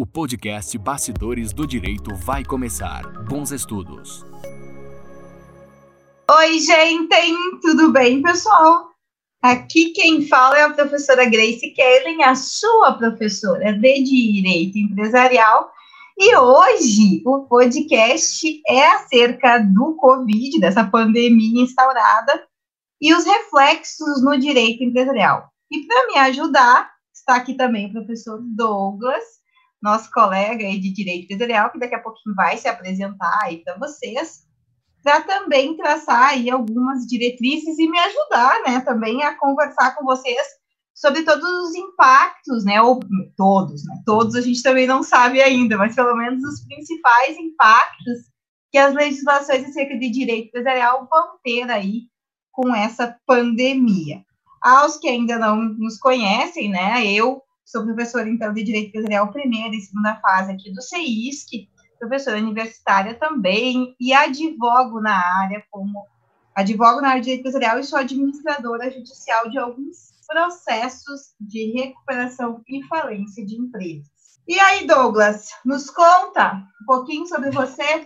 O 0.00 0.06
podcast 0.06 0.78
Bastidores 0.78 1.52
do 1.52 1.66
Direito 1.66 2.14
vai 2.14 2.42
começar. 2.42 3.02
Bons 3.24 3.52
estudos. 3.52 4.24
Oi, 6.38 6.58
gente! 6.58 7.60
Tudo 7.60 7.92
bem, 7.92 8.22
pessoal? 8.22 8.92
Aqui 9.42 9.90
quem 9.92 10.26
fala 10.26 10.58
é 10.58 10.62
a 10.62 10.72
professora 10.72 11.26
Grace 11.26 11.68
Kellen, 11.72 12.24
a 12.24 12.34
sua 12.34 12.94
professora 12.94 13.74
de 13.74 14.02
Direito 14.02 14.78
Empresarial. 14.78 15.70
E 16.18 16.34
hoje 16.34 17.22
o 17.26 17.40
podcast 17.40 18.62
é 18.68 18.82
acerca 18.92 19.58
do 19.58 19.96
Covid, 19.96 20.60
dessa 20.60 20.82
pandemia 20.82 21.64
instaurada, 21.64 22.42
e 23.02 23.12
os 23.12 23.26
reflexos 23.26 24.24
no 24.24 24.38
direito 24.38 24.82
empresarial. 24.82 25.50
E 25.70 25.86
para 25.86 26.06
me 26.06 26.16
ajudar, 26.20 26.90
está 27.12 27.36
aqui 27.36 27.52
também 27.52 27.88
o 27.88 27.92
professor 27.92 28.40
Douglas, 28.42 29.39
nosso 29.82 30.10
colega 30.10 30.64
aí 30.64 30.78
de 30.78 30.92
Direito 30.92 31.24
Empresarial, 31.24 31.70
que 31.70 31.78
daqui 31.78 31.94
a 31.94 32.02
pouquinho 32.02 32.34
vai 32.34 32.56
se 32.56 32.68
apresentar 32.68 33.38
aí 33.42 33.58
para 33.64 33.78
vocês, 33.78 34.46
para 35.02 35.22
também 35.22 35.76
traçar 35.76 36.30
aí 36.30 36.50
algumas 36.50 37.06
diretrizes 37.06 37.78
e 37.78 37.88
me 37.88 37.98
ajudar, 37.98 38.62
né, 38.66 38.80
também 38.80 39.22
a 39.22 39.34
conversar 39.34 39.96
com 39.96 40.04
vocês 40.04 40.46
sobre 40.94 41.22
todos 41.22 41.48
os 41.48 41.74
impactos, 41.74 42.64
né, 42.64 42.82
ou 42.82 43.00
todos, 43.36 43.82
né, 43.86 44.02
todos 44.04 44.34
a 44.34 44.42
gente 44.42 44.62
também 44.62 44.86
não 44.86 45.02
sabe 45.02 45.40
ainda, 45.40 45.78
mas 45.78 45.94
pelo 45.94 46.14
menos 46.14 46.44
os 46.44 46.64
principais 46.66 47.38
impactos 47.38 48.30
que 48.70 48.78
as 48.78 48.94
legislações 48.94 49.64
acerca 49.64 49.98
de 49.98 50.10
direito 50.10 50.48
empresarial 50.48 51.08
vão 51.10 51.38
ter 51.42 51.68
aí 51.70 52.02
com 52.52 52.74
essa 52.74 53.16
pandemia. 53.26 54.22
Aos 54.62 54.98
que 54.98 55.08
ainda 55.08 55.38
não 55.38 55.56
nos 55.56 55.98
conhecem, 55.98 56.68
né, 56.68 57.06
eu 57.06 57.42
sou 57.70 57.84
professora, 57.84 58.28
então, 58.28 58.52
de 58.52 58.62
Direito 58.62 58.88
Empresarial 58.88 59.32
primeira 59.32 59.74
e 59.74 59.80
segunda 59.80 60.16
fase 60.16 60.52
aqui 60.52 60.72
do 60.72 60.82
CEISC, 60.82 61.68
professora 61.98 62.38
universitária 62.38 63.14
também, 63.14 63.94
e 64.00 64.12
advogo 64.12 65.00
na 65.00 65.14
área 65.42 65.62
como 65.70 66.06
advogo 66.54 67.00
na 67.00 67.10
área 67.10 67.20
de 67.20 67.26
Direito 67.26 67.40
Empresarial 67.40 67.78
e 67.78 67.84
sou 67.84 67.98
administradora 67.98 68.90
judicial 68.90 69.48
de 69.48 69.58
alguns 69.58 70.10
processos 70.26 71.34
de 71.40 71.72
recuperação 71.72 72.62
e 72.68 72.82
falência 72.84 73.44
de 73.44 73.56
empresas. 73.56 74.10
E 74.48 74.58
aí, 74.58 74.86
Douglas, 74.86 75.50
nos 75.64 75.90
conta 75.90 76.66
um 76.82 76.86
pouquinho 76.86 77.26
sobre 77.26 77.50
você. 77.50 78.04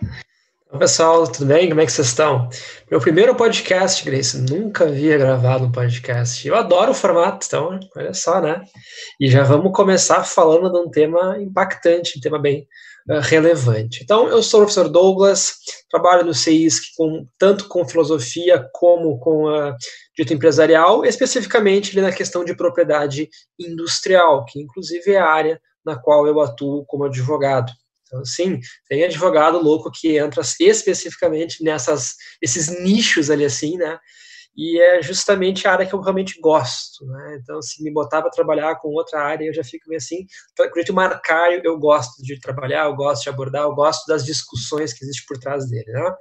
Olá, 0.67 0.79
pessoal, 0.79 1.31
tudo 1.31 1.45
bem? 1.45 1.69
Como 1.69 1.79
é 1.79 1.85
que 1.85 1.91
vocês 1.91 2.07
estão? 2.07 2.49
Meu 2.89 2.99
primeiro 2.99 3.35
podcast, 3.35 4.03
Grace, 4.03 4.35
nunca 4.35 4.85
havia 4.85 5.15
gravado 5.15 5.65
um 5.65 5.71
podcast. 5.71 6.45
Eu 6.45 6.55
adoro 6.55 6.91
o 6.91 6.95
formato, 6.95 7.45
então, 7.45 7.79
olha 7.95 8.13
só, 8.15 8.41
né? 8.41 8.63
E 9.19 9.29
já 9.29 9.43
vamos 9.43 9.71
começar 9.73 10.23
falando 10.23 10.71
de 10.71 10.79
um 10.79 10.89
tema 10.89 11.37
impactante, 11.39 12.17
um 12.17 12.21
tema 12.21 12.39
bem 12.39 12.67
uh, 13.07 13.19
relevante. 13.19 14.01
Então, 14.03 14.27
eu 14.27 14.41
sou 14.41 14.61
o 14.61 14.63
professor 14.63 14.89
Douglas, 14.89 15.53
trabalho 15.89 16.25
no 16.25 16.33
CEISC 16.33 16.95
com, 16.97 17.27
tanto 17.37 17.67
com 17.67 17.87
filosofia 17.87 18.67
como 18.73 19.19
com 19.19 19.45
uh, 19.45 19.75
dito 20.17 20.33
empresarial, 20.33 21.05
especificamente 21.05 21.95
na 22.01 22.11
questão 22.11 22.43
de 22.43 22.55
propriedade 22.55 23.29
industrial, 23.59 24.43
que 24.45 24.59
inclusive 24.59 25.11
é 25.11 25.19
a 25.19 25.29
área 25.29 25.61
na 25.85 25.95
qual 25.95 26.25
eu 26.25 26.41
atuo 26.41 26.83
como 26.87 27.03
advogado. 27.03 27.71
Então, 28.05 28.23
sim, 28.23 28.59
tem 28.87 29.03
advogado 29.03 29.57
louco 29.59 29.91
que 29.91 30.17
entra 30.17 30.41
especificamente 30.59 31.63
nessas, 31.63 32.15
esses 32.41 32.67
nichos 32.81 33.29
ali 33.29 33.45
assim, 33.45 33.77
né? 33.77 33.99
E 34.57 34.79
é 34.79 35.01
justamente 35.01 35.67
a 35.67 35.73
área 35.73 35.85
que 35.85 35.93
eu 35.93 35.99
realmente 35.99 36.39
gosto, 36.39 37.05
né? 37.05 37.39
Então, 37.41 37.61
se 37.61 37.83
me 37.83 37.91
botar 37.91 38.21
para 38.21 38.31
trabalhar 38.31 38.75
com 38.79 38.87
outra 38.89 39.21
área, 39.21 39.45
eu 39.45 39.53
já 39.53 39.63
fico 39.63 39.89
meio 39.89 39.97
assim. 39.97 40.25
Então, 40.53 40.65
o 40.65 40.93
marcar, 40.93 41.51
eu 41.51 41.77
gosto 41.77 42.23
de 42.23 42.39
trabalhar, 42.39 42.85
eu 42.85 42.95
gosto 42.95 43.23
de 43.23 43.29
abordar, 43.29 43.63
eu 43.63 43.75
gosto 43.75 44.07
das 44.07 44.23
discussões 44.23 44.93
que 44.93 45.03
existem 45.03 45.25
por 45.27 45.37
trás 45.37 45.69
dele, 45.69 45.91
né? 45.91 46.15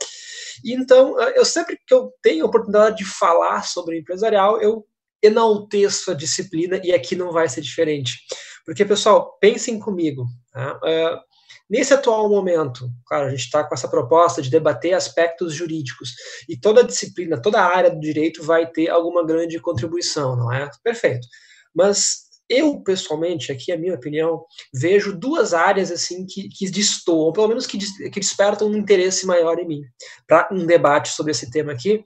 E, 0.64 0.74
então, 0.74 1.20
eu 1.20 1.44
sempre 1.44 1.78
que 1.86 1.94
eu 1.94 2.12
tenho 2.20 2.44
a 2.44 2.48
oportunidade 2.48 2.96
de 2.96 3.04
falar 3.04 3.62
sobre 3.62 3.98
empresarial, 3.98 4.60
eu 4.60 4.84
enalteço 5.22 6.10
a 6.10 6.14
disciplina 6.14 6.80
e 6.82 6.92
aqui 6.92 7.14
não 7.14 7.30
vai 7.30 7.48
ser 7.48 7.60
diferente. 7.60 8.18
Porque, 8.66 8.84
pessoal, 8.84 9.38
pensem 9.40 9.78
comigo, 9.78 10.26
tá? 10.52 10.76
Uh, 10.78 11.33
Nesse 11.68 11.94
atual 11.94 12.28
momento, 12.28 12.90
claro, 13.06 13.26
a 13.26 13.30
gente 13.30 13.40
está 13.40 13.64
com 13.64 13.74
essa 13.74 13.88
proposta 13.88 14.42
de 14.42 14.50
debater 14.50 14.92
aspectos 14.92 15.54
jurídicos 15.54 16.10
e 16.48 16.58
toda 16.58 16.84
disciplina, 16.84 17.40
toda 17.40 17.62
área 17.62 17.90
do 17.90 17.98
direito 17.98 18.42
vai 18.42 18.70
ter 18.70 18.90
alguma 18.90 19.24
grande 19.24 19.58
contribuição, 19.58 20.36
não 20.36 20.52
é? 20.52 20.70
Perfeito. 20.82 21.26
Mas 21.74 22.24
eu, 22.48 22.80
pessoalmente, 22.80 23.50
aqui 23.50 23.72
a 23.72 23.78
minha 23.78 23.94
opinião, 23.94 24.44
vejo 24.72 25.16
duas 25.16 25.54
áreas 25.54 25.90
assim 25.90 26.26
que, 26.26 26.48
que 26.50 26.70
destoam, 26.70 27.32
pelo 27.32 27.48
menos 27.48 27.66
que, 27.66 27.78
que 28.10 28.20
despertam 28.20 28.68
um 28.68 28.76
interesse 28.76 29.26
maior 29.26 29.58
em 29.58 29.66
mim, 29.66 29.82
para 30.26 30.48
um 30.52 30.66
debate 30.66 31.08
sobre 31.10 31.32
esse 31.32 31.50
tema 31.50 31.72
aqui, 31.72 32.04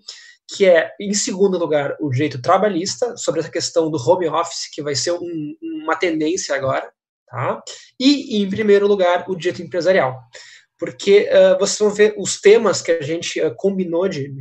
que 0.48 0.64
é, 0.64 0.92
em 1.00 1.12
segundo 1.12 1.58
lugar, 1.58 1.96
o 2.00 2.08
direito 2.08 2.40
trabalhista, 2.40 3.16
sobre 3.16 3.40
essa 3.40 3.50
questão 3.50 3.90
do 3.90 3.98
home 3.98 4.28
office, 4.28 4.70
que 4.72 4.82
vai 4.82 4.94
ser 4.94 5.12
um, 5.12 5.54
uma 5.82 5.96
tendência 5.96 6.54
agora, 6.54 6.90
Tá? 7.30 7.62
E, 7.98 8.42
em 8.42 8.48
primeiro 8.48 8.86
lugar, 8.86 9.24
o 9.28 9.36
direito 9.36 9.62
empresarial. 9.62 10.18
Porque 10.78 11.28
uh, 11.28 11.58
vocês 11.58 11.78
vão 11.78 11.90
ver 11.90 12.14
os 12.16 12.40
temas 12.40 12.80
que 12.80 12.92
a 12.92 13.02
gente 13.02 13.40
uh, 13.40 13.54
combinou 13.56 14.08
de, 14.08 14.32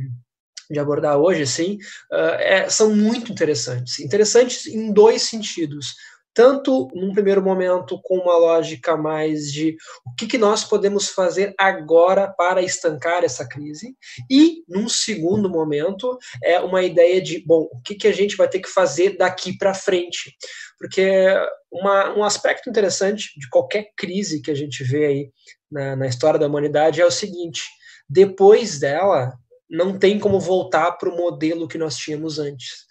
de 0.70 0.78
abordar 0.78 1.18
hoje, 1.18 1.42
assim, 1.42 1.78
uh, 2.12 2.36
é, 2.38 2.68
são 2.68 2.94
muito 2.94 3.32
interessantes. 3.32 3.98
Interessantes 3.98 4.66
em 4.66 4.92
dois 4.92 5.22
sentidos 5.22 5.94
tanto 6.34 6.88
num 6.94 7.12
primeiro 7.12 7.42
momento 7.42 8.00
com 8.02 8.18
uma 8.18 8.36
lógica 8.36 8.96
mais 8.96 9.52
de 9.52 9.76
o 10.06 10.14
que, 10.14 10.26
que 10.26 10.38
nós 10.38 10.64
podemos 10.64 11.08
fazer 11.08 11.54
agora 11.58 12.28
para 12.28 12.62
estancar 12.62 13.24
essa 13.24 13.48
crise, 13.48 13.96
e 14.30 14.62
num 14.68 14.88
segundo 14.88 15.50
momento 15.50 16.16
é 16.42 16.60
uma 16.60 16.82
ideia 16.82 17.20
de, 17.20 17.44
bom, 17.44 17.68
o 17.72 17.82
que, 17.82 17.94
que 17.94 18.06
a 18.08 18.12
gente 18.12 18.36
vai 18.36 18.48
ter 18.48 18.60
que 18.60 18.68
fazer 18.68 19.16
daqui 19.16 19.56
para 19.56 19.74
frente. 19.74 20.34
Porque 20.78 21.26
uma, 21.72 22.16
um 22.16 22.22
aspecto 22.22 22.70
interessante 22.70 23.38
de 23.38 23.48
qualquer 23.48 23.88
crise 23.96 24.40
que 24.40 24.50
a 24.50 24.54
gente 24.54 24.84
vê 24.84 25.06
aí 25.06 25.32
na, 25.70 25.96
na 25.96 26.06
história 26.06 26.38
da 26.38 26.46
humanidade 26.46 27.00
é 27.00 27.06
o 27.06 27.10
seguinte: 27.10 27.62
depois 28.08 28.78
dela, 28.78 29.32
não 29.68 29.98
tem 29.98 30.18
como 30.18 30.40
voltar 30.40 30.92
para 30.92 31.10
o 31.10 31.16
modelo 31.16 31.68
que 31.68 31.76
nós 31.76 31.96
tínhamos 31.96 32.38
antes. 32.38 32.86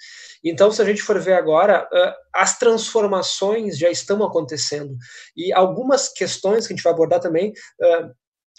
Então, 0.49 0.71
se 0.71 0.81
a 0.81 0.85
gente 0.85 1.01
for 1.01 1.19
ver 1.19 1.33
agora, 1.33 1.87
as 2.33 2.57
transformações 2.57 3.77
já 3.77 3.89
estão 3.89 4.23
acontecendo. 4.23 4.95
E 5.35 5.51
algumas 5.53 6.09
questões 6.09 6.65
que 6.65 6.73
a 6.73 6.75
gente 6.75 6.83
vai 6.83 6.93
abordar 6.93 7.19
também, 7.19 7.53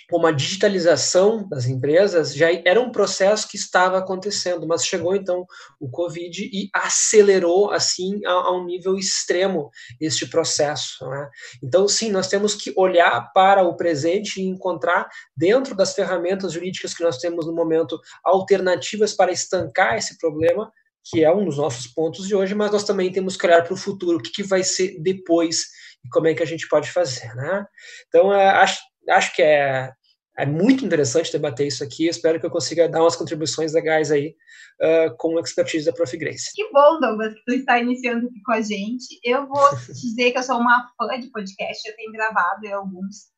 como 0.09 0.27
a 0.27 0.33
digitalização 0.33 1.47
das 1.49 1.67
empresas, 1.67 2.35
já 2.35 2.49
era 2.65 2.81
um 2.81 2.91
processo 2.91 3.47
que 3.47 3.57
estava 3.57 3.99
acontecendo, 3.99 4.67
mas 4.67 4.87
chegou 4.87 5.15
então 5.15 5.45
o 5.79 5.91
Covid 5.91 6.49
e 6.51 6.71
acelerou, 6.73 7.71
assim, 7.71 8.25
a, 8.25 8.31
a 8.31 8.57
um 8.57 8.65
nível 8.65 8.97
extremo 8.97 9.71
este 10.01 10.27
processo. 10.27 11.07
Né? 11.07 11.29
Então, 11.63 11.87
sim, 11.87 12.11
nós 12.11 12.27
temos 12.27 12.55
que 12.55 12.73
olhar 12.75 13.31
para 13.35 13.63
o 13.63 13.77
presente 13.77 14.41
e 14.41 14.47
encontrar, 14.47 15.07
dentro 15.37 15.75
das 15.75 15.95
ferramentas 15.95 16.55
jurídicas 16.55 16.95
que 16.95 17.05
nós 17.05 17.19
temos 17.19 17.47
no 17.47 17.55
momento, 17.55 18.01
alternativas 18.25 19.13
para 19.13 19.31
estancar 19.31 19.99
esse 19.99 20.17
problema, 20.17 20.73
que 21.05 21.25
é 21.25 21.33
um 21.33 21.45
dos 21.45 21.57
nossos 21.57 21.87
pontos 21.87 22.27
de 22.27 22.35
hoje, 22.35 22.55
mas 22.55 22.71
nós 22.71 22.85
também 22.85 23.11
temos 23.11 23.37
que 23.37 23.47
olhar 23.47 23.63
para 23.63 23.75
o 23.75 23.77
futuro, 23.77 24.19
o 24.19 24.23
que, 24.23 24.31
que 24.31 24.43
vai 24.43 24.63
ser 24.63 25.01
depois 25.01 25.65
e 26.05 26.09
como 26.11 26.27
é 26.27 26.35
que 26.35 26.43
a 26.43 26.47
gente 26.47 26.69
pode 26.69 26.91
fazer, 26.91 27.35
né? 27.35 27.67
Então, 28.09 28.33
é, 28.33 28.49
acho, 28.51 28.81
acho 29.09 29.35
que 29.35 29.43
é, 29.43 29.91
é 30.39 30.47
muito 30.47 30.85
interessante 30.85 31.33
debater 31.33 31.67
isso 31.67 31.83
aqui, 31.83 32.07
espero 32.07 32.39
que 32.39 32.47
eu 32.47 32.51
consiga 32.51 32.89
dar 32.89 33.01
umas 33.01 33.17
contribuições 33.17 33.73
legais 33.73 34.11
aí 34.11 34.37
uh, 34.81 35.17
com 35.17 35.37
a 35.37 35.41
expertise 35.41 35.85
da 35.85 35.93
Prof. 35.93 36.17
Grace. 36.17 36.51
Que 36.55 36.71
bom, 36.71 37.01
Douglas, 37.01 37.35
que 37.35 37.45
tu 37.45 37.53
está 37.55 37.79
iniciando 37.79 38.27
aqui 38.27 38.41
com 38.43 38.53
a 38.53 38.61
gente. 38.61 39.19
Eu 39.25 39.47
vou 39.47 39.69
te 39.87 39.93
dizer 39.93 40.33
que 40.33 40.39
eu 40.39 40.43
sou 40.43 40.59
uma 40.59 40.91
fã 40.97 41.19
de 41.19 41.31
podcast, 41.31 41.89
eu 41.89 41.97
tenho 41.97 42.13
gravado 42.13 42.69
alguns 42.73 43.29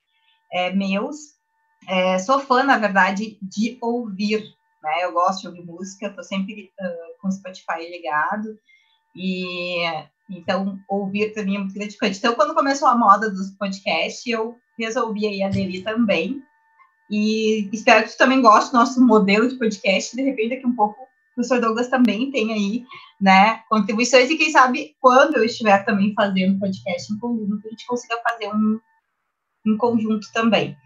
é, 0.52 0.72
meus, 0.72 1.16
é, 1.88 2.18
sou 2.18 2.38
fã, 2.40 2.62
na 2.62 2.78
verdade, 2.78 3.38
de 3.40 3.78
ouvir 3.80 4.44
né? 4.82 5.04
Eu 5.04 5.12
gosto 5.12 5.42
de 5.42 5.48
ouvir 5.48 5.64
música, 5.64 6.06
estou 6.06 6.24
sempre 6.24 6.70
uh, 6.80 7.20
com 7.20 7.28
o 7.28 7.32
Spotify 7.32 7.88
ligado, 7.90 8.58
e 9.14 9.82
então 10.28 10.78
ouvir 10.88 11.32
também 11.32 11.56
é 11.56 11.58
muito 11.58 11.74
gratificante. 11.74 12.18
Então, 12.18 12.34
quando 12.34 12.54
começou 12.54 12.88
a 12.88 12.96
moda 12.96 13.30
dos 13.30 13.50
podcasts, 13.52 14.26
eu 14.26 14.56
resolvi 14.78 15.26
aí 15.26 15.42
aderir 15.42 15.84
também, 15.84 16.42
e 17.10 17.68
espero 17.72 18.04
que 18.04 18.12
tu 18.12 18.18
também 18.18 18.40
goste 18.40 18.70
do 18.70 18.78
nosso 18.78 19.04
modelo 19.04 19.48
de 19.48 19.56
podcast, 19.56 20.14
de 20.14 20.22
repente 20.22 20.50
daqui 20.50 20.66
um 20.66 20.76
pouco 20.76 21.02
o 21.02 21.34
professor 21.34 21.60
Douglas 21.60 21.88
também 21.88 22.30
tem 22.30 22.52
aí, 22.52 22.84
né, 23.20 23.62
contribuições, 23.68 24.30
e 24.30 24.36
quem 24.36 24.50
sabe 24.50 24.96
quando 25.00 25.36
eu 25.36 25.44
estiver 25.44 25.84
também 25.84 26.12
fazendo 26.14 26.58
podcast 26.58 27.12
em 27.12 27.18
conjunto, 27.18 27.66
a 27.66 27.70
gente 27.70 27.86
consiga 27.86 28.16
fazer 28.28 28.48
um, 28.48 28.80
um 29.66 29.76
conjunto 29.76 30.26
também. 30.32 30.76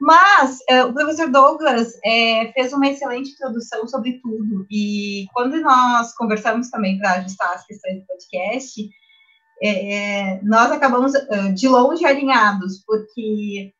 Mas 0.00 0.60
é, 0.66 0.82
o 0.82 0.94
professor 0.94 1.30
Douglas 1.30 1.92
é, 2.02 2.50
fez 2.52 2.72
uma 2.72 2.88
excelente 2.88 3.32
introdução 3.32 3.86
sobre 3.86 4.18
tudo, 4.22 4.66
e 4.70 5.26
quando 5.34 5.60
nós 5.60 6.14
conversamos 6.14 6.70
também 6.70 6.98
para 6.98 7.16
ajustar 7.16 7.52
as 7.52 7.66
questões 7.66 8.00
do 8.00 8.06
podcast, 8.06 8.88
é, 9.62 10.40
nós 10.42 10.72
acabamos 10.72 11.12
de 11.54 11.68
longe 11.68 12.06
alinhados, 12.06 12.82
porque 12.86 13.74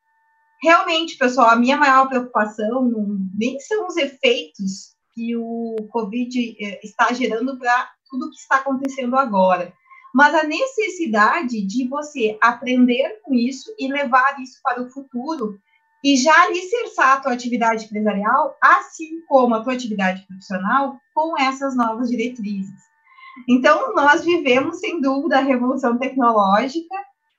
realmente, 0.63 1.17
pessoal, 1.17 1.49
a 1.49 1.57
minha 1.57 1.79
maior 1.79 2.07
preocupação 2.07 2.93
nem 3.35 3.59
são 3.61 3.87
os 3.87 3.97
efeitos 3.97 4.95
que 5.15 5.35
o 5.35 5.77
Covid 5.91 6.55
está 6.83 7.15
gerando 7.15 7.59
para 7.59 7.89
tudo 8.11 8.29
que 8.29 8.37
está 8.37 8.57
acontecendo 8.57 9.17
agora, 9.17 9.73
mas 10.15 10.35
a 10.35 10.43
necessidade 10.43 11.67
de 11.67 11.89
você 11.89 12.37
aprender 12.43 13.21
com 13.23 13.33
isso 13.33 13.75
e 13.79 13.91
levar 13.91 14.39
isso 14.39 14.61
para 14.63 14.83
o 14.83 14.91
futuro 14.91 15.59
e 16.03 16.17
já 16.17 16.35
alicerçar 16.45 17.13
a 17.13 17.21
tua 17.21 17.33
atividade 17.33 17.85
empresarial, 17.85 18.57
assim 18.63 19.21
como 19.29 19.55
a 19.55 19.63
tua 19.63 19.75
atividade 19.75 20.27
profissional, 20.27 20.99
com 21.15 21.39
essas 21.39 21.77
novas 21.77 22.09
diretrizes. 22.09 22.81
Então, 23.49 23.95
nós 23.95 24.25
vivemos, 24.25 24.81
sem 24.81 25.01
dúvida, 25.01 25.39
a 25.39 25.43
revolução 25.43 25.99
tecnológica. 25.99 26.95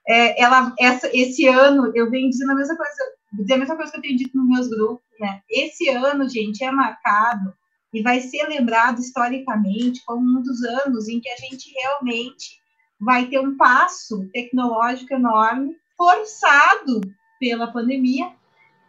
É, 0.07 0.41
ela, 0.41 0.73
essa, 0.79 1.09
esse 1.13 1.47
ano, 1.47 1.91
eu 1.95 2.09
venho 2.09 2.29
dizendo 2.29 2.51
a 2.51 2.55
mesma 2.55 2.75
coisa, 2.75 2.95
dizer 3.33 3.53
a 3.53 3.57
mesma 3.57 3.75
coisa 3.75 3.91
que 3.91 3.97
eu 3.97 4.01
tenho 4.01 4.17
dito 4.17 4.37
nos 4.37 4.47
meus 4.47 4.67
grupos, 4.67 5.05
né? 5.19 5.41
Esse 5.49 5.89
ano, 5.89 6.27
gente, 6.27 6.63
é 6.63 6.71
marcado 6.71 7.53
e 7.93 8.01
vai 8.01 8.21
ser 8.21 8.47
lembrado 8.47 8.99
historicamente 8.99 10.03
como 10.05 10.39
um 10.39 10.41
dos 10.41 10.63
anos 10.63 11.07
em 11.07 11.19
que 11.19 11.29
a 11.29 11.35
gente 11.35 11.71
realmente 11.73 12.61
vai 12.99 13.25
ter 13.27 13.39
um 13.39 13.57
passo 13.57 14.29
tecnológico 14.31 15.13
enorme, 15.13 15.75
forçado 15.97 17.01
pela 17.39 17.71
pandemia. 17.71 18.31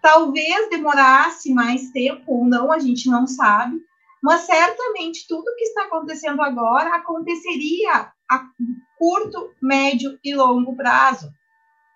Talvez 0.03 0.69
demorasse 0.69 1.55
mais 1.55 1.93
tempo 1.93 2.25
ou 2.27 2.45
não, 2.45 2.73
a 2.73 2.81
gente 2.81 3.09
não 3.09 3.25
sabe, 3.25 3.81
mas 4.21 4.43
certamente 4.43 5.27
tudo 5.29 5.55
que 5.57 5.65
está 5.65 5.85
acontecendo 5.85 6.43
agora 6.43 6.97
aconteceria 6.97 8.13
a 8.29 8.47
curto, 8.99 9.53
médio 9.63 10.19
e 10.25 10.35
longo 10.35 10.75
prazo. 10.75 11.33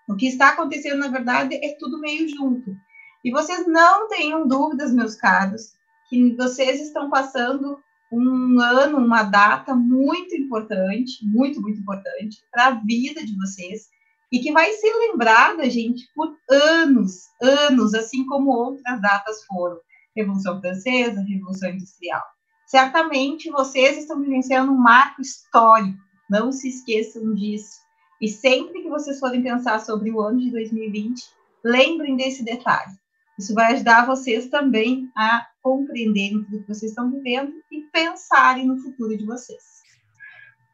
O 0.08 0.14
que 0.14 0.28
está 0.28 0.50
acontecendo, 0.50 1.00
na 1.00 1.08
verdade, 1.08 1.56
é 1.56 1.76
tudo 1.78 2.00
meio 2.00 2.28
junto. 2.28 2.76
E 3.24 3.30
vocês 3.32 3.66
não 3.66 4.08
tenham 4.08 4.46
dúvidas, 4.46 4.94
meus 4.94 5.16
caros, 5.16 5.72
que 6.08 6.32
vocês 6.36 6.80
estão 6.80 7.10
passando 7.10 7.80
um 8.12 8.60
ano, 8.60 8.98
uma 8.98 9.24
data 9.24 9.74
muito 9.74 10.36
importante, 10.36 11.24
muito, 11.24 11.60
muito 11.60 11.80
importante 11.80 12.40
para 12.52 12.66
a 12.66 12.70
vida 12.70 13.24
de 13.24 13.36
vocês 13.36 13.88
e 14.32 14.40
que 14.40 14.52
vai 14.52 14.72
ser 14.72 14.92
lembrada, 14.94 15.68
gente, 15.70 16.04
por 16.14 16.36
anos, 16.50 17.26
anos, 17.40 17.94
assim 17.94 18.26
como 18.26 18.50
outras 18.50 19.00
datas 19.00 19.44
foram. 19.44 19.78
Revolução 20.16 20.60
Francesa, 20.60 21.24
Revolução 21.28 21.70
Industrial. 21.70 22.22
Certamente 22.66 23.50
vocês 23.50 23.98
estão 23.98 24.20
vivenciando 24.20 24.72
um 24.72 24.78
marco 24.78 25.20
histórico, 25.20 25.98
não 26.28 26.50
se 26.50 26.68
esqueçam 26.68 27.34
disso. 27.34 27.80
E 28.20 28.28
sempre 28.28 28.82
que 28.82 28.88
vocês 28.88 29.20
forem 29.20 29.42
pensar 29.42 29.78
sobre 29.80 30.10
o 30.10 30.20
ano 30.20 30.40
de 30.40 30.50
2020, 30.50 31.22
lembrem 31.64 32.16
desse 32.16 32.42
detalhe. 32.42 32.92
Isso 33.38 33.54
vai 33.54 33.74
ajudar 33.74 34.06
vocês 34.06 34.48
também 34.48 35.10
a 35.14 35.46
compreenderem 35.62 36.42
tudo 36.44 36.62
que 36.62 36.68
vocês 36.68 36.90
estão 36.90 37.10
vivendo 37.10 37.52
e 37.70 37.82
pensarem 37.92 38.66
no 38.66 38.78
futuro 38.78 39.16
de 39.16 39.26
vocês. 39.26 39.76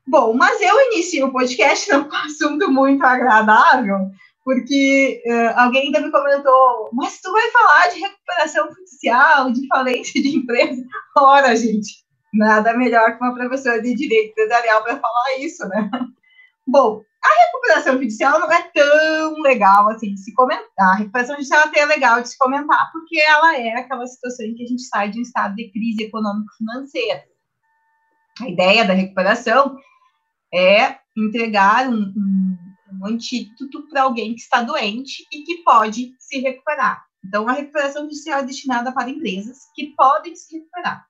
Bom, 0.07 0.35
mas 0.35 0.61
eu 0.61 0.81
inicio 0.93 1.27
o 1.27 1.33
podcast 1.33 1.91
num 1.93 2.13
assunto 2.13 2.71
muito 2.71 3.05
agradável, 3.05 4.11
porque 4.45 5.23
uh, 5.27 5.59
alguém 5.61 5.87
ainda 5.87 6.01
me 6.01 6.11
comentou, 6.11 6.91
mas 6.93 7.21
tu 7.21 7.31
vai 7.31 7.51
falar 7.51 7.89
de 7.89 8.01
recuperação 8.01 8.69
judicial, 8.75 9.53
de 9.53 9.67
falência 9.69 10.21
de 10.21 10.37
empresa? 10.37 10.83
Ora, 11.17 11.55
gente, 11.55 12.05
nada 12.35 12.77
melhor 12.77 13.17
que 13.17 13.25
uma 13.25 13.35
professora 13.35 13.81
de 13.81 13.95
direito 13.95 14.33
empresarial 14.33 14.83
para 14.83 14.99
falar 14.99 15.39
isso, 15.39 15.67
né? 15.69 15.89
Bom, 16.67 17.03
a 17.25 17.45
recuperação 17.45 17.93
judicial 17.95 18.41
não 18.41 18.51
é 18.51 18.63
tão 18.75 19.41
legal 19.43 19.89
assim 19.91 20.15
de 20.15 20.21
se 20.21 20.35
comentar. 20.35 20.67
A 20.79 20.97
recuperação 20.97 21.37
judicial 21.37 21.63
até 21.65 21.81
é 21.81 21.87
legal 21.87 22.21
de 22.21 22.31
se 22.31 22.39
comentar, 22.39 22.91
porque 22.91 23.21
ela 23.21 23.57
é 23.57 23.75
aquela 23.75 24.07
situação 24.07 24.47
em 24.47 24.55
que 24.55 24.65
a 24.65 24.67
gente 24.67 24.83
sai 24.83 25.11
de 25.11 25.21
um 25.21 25.23
estado 25.23 25.55
de 25.55 25.71
crise 25.71 26.03
econômico-financeira. 26.03 27.23
A 28.41 28.49
ideia 28.49 28.85
da 28.85 28.95
recuperação 28.95 29.77
é 30.53 30.99
entregar 31.17 31.89
um, 31.89 32.13
um, 32.17 32.57
um 32.93 33.07
antídoto 33.07 33.89
para 33.89 34.03
alguém 34.03 34.35
que 34.35 34.41
está 34.41 34.63
doente 34.63 35.27
e 35.33 35.43
que 35.43 35.63
pode 35.63 36.15
se 36.19 36.39
recuperar. 36.41 37.05
Então, 37.25 37.49
a 37.49 37.53
recuperação 37.53 38.03
judicial 38.03 38.41
é 38.41 38.45
destinada 38.45 38.93
para 38.93 39.11
empresas 39.11 39.59
que 39.75 39.95
podem 39.97 40.35
se 40.35 40.57
recuperar. 40.57 41.07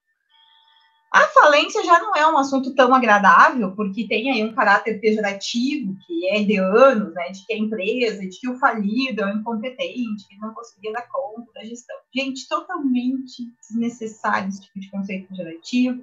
A 1.13 1.21
falência 1.29 1.85
já 1.85 1.99
não 1.99 2.17
é 2.17 2.27
um 2.27 2.39
assunto 2.39 2.75
tão 2.75 2.95
agradável, 2.95 3.73
porque 3.77 4.09
tem 4.09 4.31
aí 4.31 4.43
um 4.43 4.55
caráter 4.55 4.99
pejorativo, 4.99 5.95
que 6.07 6.27
é 6.29 6.43
de 6.43 6.57
anos, 6.57 7.13
né, 7.13 7.29
de 7.29 7.45
que 7.45 7.53
a 7.53 7.59
empresa, 7.59 8.27
de 8.27 8.41
que 8.41 8.49
o 8.49 8.59
falido 8.59 9.21
é 9.21 9.27
um 9.27 9.39
incompetente, 9.39 10.27
que 10.27 10.39
não 10.39 10.55
conseguia 10.55 10.91
dar 10.91 11.07
conta 11.09 11.53
da 11.53 11.65
gestão. 11.65 11.97
Gente, 12.15 12.49
totalmente 12.49 13.45
desnecessário 13.61 14.49
esse 14.49 14.63
tipo 14.63 14.81
de 14.81 14.91
conceito 14.91 15.29
pejorativo. 15.29 16.03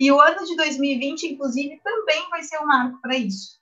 E 0.00 0.12
o 0.12 0.20
ano 0.20 0.44
de 0.44 0.54
2020, 0.56 1.24
inclusive, 1.24 1.80
também 1.82 2.28
vai 2.30 2.42
ser 2.42 2.58
um 2.58 2.66
marco 2.66 3.00
para 3.00 3.16
isso. 3.16 3.58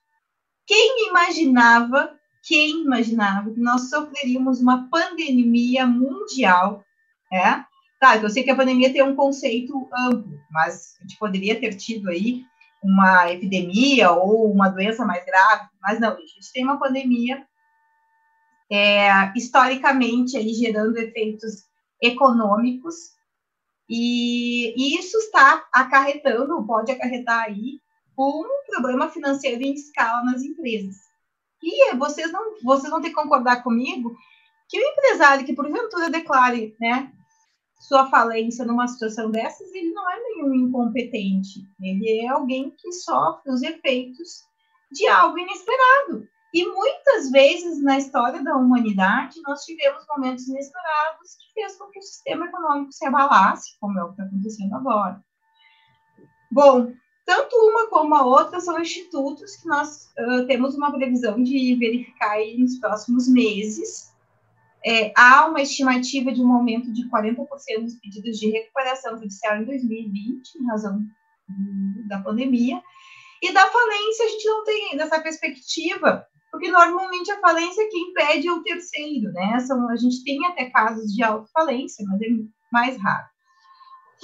Quem 0.65 1.07
imaginava, 1.09 2.13
quem 2.43 2.83
imaginava 2.83 3.51
que 3.51 3.59
nós 3.59 3.89
sofreríamos 3.89 4.61
uma 4.61 4.87
pandemia 4.89 5.87
mundial, 5.87 6.83
é? 7.31 7.63
Tá, 7.99 8.17
eu 8.17 8.29
sei 8.29 8.43
que 8.43 8.51
a 8.51 8.55
pandemia 8.55 8.93
tem 8.93 9.01
um 9.01 9.15
conceito 9.15 9.89
amplo, 9.91 10.39
mas 10.51 10.95
a 10.99 11.03
gente 11.03 11.17
poderia 11.17 11.59
ter 11.59 11.73
tido 11.75 12.09
aí 12.09 12.43
uma 12.83 13.31
epidemia 13.31 14.11
ou 14.11 14.51
uma 14.51 14.69
doença 14.69 15.03
mais 15.03 15.25
grave, 15.25 15.67
mas 15.81 15.99
não, 15.99 16.13
a 16.13 16.19
gente 16.19 16.53
tem 16.53 16.63
uma 16.63 16.77
pandemia 16.77 17.43
é, 18.71 19.31
historicamente 19.35 20.37
aí 20.37 20.53
gerando 20.53 20.97
efeitos 20.97 21.63
econômicos 22.01 23.16
e, 23.89 24.73
e, 24.75 24.99
isso 24.99 25.17
está 25.17 25.65
acarretando, 25.71 26.65
pode 26.65 26.91
acarretar 26.91 27.43
aí 27.43 27.79
um 28.17 28.43
problema 28.65 29.09
financeiro 29.09 29.61
em 29.61 29.73
escala 29.73 30.23
nas 30.23 30.41
empresas. 30.41 30.95
E 31.61 31.95
vocês 31.95 32.31
não, 32.31 32.55
vocês 32.63 32.89
vão 32.89 33.01
ter 33.01 33.09
que 33.09 33.15
concordar 33.15 33.63
comigo 33.63 34.15
que 34.67 34.77
o 34.77 34.91
empresário 34.91 35.45
que 35.45 35.55
porventura 35.55 36.09
declare, 36.09 36.75
né, 36.79 37.11
sua 37.79 38.09
falência 38.09 38.65
numa 38.65 38.87
situação 38.87 39.31
dessas, 39.31 39.73
ele 39.73 39.91
não 39.91 40.09
é 40.09 40.19
nenhum 40.19 40.53
incompetente, 40.53 41.61
ele 41.81 42.19
é 42.19 42.27
alguém 42.27 42.71
que 42.71 42.91
sofre 42.91 43.51
os 43.51 43.61
efeitos 43.61 44.43
de 44.91 45.07
algo 45.07 45.37
inesperado. 45.37 46.27
E 46.53 46.65
muitas 46.65 47.29
vezes 47.29 47.83
na 47.83 47.97
história 47.97 48.41
da 48.43 48.55
humanidade 48.55 49.41
nós 49.45 49.63
tivemos 49.63 50.05
momentos 50.07 50.47
inesperados 50.47 51.35
que 51.35 51.53
fez 51.53 51.75
com 51.77 51.87
que 51.89 51.99
o 51.99 52.01
sistema 52.01 52.45
econômico 52.45 52.91
se 52.91 53.05
abalasse, 53.05 53.77
como 53.79 53.99
é 53.99 54.03
o 54.03 54.07
que 54.07 54.13
está 54.13 54.23
acontecendo 54.23 54.75
agora. 54.75 55.21
Bom, 56.51 56.93
tanto 57.25 57.55
uma 57.57 57.89
como 57.89 58.15
a 58.15 58.25
outra 58.25 58.61
são 58.61 58.79
institutos 58.79 59.57
que 59.57 59.67
nós 59.67 60.09
uh, 60.17 60.47
temos 60.47 60.75
uma 60.75 60.91
previsão 60.91 61.43
de 61.43 61.75
verificar 61.75 62.37
nos 62.57 62.79
próximos 62.79 63.27
meses 63.27 64.15
é, 64.87 65.11
há 65.17 65.45
uma 65.47 65.61
estimativa 65.61 66.31
de 66.31 66.41
um 66.41 66.51
aumento 66.53 66.93
de 66.93 67.09
40% 67.09 67.45
dos 67.81 67.95
pedidos 67.95 68.39
de 68.39 68.49
recuperação 68.49 69.17
judicial 69.17 69.57
em 69.57 69.65
2020, 69.65 70.55
em 70.55 70.65
razão 70.65 71.05
da 72.07 72.19
pandemia. 72.21 72.81
E 73.41 73.51
da 73.51 73.65
falência, 73.69 74.25
a 74.25 74.29
gente 74.29 74.45
não 74.45 74.63
tem 74.63 74.91
ainda 74.91 75.03
essa 75.03 75.19
perspectiva, 75.19 76.25
porque 76.57 76.71
normalmente 76.71 77.31
a 77.31 77.39
falência 77.39 77.83
é 77.83 77.87
quem 77.87 78.09
impede 78.09 78.49
o 78.49 78.63
terceiro, 78.63 79.31
né? 79.31 79.59
São, 79.59 79.87
a 79.89 79.95
gente 79.95 80.23
tem 80.23 80.43
até 80.47 80.65
casos 80.71 81.13
de 81.13 81.23
autofalência, 81.23 82.03
mas 82.07 82.19
é 82.19 82.25
mais 82.71 82.99
raro. 82.99 83.27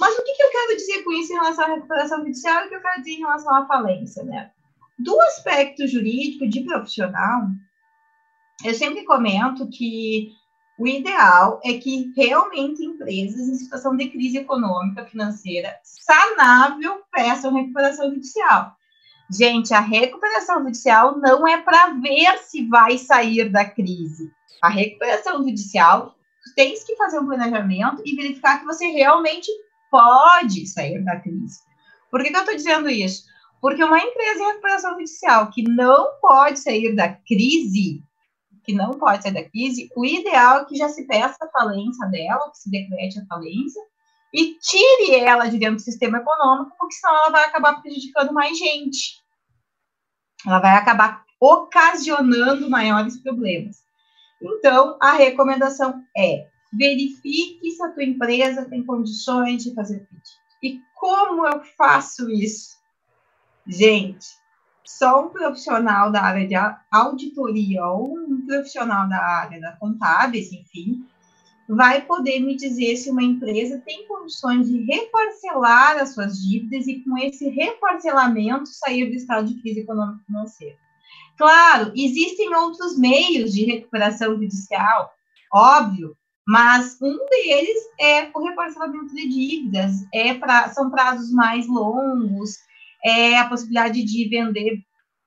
Mas 0.00 0.18
o 0.18 0.24
que, 0.24 0.34
que 0.34 0.42
eu 0.42 0.50
quero 0.50 0.76
dizer 0.76 1.04
com 1.04 1.12
isso 1.12 1.32
em 1.32 1.36
relação 1.36 1.64
à 1.64 1.68
recuperação 1.68 2.18
judicial 2.18 2.64
e 2.64 2.66
o 2.66 2.68
que 2.70 2.74
eu 2.74 2.82
quero 2.82 3.02
dizer 3.02 3.12
em 3.12 3.20
relação 3.20 3.54
à 3.54 3.66
falência, 3.68 4.24
né? 4.24 4.50
Do 4.98 5.20
aspecto 5.20 5.86
jurídico 5.86 6.48
de 6.48 6.64
profissional, 6.64 7.42
eu 8.64 8.74
sempre 8.74 9.04
comento 9.04 9.70
que 9.70 10.32
o 10.76 10.88
ideal 10.88 11.60
é 11.62 11.74
que 11.74 12.12
realmente 12.16 12.84
empresas 12.84 13.48
em 13.48 13.54
situação 13.54 13.96
de 13.96 14.10
crise 14.10 14.38
econômica, 14.38 15.06
financeira, 15.06 15.78
sanável, 15.84 17.00
peçam 17.12 17.54
recuperação 17.54 18.10
judicial. 18.10 18.74
Gente, 19.30 19.72
a 19.72 19.80
recuperação 19.80 20.62
judicial 20.62 21.18
não 21.18 21.46
é 21.46 21.60
para 21.60 21.94
ver 21.94 22.38
se 22.38 22.66
vai 22.68 22.98
sair 22.98 23.50
da 23.50 23.64
crise. 23.64 24.30
A 24.62 24.68
recuperação 24.68 25.42
judicial, 25.42 26.14
tem 26.54 26.74
que 26.74 26.96
fazer 26.96 27.18
um 27.18 27.26
planejamento 27.26 28.02
e 28.04 28.14
verificar 28.14 28.60
que 28.60 28.66
você 28.66 28.86
realmente 28.86 29.50
pode 29.90 30.66
sair 30.66 31.02
da 31.04 31.18
crise. 31.20 31.60
Por 32.10 32.22
que, 32.22 32.30
que 32.30 32.36
eu 32.36 32.40
estou 32.40 32.56
dizendo 32.56 32.90
isso? 32.90 33.24
Porque 33.60 33.82
uma 33.82 33.98
empresa 33.98 34.42
em 34.42 34.46
recuperação 34.46 34.92
judicial 34.92 35.50
que 35.50 35.62
não 35.62 36.18
pode 36.20 36.58
sair 36.58 36.94
da 36.94 37.08
crise, 37.08 38.02
que 38.62 38.74
não 38.74 38.98
pode 38.98 39.22
sair 39.22 39.32
da 39.32 39.48
crise, 39.48 39.90
o 39.96 40.04
ideal 40.04 40.60
é 40.60 40.64
que 40.66 40.76
já 40.76 40.88
se 40.88 41.06
peça 41.06 41.36
a 41.40 41.50
falência 41.50 42.06
dela, 42.08 42.50
que 42.50 42.58
se 42.58 42.70
decrete 42.70 43.18
a 43.18 43.26
falência, 43.26 43.82
e 44.34 44.58
tire 44.58 45.14
ela 45.14 45.46
de 45.46 45.58
dentro 45.58 45.76
do 45.76 45.82
sistema 45.82 46.18
econômico, 46.18 46.76
porque 46.76 46.96
senão 46.96 47.14
ela 47.14 47.30
vai 47.30 47.44
acabar 47.44 47.80
prejudicando 47.80 48.34
mais 48.34 48.58
gente. 48.58 49.22
Ela 50.44 50.58
vai 50.58 50.74
acabar 50.74 51.24
ocasionando 51.38 52.68
maiores 52.68 53.16
problemas. 53.22 53.76
Então, 54.42 54.98
a 55.00 55.12
recomendação 55.12 56.02
é 56.16 56.48
verifique 56.72 57.70
se 57.70 57.80
a 57.84 57.92
tua 57.92 58.02
empresa 58.02 58.68
tem 58.68 58.84
condições 58.84 59.62
de 59.62 59.72
fazer 59.72 60.00
pedido. 60.00 60.24
E 60.60 60.80
como 60.96 61.46
eu 61.46 61.62
faço 61.76 62.28
isso? 62.28 62.76
Gente, 63.64 64.26
só 64.84 65.24
um 65.24 65.28
profissional 65.28 66.10
da 66.10 66.22
área 66.22 66.48
de 66.48 66.54
auditoria 66.90 67.86
ou 67.86 68.18
um 68.18 68.44
profissional 68.44 69.08
da 69.08 69.18
área 69.18 69.60
da 69.60 69.76
contábeis, 69.76 70.52
enfim, 70.52 71.06
vai 71.68 72.02
poder 72.02 72.40
me 72.40 72.56
dizer 72.56 72.96
se 72.96 73.10
uma 73.10 73.22
empresa 73.22 73.82
tem 73.84 74.06
condições 74.06 74.68
de 74.68 74.82
reparcelar 74.84 75.96
as 75.96 76.14
suas 76.14 76.38
dívidas 76.38 76.86
e 76.86 77.00
com 77.00 77.16
esse 77.18 77.48
reparcelamento 77.48 78.68
sair 78.68 79.06
do 79.06 79.14
estado 79.14 79.48
de 79.48 79.60
crise 79.60 79.80
econômica 79.80 80.22
financeira. 80.26 80.76
Claro, 81.36 81.92
existem 81.96 82.54
outros 82.54 82.98
meios 82.98 83.52
de 83.52 83.64
recuperação 83.64 84.34
judicial, 84.34 85.12
óbvio, 85.52 86.16
mas 86.46 86.98
um 87.00 87.18
deles 87.28 87.80
é 87.98 88.30
o 88.34 88.44
reparcelamento 88.44 89.14
de 89.14 89.28
dívidas, 89.28 89.92
é 90.12 90.34
pra, 90.34 90.68
são 90.68 90.90
prazos 90.90 91.32
mais 91.32 91.66
longos, 91.66 92.58
é 93.04 93.38
a 93.38 93.48
possibilidade 93.48 94.04
de 94.04 94.28
vender 94.28 94.78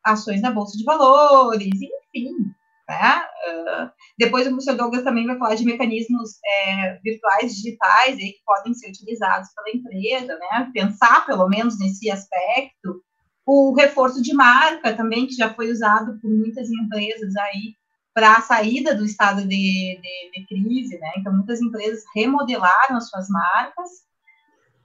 ações 0.04 0.42
na 0.42 0.52
Bolsa 0.52 0.78
de 0.78 0.84
Valores, 0.84 1.74
enfim. 1.74 2.52
Né? 2.88 3.22
Uh, 3.50 3.92
depois 4.18 4.48
o 4.48 4.52
professor 4.52 4.76
Douglas 4.76 5.04
também 5.04 5.26
vai 5.26 5.38
falar 5.38 5.56
de 5.56 5.66
mecanismos 5.66 6.32
é, 6.46 6.98
virtuais 7.04 7.56
digitais 7.56 8.16
aí, 8.16 8.32
que 8.32 8.44
podem 8.46 8.74
ser 8.74 8.90
utilizados 8.90 9.50
pela 9.54 9.76
empresa, 9.76 10.38
né? 10.40 10.72
pensar 10.74 11.26
pelo 11.26 11.48
menos 11.50 11.78
nesse 11.78 12.10
aspecto. 12.10 13.02
O 13.46 13.74
reforço 13.74 14.22
de 14.22 14.34
marca 14.34 14.94
também, 14.96 15.28
que 15.28 15.34
já 15.34 15.54
foi 15.54 15.72
usado 15.72 16.18
por 16.22 16.30
muitas 16.30 16.70
empresas 16.70 17.36
aí 17.36 17.76
para 18.14 18.38
a 18.38 18.42
saída 18.42 18.96
do 18.96 19.06
estado 19.06 19.42
de, 19.42 19.48
de, 19.48 20.32
de, 20.34 20.48
crise, 20.48 20.98
né? 20.98 21.12
Então, 21.18 21.32
muitas 21.32 21.62
empresas 21.62 22.04
remodelaram 22.16 22.98
as 22.98 23.08
suas 23.10 23.30
marcas, 23.30 23.90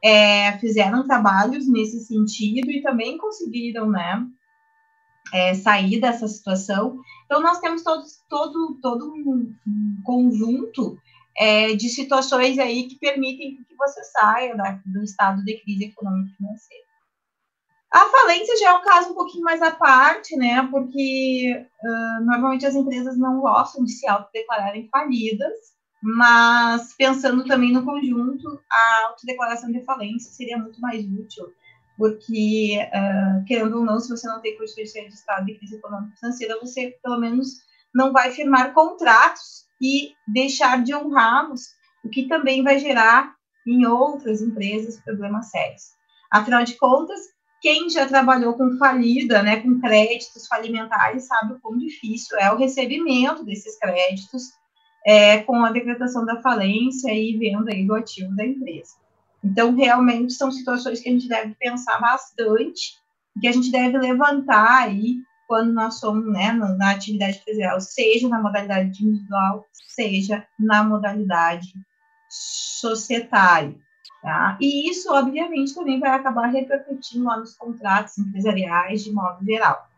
é, 0.04 0.58
fizeram 0.58 1.06
trabalhos 1.06 1.66
nesse 1.66 2.00
sentido 2.00 2.70
e 2.70 2.82
também 2.82 3.16
conseguiram, 3.16 3.88
né, 3.88 4.22
é, 5.32 5.54
sair 5.54 5.98
dessa 5.98 6.28
situação. 6.28 6.98
Então, 7.32 7.40
nós 7.40 7.60
temos 7.60 7.82
todo, 8.28 8.78
todo 8.82 9.10
um, 9.10 9.54
um 9.66 10.02
conjunto 10.04 10.98
é, 11.34 11.74
de 11.74 11.88
situações 11.88 12.58
aí 12.58 12.86
que 12.86 12.98
permitem 12.98 13.56
que 13.66 13.74
você 13.74 14.04
saia 14.04 14.54
da, 14.54 14.78
do 14.84 15.02
estado 15.02 15.42
de 15.42 15.58
crise 15.62 15.84
econômica 15.84 16.30
e 16.30 16.36
financeira. 16.36 16.84
A 17.90 18.00
falência 18.00 18.54
já 18.58 18.68
é 18.68 18.72
um 18.74 18.82
caso 18.82 19.12
um 19.12 19.14
pouquinho 19.14 19.44
mais 19.44 19.62
à 19.62 19.70
parte, 19.70 20.36
né? 20.36 20.68
Porque 20.70 21.66
uh, 21.82 22.24
normalmente 22.26 22.66
as 22.66 22.74
empresas 22.74 23.16
não 23.16 23.40
gostam 23.40 23.82
de 23.82 23.92
se 23.92 24.06
autodeclararem 24.06 24.90
falidas, 24.90 25.56
mas 26.02 26.92
pensando 26.98 27.46
também 27.46 27.72
no 27.72 27.82
conjunto, 27.82 28.60
a 28.70 29.06
autodeclaração 29.06 29.72
de 29.72 29.82
falência 29.86 30.30
seria 30.32 30.58
muito 30.58 30.78
mais 30.82 31.02
útil, 31.06 31.50
porque, 31.96 32.78
uh, 32.78 33.44
querendo 33.44 33.78
ou 33.78 33.84
não, 33.84 34.00
se 34.00 34.08
você 34.08 34.26
não 34.26 34.40
tem 34.40 34.56
constituição 34.56 35.02
de 35.06 35.14
estado 35.14 35.46
de 35.46 35.54
crise 35.54 35.76
econômica 35.76 36.16
financeira, 36.16 36.58
você, 36.60 36.96
pelo 37.02 37.18
menos, 37.18 37.48
não 37.94 38.12
vai 38.12 38.30
firmar 38.30 38.72
contratos 38.72 39.66
e 39.80 40.14
deixar 40.26 40.82
de 40.82 40.94
honrá-los, 40.94 41.68
o 42.04 42.08
que 42.08 42.28
também 42.28 42.62
vai 42.62 42.78
gerar 42.78 43.34
em 43.66 43.86
outras 43.86 44.40
empresas 44.40 45.00
problemas 45.00 45.50
sérios. 45.50 45.82
Afinal 46.30 46.64
de 46.64 46.74
contas, 46.74 47.20
quem 47.60 47.88
já 47.88 48.06
trabalhou 48.06 48.54
com 48.54 48.76
falida, 48.76 49.42
né, 49.42 49.60
com 49.60 49.80
créditos 49.80 50.46
falimentares, 50.48 51.26
sabe 51.26 51.54
o 51.54 51.60
quão 51.60 51.78
difícil 51.78 52.36
é 52.38 52.50
o 52.52 52.56
recebimento 52.56 53.44
desses 53.44 53.78
créditos 53.78 54.50
é, 55.06 55.38
com 55.42 55.64
a 55.64 55.70
decretação 55.70 56.24
da 56.24 56.40
falência 56.40 57.12
e 57.14 57.36
venda 57.36 57.72
aí 57.72 57.86
do 57.86 57.94
ativo 57.94 58.34
da 58.34 58.44
empresa. 58.44 59.01
Então, 59.44 59.74
realmente, 59.74 60.32
são 60.32 60.50
situações 60.50 61.00
que 61.00 61.08
a 61.08 61.12
gente 61.12 61.28
deve 61.28 61.54
pensar 61.54 61.98
bastante, 62.00 62.94
que 63.40 63.48
a 63.48 63.52
gente 63.52 63.70
deve 63.70 63.98
levantar 63.98 64.84
aí 64.84 65.16
quando 65.48 65.72
nós 65.72 65.98
somos 65.98 66.32
né, 66.32 66.52
na 66.52 66.92
atividade 66.92 67.38
empresarial, 67.38 67.80
seja 67.80 68.28
na 68.28 68.40
modalidade 68.40 69.04
individual, 69.04 69.66
seja 69.72 70.46
na 70.58 70.84
modalidade 70.84 71.72
societária. 72.30 73.74
Tá? 74.22 74.56
E 74.60 74.88
isso, 74.88 75.12
obviamente, 75.12 75.74
também 75.74 75.98
vai 75.98 76.10
acabar 76.10 76.46
repercutindo 76.46 77.24
lá 77.24 77.36
nos 77.36 77.54
contratos 77.54 78.16
empresariais 78.16 79.02
de 79.02 79.12
modo 79.12 79.44
geral. 79.44 79.88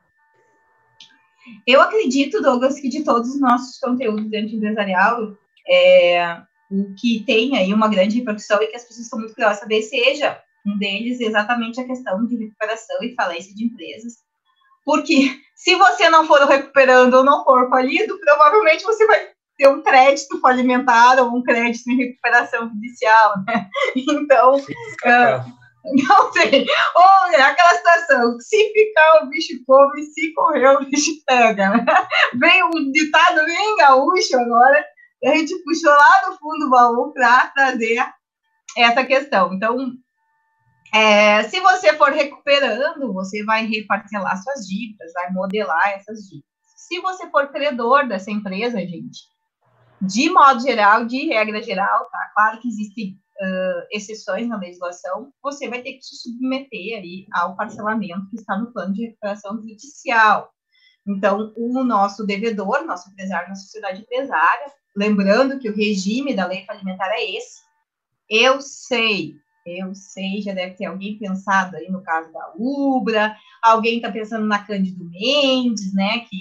Eu 1.66 1.82
acredito, 1.82 2.40
Douglas, 2.40 2.80
que 2.80 2.88
de 2.88 3.04
todos 3.04 3.28
os 3.34 3.40
nossos 3.40 3.78
conteúdos 3.78 4.30
dentro 4.30 4.56
empresarial, 4.56 5.36
é, 5.68 6.42
o 6.80 6.94
que 6.94 7.22
tem 7.24 7.56
aí 7.56 7.72
uma 7.72 7.88
grande 7.88 8.18
repercussão 8.18 8.62
e 8.62 8.66
que 8.66 8.76
as 8.76 8.82
pessoas 8.82 9.04
estão 9.04 9.18
muito 9.18 9.34
curiosas 9.34 9.60
saber 9.60 9.82
seja 9.82 10.40
um 10.66 10.78
deles 10.78 11.20
exatamente 11.20 11.80
a 11.80 11.84
questão 11.84 12.24
de 12.26 12.36
recuperação 12.36 13.02
e 13.02 13.14
falência 13.14 13.54
de 13.54 13.64
empresas. 13.64 14.14
Porque 14.84 15.30
se 15.54 15.74
você 15.76 16.08
não 16.08 16.26
for 16.26 16.40
recuperando 16.46 17.14
ou 17.14 17.24
não 17.24 17.44
for 17.44 17.68
falido, 17.68 18.18
provavelmente 18.18 18.84
você 18.84 19.06
vai 19.06 19.28
ter 19.56 19.68
um 19.68 19.82
crédito 19.82 20.40
falimentar 20.40 21.18
ou 21.20 21.36
um 21.36 21.42
crédito 21.42 21.88
em 21.90 21.96
recuperação 21.96 22.68
judicial, 22.68 23.34
né? 23.46 23.68
Então, 23.96 24.56
uh, 24.56 25.64
não 25.84 26.32
sei. 26.32 26.66
Ou 26.94 27.32
é 27.32 27.42
aquela 27.42 27.74
situação, 27.74 28.40
se 28.40 28.72
ficar 28.72 29.22
o 29.22 29.28
bicho 29.28 29.54
come, 29.66 30.02
se 30.02 30.32
correr 30.32 30.68
o 30.68 30.84
bicho 30.84 31.12
pega, 31.26 31.70
né? 31.70 31.84
Vem 32.40 32.64
um 32.64 32.90
ditado 32.90 33.44
bem 33.44 33.76
gaúcho 33.76 34.36
agora, 34.36 34.84
a 35.24 35.36
gente 35.36 35.62
puxou 35.64 35.90
lá 35.90 36.28
no 36.28 36.38
fundo 36.38 36.64
do 36.64 36.70
baú 36.70 37.12
para 37.12 37.48
trazer 37.48 38.04
essa 38.76 39.04
questão. 39.04 39.52
Então, 39.54 39.76
é, 40.92 41.42
se 41.44 41.60
você 41.60 41.92
for 41.94 42.10
recuperando, 42.12 43.12
você 43.12 43.44
vai 43.44 43.66
reparcelar 43.66 44.40
suas 44.42 44.66
dívidas, 44.66 45.12
vai 45.12 45.32
modelar 45.32 45.88
essas 45.88 46.20
dívidas. 46.20 46.48
Se 46.76 47.00
você 47.00 47.28
for 47.30 47.48
credor 47.48 48.06
dessa 48.06 48.30
empresa, 48.30 48.78
gente, 48.78 49.22
de 50.00 50.30
modo 50.30 50.60
geral, 50.60 51.04
de 51.06 51.26
regra 51.26 51.62
geral, 51.62 52.08
tá? 52.10 52.30
Claro 52.34 52.60
que 52.60 52.68
existem 52.68 53.18
uh, 53.40 53.86
exceções 53.90 54.46
na 54.48 54.58
legislação, 54.58 55.32
você 55.42 55.68
vai 55.68 55.82
ter 55.82 55.94
que 55.94 56.02
se 56.02 56.16
submeter 56.16 56.98
aí 56.98 57.26
ao 57.32 57.56
parcelamento 57.56 58.28
que 58.30 58.36
está 58.36 58.56
no 58.58 58.72
plano 58.72 58.92
de 58.92 59.06
recuperação 59.06 59.56
judicial. 59.56 60.50
Então, 61.06 61.52
o 61.56 61.84
nosso 61.84 62.24
devedor, 62.24 62.84
nosso 62.84 63.10
empresário 63.10 63.48
na 63.48 63.54
sociedade 63.54 64.02
empresária, 64.02 64.72
lembrando 64.94 65.58
que 65.58 65.68
o 65.68 65.76
regime 65.76 66.34
da 66.34 66.46
lei 66.46 66.64
falimentar 66.64 67.10
é 67.10 67.36
esse, 67.36 67.62
eu 68.28 68.60
sei, 68.60 69.36
eu 69.66 69.94
sei, 69.94 70.40
já 70.42 70.52
deve 70.52 70.74
ter 70.74 70.86
alguém 70.86 71.18
pensado 71.18 71.76
aí 71.76 71.90
no 71.90 72.02
caso 72.02 72.32
da 72.32 72.52
Ubra, 72.56 73.36
alguém 73.62 73.96
está 73.96 74.10
pensando 74.10 74.46
na 74.46 74.64
Cândido 74.64 75.04
Mendes, 75.10 75.92
né, 75.94 76.20
que 76.20 76.40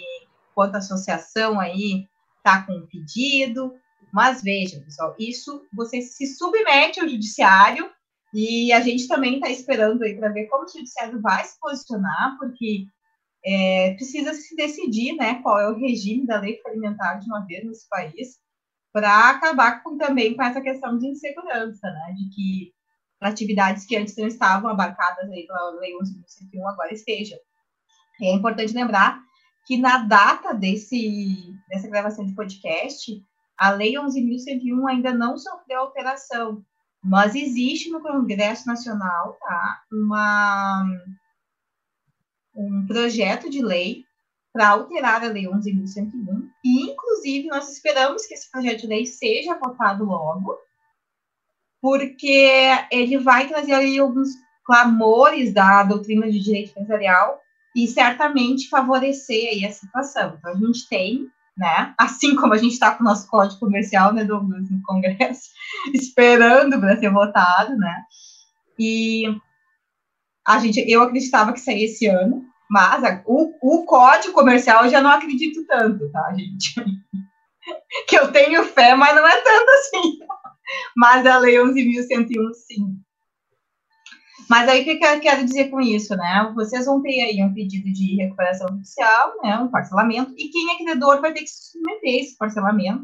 quanto 0.53 0.75
associação 0.75 1.59
aí 1.59 2.07
está 2.37 2.63
com 2.63 2.73
um 2.73 2.85
pedido. 2.85 3.73
Mas 4.11 4.43
veja, 4.43 4.79
pessoal, 4.81 5.15
isso 5.17 5.65
você 5.73 6.01
se 6.01 6.27
submete 6.27 6.99
ao 6.99 7.07
judiciário 7.07 7.89
e 8.33 8.71
a 8.71 8.79
gente 8.81 9.07
também 9.07 9.35
está 9.35 9.49
esperando 9.49 10.03
aí 10.03 10.15
para 10.15 10.29
ver 10.29 10.45
como 10.47 10.65
o 10.65 10.67
judiciário 10.67 11.19
vai 11.21 11.43
se 11.43 11.59
posicionar, 11.59 12.37
porque 12.37 12.85
é, 13.45 13.93
precisa 13.95 14.33
se 14.33 14.55
decidir, 14.55 15.13
né, 15.15 15.41
qual 15.41 15.59
é 15.59 15.69
o 15.69 15.77
regime 15.77 16.25
da 16.25 16.39
lei 16.39 16.59
alimentar 16.65 17.15
de 17.15 17.27
uma 17.27 17.45
vez 17.45 17.65
nesse 17.65 17.87
país, 17.89 18.39
para 18.93 19.31
acabar 19.31 19.83
com, 19.83 19.97
também 19.97 20.35
com 20.35 20.43
essa 20.43 20.61
questão 20.61 20.97
de 20.97 21.07
insegurança, 21.07 21.89
né, 21.89 22.13
de 22.15 22.29
que 22.29 22.73
atividades 23.19 23.85
que 23.85 23.95
antes 23.97 24.15
não 24.15 24.27
estavam 24.27 24.69
abarcadas 24.69 25.29
aí 25.31 25.47
pela 25.47 25.71
lei 25.79 25.93
11.101 25.93 26.69
agora 26.69 26.93
estejam. 26.93 27.39
E 28.21 28.27
é 28.27 28.33
importante 28.33 28.73
lembrar 28.73 29.19
que 29.65 29.77
na 29.77 29.99
data 29.99 30.53
desse, 30.53 31.55
dessa 31.69 31.87
gravação 31.87 32.25
de 32.25 32.35
podcast, 32.35 33.11
a 33.57 33.71
Lei 33.71 33.93
11.101 33.93 34.89
ainda 34.89 35.13
não 35.13 35.37
sofreu 35.37 35.79
alteração, 35.79 36.63
mas 37.01 37.35
existe 37.35 37.89
no 37.89 38.01
Congresso 38.01 38.67
Nacional 38.67 39.37
tá, 39.39 39.83
uma, 39.91 40.85
um 42.55 42.85
projeto 42.85 43.49
de 43.49 43.61
lei 43.61 44.03
para 44.53 44.69
alterar 44.69 45.23
a 45.23 45.27
Lei 45.27 45.45
11.101, 45.45 46.47
e, 46.63 46.91
inclusive, 46.91 47.47
nós 47.47 47.69
esperamos 47.73 48.25
que 48.27 48.35
esse 48.35 48.49
projeto 48.51 48.81
de 48.81 48.87
lei 48.87 49.05
seja 49.07 49.57
votado 49.57 50.05
logo, 50.05 50.55
porque 51.81 52.69
ele 52.91 53.17
vai 53.17 53.47
trazer 53.47 53.73
aí 53.73 53.97
alguns 53.97 54.29
clamores 54.63 55.51
da 55.51 55.83
doutrina 55.83 56.31
de 56.31 56.39
direito 56.39 56.69
empresarial 56.69 57.41
e 57.75 57.87
certamente 57.87 58.69
favorecer 58.69 59.49
aí 59.49 59.65
a 59.65 59.71
situação. 59.71 60.35
Então, 60.37 60.51
a 60.51 60.55
gente 60.55 60.87
tem, 60.87 61.27
né, 61.57 61.93
assim 61.97 62.35
como 62.35 62.53
a 62.53 62.57
gente 62.57 62.73
está 62.73 62.95
com 62.95 63.03
o 63.03 63.07
nosso 63.07 63.27
código 63.27 63.59
comercial, 63.59 64.13
né, 64.13 64.23
Douglas, 64.23 64.69
no 64.69 64.81
Congresso, 64.83 65.49
esperando 65.93 66.79
para 66.79 66.95
ser 66.97 67.09
votado, 67.09 67.75
né, 67.75 68.03
e 68.77 69.25
a 70.45 70.59
gente, 70.59 70.79
eu 70.87 71.01
acreditava 71.01 71.53
que 71.53 71.59
saía 71.59 71.85
esse 71.85 72.05
ano, 72.05 72.52
Mas 72.73 73.03
a, 73.03 73.21
o, 73.27 73.53
o 73.61 73.85
código 73.85 74.33
comercial 74.33 74.83
eu 74.83 74.89
já 74.89 74.99
não 74.99 75.11
acredito 75.11 75.63
tanto, 75.67 76.11
tá, 76.11 76.33
gente? 76.33 76.73
que 78.09 78.17
eu 78.17 78.31
tenho 78.31 78.63
fé, 78.63 78.95
mas 78.95 79.15
não 79.15 79.27
é 79.27 79.41
tanto 79.41 79.69
assim. 79.69 80.17
Mas 80.97 81.25
a 81.25 81.37
Lei 81.37 81.55
11.101, 81.55 82.53
sim. 82.53 82.97
Mas 84.49 84.67
aí 84.67 84.81
o 84.81 84.83
que 84.85 85.05
eu 85.05 85.19
quero 85.19 85.45
dizer 85.45 85.69
com 85.69 85.79
isso, 85.79 86.15
né? 86.15 86.51
Vocês 86.55 86.85
vão 86.85 87.01
ter 87.01 87.21
aí 87.21 87.43
um 87.43 87.53
pedido 87.53 87.91
de 87.91 88.15
recuperação 88.15 88.69
judicial, 88.69 89.33
né? 89.43 89.57
Um 89.57 89.69
parcelamento, 89.69 90.33
e 90.35 90.49
quem 90.49 90.71
é 90.71 90.77
credor 90.77 91.21
vai 91.21 91.31
ter 91.31 91.41
que 91.41 91.49
submeter 91.49 92.21
esse 92.21 92.37
parcelamento. 92.37 93.03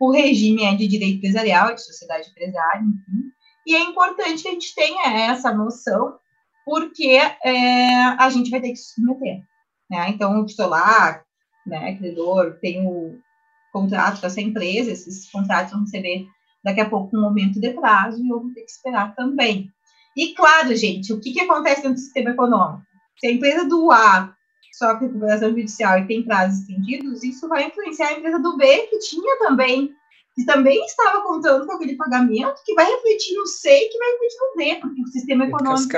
O 0.00 0.10
regime 0.10 0.64
é 0.64 0.74
de 0.74 0.88
direito 0.88 1.18
empresarial, 1.18 1.74
de 1.74 1.84
sociedade 1.84 2.30
empresária, 2.30 2.80
enfim. 2.80 3.30
E 3.66 3.76
é 3.76 3.80
importante 3.80 4.42
que 4.42 4.48
a 4.48 4.52
gente 4.52 4.74
tenha 4.74 5.30
essa 5.30 5.52
noção, 5.52 6.18
porque 6.66 7.20
é, 7.44 7.94
a 8.18 8.28
gente 8.28 8.50
vai 8.50 8.60
ter 8.60 8.70
que 8.70 8.76
submeter. 8.76 9.40
Né? 9.88 10.08
Então, 10.08 10.40
o 10.40 10.44
titular, 10.44 11.24
né, 11.64 11.96
credor, 11.96 12.58
tem 12.60 12.84
o 12.84 13.20
contrato 13.72 14.20
com 14.20 14.26
essa 14.26 14.40
empresa, 14.40 14.90
esses 14.90 15.30
contratos 15.30 15.72
vão 15.72 15.82
receber 15.82 16.26
daqui 16.64 16.80
a 16.80 16.90
pouco 16.90 17.16
um 17.16 17.20
momento 17.20 17.60
de 17.60 17.70
prazo 17.70 18.20
e 18.20 18.28
eu 18.28 18.40
vou 18.40 18.52
ter 18.52 18.62
que 18.62 18.70
esperar 18.70 19.14
também. 19.14 19.70
E 20.16 20.34
claro, 20.34 20.74
gente, 20.74 21.12
o 21.12 21.20
que, 21.20 21.32
que 21.32 21.40
acontece 21.40 21.88
no 21.88 21.96
sistema 21.96 22.30
econômico? 22.30 22.82
Se 23.20 23.28
a 23.28 23.32
empresa 23.32 23.64
do 23.68 23.92
A 23.92 24.34
sofre 24.72 25.06
recuperação 25.06 25.50
judicial 25.50 25.98
e 25.98 26.06
tem 26.06 26.24
prazos 26.24 26.60
estendidos, 26.60 27.22
isso 27.22 27.48
vai 27.48 27.66
influenciar 27.66 28.08
a 28.08 28.12
empresa 28.14 28.40
do 28.40 28.56
B, 28.56 28.66
que 28.88 28.98
tinha 28.98 29.38
também, 29.38 29.90
que 30.34 30.44
também 30.44 30.84
estava 30.84 31.22
contando 31.22 31.64
com 31.64 31.72
aquele 31.72 31.96
pagamento, 31.96 32.60
que 32.64 32.74
vai 32.74 32.84
refletir 32.84 33.36
no 33.36 33.46
C 33.46 33.70
e 33.70 33.88
que 33.88 33.98
vai 33.98 34.10
refletir 34.10 34.38
no 34.40 34.56
D, 34.56 34.80
porque 34.80 35.02
o 35.02 35.06
sistema 35.06 35.46
econômico 35.46 35.88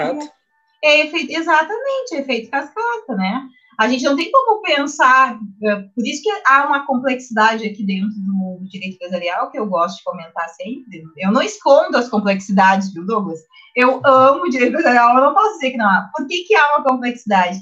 é, 0.82 1.06
efeito, 1.06 1.32
exatamente, 1.32 2.14
é 2.14 2.20
efeito 2.20 2.50
cascata, 2.50 3.14
né? 3.14 3.42
A 3.78 3.88
gente 3.88 4.02
não 4.04 4.16
tem 4.16 4.30
como 4.30 4.60
pensar, 4.60 5.38
é, 5.62 5.76
por 5.76 6.04
isso 6.04 6.22
que 6.22 6.30
há 6.46 6.66
uma 6.66 6.84
complexidade 6.84 7.64
aqui 7.64 7.84
dentro 7.84 8.10
do, 8.10 8.58
direito 8.68 8.96
empresarial, 8.96 9.50
que 9.50 9.58
eu 9.58 9.66
gosto 9.66 9.98
de 9.98 10.04
comentar 10.04 10.48
sempre. 10.50 11.04
Eu 11.16 11.32
não 11.32 11.42
escondo 11.42 11.96
as 11.96 12.08
complexidades, 12.08 12.92
viu, 12.92 13.06
Douglas? 13.06 13.40
Eu 13.74 14.00
amo 14.04 14.50
direito 14.50 14.70
empresarial, 14.70 15.16
eu 15.16 15.24
não 15.24 15.34
posso 15.34 15.54
dizer 15.54 15.70
que 15.70 15.76
não 15.76 15.88
há. 15.88 16.10
Por 16.16 16.26
que, 16.26 16.44
que 16.44 16.54
há 16.54 16.76
uma 16.76 16.84
complexidade? 16.84 17.58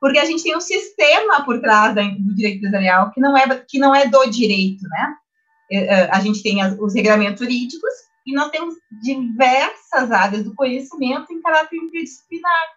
Porque 0.00 0.18
a 0.18 0.24
gente 0.24 0.42
tem 0.42 0.56
um 0.56 0.60
sistema 0.60 1.44
por 1.44 1.60
trás 1.60 1.94
do 1.94 2.34
direito 2.34 2.58
empresarial 2.58 3.10
que 3.12 3.20
não 3.20 3.36
é, 3.36 3.64
que 3.68 3.78
não 3.78 3.94
é 3.94 4.08
do 4.08 4.24
direito, 4.26 4.82
né? 4.88 5.14
É, 5.70 5.78
é, 5.78 6.10
a 6.10 6.20
gente 6.20 6.42
tem 6.42 6.58
os 6.80 6.94
regulamentos 6.94 7.40
jurídicos 7.40 7.92
e 8.26 8.34
nós 8.34 8.50
temos 8.50 8.74
diversas 9.02 10.10
áreas 10.10 10.44
do 10.44 10.54
conhecimento 10.54 11.32
em 11.32 11.40
caráter 11.40 11.76
interdisciplinar, 11.76 12.76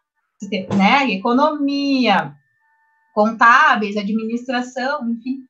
né? 0.76 1.12
Economia, 1.12 2.36
contábeis, 3.14 3.98
administração, 3.98 5.10
enfim, 5.10 5.46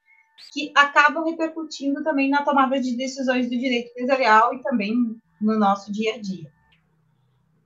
que 0.51 0.71
acabam 0.75 1.23
repercutindo 1.25 2.03
também 2.03 2.29
na 2.29 2.43
tomada 2.43 2.79
de 2.79 2.95
decisões 2.95 3.49
do 3.49 3.57
direito 3.57 3.91
empresarial 3.91 4.53
e 4.53 4.61
também 4.61 4.93
no 5.41 5.57
nosso 5.57 5.91
dia 5.91 6.15
a 6.15 6.17
dia. 6.19 6.51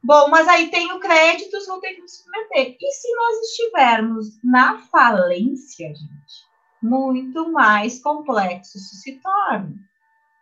Bom, 0.03 0.29
mas 0.29 0.47
aí 0.47 0.69
tem 0.69 0.91
o 0.93 0.99
crédito, 0.99 1.57
vou 1.67 1.81
ter 1.81 1.95
que 1.95 2.01
me 2.01 2.09
submeter. 2.09 2.77
E 2.79 2.91
se 2.91 3.15
nós 3.15 3.41
estivermos 3.49 4.43
na 4.43 4.79
falência, 4.79 5.89
gente, 5.89 6.47
muito 6.81 7.51
mais 7.51 8.01
complexo 8.01 8.77
isso 8.77 8.95
se 8.95 9.19
torna. 9.19 9.75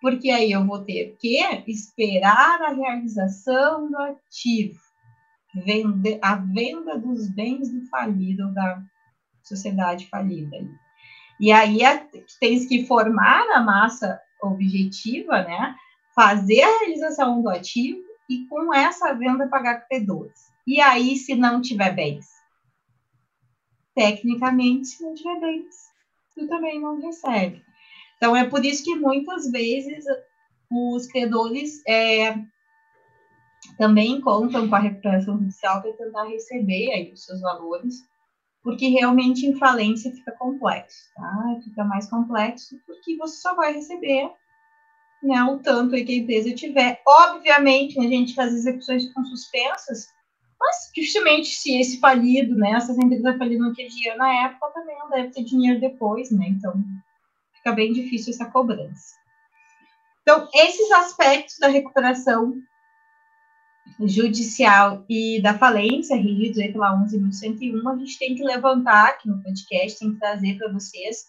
Porque 0.02 0.30
aí 0.30 0.52
eu 0.52 0.66
vou 0.66 0.84
ter 0.84 1.16
que 1.20 1.40
esperar 1.68 2.62
a 2.62 2.74
realização 2.74 3.90
do 3.90 3.98
ativo, 3.98 4.80
vende, 5.54 6.20
a 6.22 6.36
venda 6.36 6.98
dos 6.98 7.30
bens 7.30 7.72
do 7.72 7.86
falido, 7.88 8.54
da 8.54 8.84
sociedade 9.44 10.08
falida. 10.08 10.58
E 11.40 11.52
aí 11.52 11.80
tens 12.40 12.66
que 12.68 12.86
formar 12.86 13.50
a 13.52 13.62
massa 13.62 14.22
objetiva, 14.42 15.44
né? 15.44 15.76
Fazer 16.14 16.62
a 16.62 16.80
realização 16.80 17.42
do 17.42 17.50
ativo 17.50 18.00
e 18.30 18.46
com 18.48 18.74
essa 18.74 19.14
venda 19.14 19.48
pagar 19.48 19.88
credores. 19.88 20.40
E 20.66 20.82
aí, 20.82 21.16
se 21.16 21.36
não 21.36 21.62
tiver 21.62 21.94
bens? 21.94 22.26
Tecnicamente, 23.94 24.88
se 24.88 25.04
não 25.04 25.14
tiver 25.14 25.40
bens, 25.40 25.76
tu 26.34 26.48
também 26.48 26.82
não 26.82 27.00
recebe. 27.00 27.64
Então, 28.18 28.36
é 28.36 28.48
por 28.48 28.64
isso 28.64 28.84
que 28.84 28.96
muitas 28.96 29.52
vezes 29.52 30.06
os 30.72 31.08
credores 31.08 31.82
é, 31.88 32.36
também 33.78 34.22
contam 34.22 34.68
com 34.68 34.76
a 34.76 34.80
recuperação 34.80 35.38
judicial 35.38 35.82
para 35.82 35.94
tentar 35.94 36.24
receber 36.26 36.92
aí 36.92 37.12
os 37.12 37.26
seus 37.26 37.42
valores, 37.42 37.96
porque 38.64 38.88
realmente 38.88 39.46
em 39.46 39.58
falência 39.58 40.12
fica 40.12 40.32
complexo, 40.32 41.14
tá? 41.16 41.60
Fica 41.64 41.84
mais 41.84 42.10
complexo 42.10 42.80
porque 42.88 43.16
você 43.18 43.38
só 43.38 43.56
vai 43.56 43.74
receber 43.74 44.32
né, 45.22 45.44
o 45.44 45.60
tanto 45.60 45.92
que 45.92 46.12
a 46.12 46.16
empresa 46.16 46.54
tiver. 46.54 47.02
Obviamente, 47.06 48.00
a 48.00 48.04
gente 48.04 48.34
faz 48.34 48.54
execuções 48.54 49.06
ficam 49.06 49.26
suspensas, 49.26 50.08
mas 50.60 50.92
dificilmente 50.94 51.48
se 51.48 51.80
esse 51.80 52.00
falido, 52.00 52.56
né, 52.56 52.72
essa 52.72 52.92
empresa 52.94 53.38
falida 53.38 53.64
não 53.64 53.74
tinha 53.74 53.90
dinheiro 53.90 54.18
na 54.18 54.46
época, 54.46 54.72
também 54.74 54.98
não 54.98 55.10
deve 55.10 55.30
ter 55.30 55.44
dinheiro 55.44 55.80
depois, 55.80 56.32
né? 56.32 56.48
Então, 56.50 56.74
fica 57.66 57.72
bem 57.72 57.92
difícil 57.92 58.32
essa 58.32 58.46
cobrança. 58.46 59.16
Então, 60.22 60.48
esses 60.54 60.92
aspectos 60.92 61.58
da 61.60 61.68
recuperação 61.68 62.54
judicial 64.02 65.04
e 65.10 65.42
da 65.42 65.58
falência, 65.58 66.16
aí 66.16 66.54
pela 66.72 66.96
11.101, 67.04 67.92
a 67.92 67.98
gente 67.98 68.20
tem 68.20 68.36
que 68.36 68.44
levantar 68.44 69.10
aqui 69.10 69.28
no 69.28 69.42
podcast, 69.42 70.00
tem 70.00 70.14
que 70.14 70.20
trazer 70.20 70.58
para 70.58 70.72
vocês, 70.72 71.26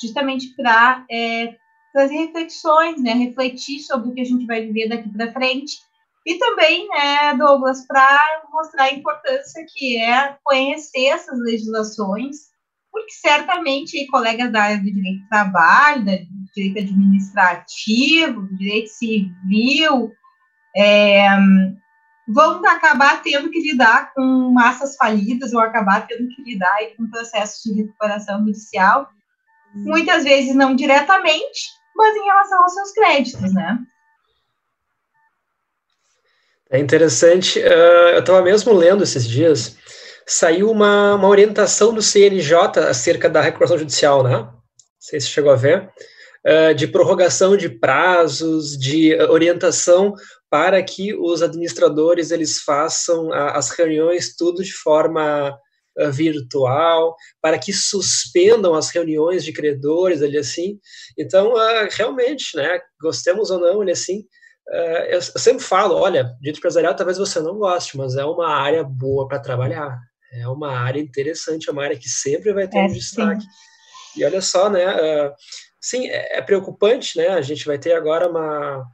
justamente 0.00 0.54
para 0.56 1.04
é, 1.10 1.56
trazer 1.92 2.14
reflexões, 2.14 3.00
né, 3.00 3.12
refletir 3.12 3.80
sobre 3.80 4.10
o 4.10 4.14
que 4.14 4.20
a 4.20 4.24
gente 4.24 4.46
vai 4.46 4.62
viver 4.66 4.88
daqui 4.88 5.08
para 5.10 5.32
frente, 5.32 5.78
e 6.26 6.38
também, 6.38 6.88
né, 6.88 7.36
Douglas, 7.36 7.86
para 7.86 8.42
mostrar 8.52 8.84
a 8.84 8.92
importância 8.92 9.64
que 9.68 9.96
é 9.96 10.36
conhecer 10.44 11.06
essas 11.06 11.38
legislações, 11.40 12.48
porque 12.90 13.12
certamente 13.12 14.06
colegas 14.06 14.50
da 14.52 14.62
área 14.62 14.78
do 14.78 14.84
direito 14.84 15.22
do 15.22 15.28
trabalho, 15.28 16.04
do 16.04 16.52
direito 16.54 16.78
administrativo, 16.78 18.42
do 18.42 18.56
direito 18.56 18.88
civil, 18.88 20.12
é, 20.76 21.28
vão 22.28 22.64
acabar 22.66 23.22
tendo 23.22 23.50
que 23.50 23.60
lidar 23.60 24.12
com 24.12 24.50
massas 24.52 24.96
falidas 24.96 25.52
ou 25.52 25.60
acabar 25.60 26.06
tendo 26.06 26.28
que 26.28 26.42
lidar 26.42 26.76
com 26.96 27.08
processos 27.08 27.62
de 27.64 27.82
recuperação 27.82 28.40
judicial, 28.40 29.08
muitas 29.74 30.24
vezes 30.24 30.54
não 30.54 30.76
diretamente, 30.76 31.68
mas 31.96 32.16
em 32.16 32.24
relação 32.24 32.62
aos 32.62 32.74
seus 32.74 32.92
créditos, 32.92 33.52
né? 33.54 33.78
É 36.70 36.78
interessante, 36.78 37.58
uh, 37.60 38.12
eu 38.12 38.20
estava 38.20 38.42
mesmo 38.42 38.74
lendo 38.74 39.02
esses 39.02 39.26
dias, 39.26 39.78
saiu 40.28 40.70
uma, 40.70 41.14
uma 41.14 41.26
orientação 41.26 41.92
do 41.92 42.02
CNJ 42.02 42.54
acerca 42.88 43.30
da 43.30 43.40
recuperação 43.40 43.78
judicial, 43.78 44.22
né? 44.22 44.36
Não 44.36 44.52
sei 45.00 45.18
se 45.20 45.28
chegou 45.28 45.50
a 45.50 45.56
ver, 45.56 45.90
uh, 46.46 46.74
de 46.74 46.86
prorrogação 46.86 47.56
de 47.56 47.68
prazos, 47.68 48.76
de 48.76 49.14
orientação 49.22 50.12
para 50.50 50.82
que 50.82 51.14
os 51.14 51.42
administradores 51.42 52.30
eles 52.30 52.60
façam 52.60 53.32
a, 53.32 53.56
as 53.56 53.70
reuniões 53.70 54.36
tudo 54.36 54.62
de 54.62 54.72
forma 54.72 55.58
uh, 55.98 56.12
virtual, 56.12 57.16
para 57.40 57.58
que 57.58 57.72
suspendam 57.72 58.74
as 58.74 58.90
reuniões 58.90 59.42
de 59.42 59.52
credores 59.52 60.20
ali 60.20 60.36
assim. 60.36 60.78
Então, 61.16 61.54
uh, 61.54 61.88
realmente, 61.90 62.54
né, 62.54 62.78
gostemos 63.00 63.50
ou 63.50 63.58
não, 63.58 63.82
ele 63.82 63.92
assim, 63.92 64.24
eu, 65.08 65.14
eu, 65.14 65.22
sempre 65.22 65.64
falo, 65.64 65.94
olha, 65.94 66.24
direito 66.38 66.58
empresarial 66.58 66.94
talvez 66.94 67.16
você 67.16 67.40
não 67.40 67.56
goste, 67.56 67.96
mas 67.96 68.16
é 68.16 68.24
uma 68.26 68.54
área 68.54 68.84
boa 68.84 69.26
para 69.26 69.38
trabalhar. 69.38 69.98
É 70.32 70.48
uma 70.48 70.76
área 70.76 71.00
interessante, 71.00 71.68
é 71.68 71.72
uma 71.72 71.84
área 71.84 71.98
que 71.98 72.08
sempre 72.08 72.52
vai 72.52 72.68
ter 72.68 72.78
é, 72.78 72.82
um 72.82 72.92
destaque. 72.92 73.42
Sim. 73.42 74.20
E 74.20 74.24
olha 74.24 74.40
só, 74.40 74.68
né, 74.68 74.84
sim, 75.80 76.08
é, 76.08 76.38
é 76.38 76.42
preocupante, 76.42 77.16
né, 77.16 77.28
a 77.28 77.40
gente 77.40 77.64
vai 77.64 77.78
ter 77.78 77.92
agora 77.92 78.28
uma 78.28 78.84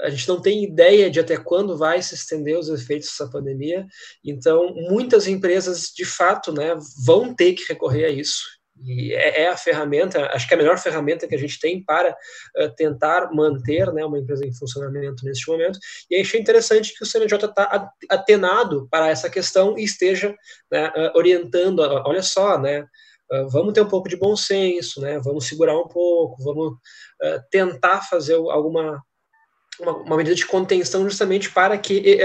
a 0.00 0.10
gente 0.10 0.28
não 0.28 0.40
tem 0.40 0.64
ideia 0.64 1.10
de 1.10 1.20
até 1.20 1.36
quando 1.36 1.78
vai 1.78 2.02
se 2.02 2.14
estender 2.14 2.58
os 2.58 2.68
efeitos 2.68 3.08
dessa 3.08 3.30
pandemia. 3.30 3.86
Então, 4.24 4.74
muitas 4.74 5.28
empresas, 5.28 5.92
de 5.94 6.04
fato, 6.04 6.52
né, 6.52 6.76
vão 7.04 7.34
ter 7.34 7.52
que 7.52 7.64
recorrer 7.68 8.06
a 8.06 8.10
isso. 8.10 8.42
E 8.84 9.14
é, 9.14 9.42
é 9.42 9.48
a 9.48 9.56
ferramenta, 9.56 10.26
acho 10.32 10.46
que 10.46 10.54
é 10.54 10.56
a 10.56 10.58
melhor 10.58 10.78
ferramenta 10.78 11.26
que 11.28 11.34
a 11.34 11.38
gente 11.38 11.58
tem 11.60 11.82
para 11.82 12.10
uh, 12.10 12.74
tentar 12.76 13.32
manter 13.32 13.92
né, 13.92 14.04
uma 14.04 14.18
empresa 14.18 14.46
em 14.46 14.52
funcionamento 14.52 15.24
neste 15.24 15.48
momento. 15.48 15.78
E 16.10 16.20
achei 16.20 16.40
interessante 16.40 16.94
que 16.94 17.02
o 17.02 17.06
CNJ 17.06 17.46
está 17.46 17.90
atenado 18.08 18.88
para 18.90 19.08
essa 19.08 19.30
questão 19.30 19.78
e 19.78 19.84
esteja 19.84 20.34
né, 20.70 20.88
uh, 20.88 21.16
orientando. 21.16 21.80
Uh, 21.80 22.02
olha 22.06 22.22
só, 22.22 22.58
né, 22.58 22.86
vamos 23.50 23.72
ter 23.72 23.80
um 23.80 23.88
pouco 23.88 24.10
de 24.10 24.16
bom 24.16 24.36
senso, 24.36 25.00
né? 25.00 25.18
Vamos 25.18 25.46
segurar 25.46 25.74
um 25.78 25.88
pouco, 25.88 26.42
vamos 26.44 26.74
tentar 27.50 28.02
fazer 28.02 28.34
alguma 28.34 29.02
uma, 29.80 29.96
uma 30.02 30.16
medida 30.18 30.36
de 30.36 30.44
contenção 30.44 31.02
justamente 31.04 31.50
para 31.50 31.78
que 31.78 32.18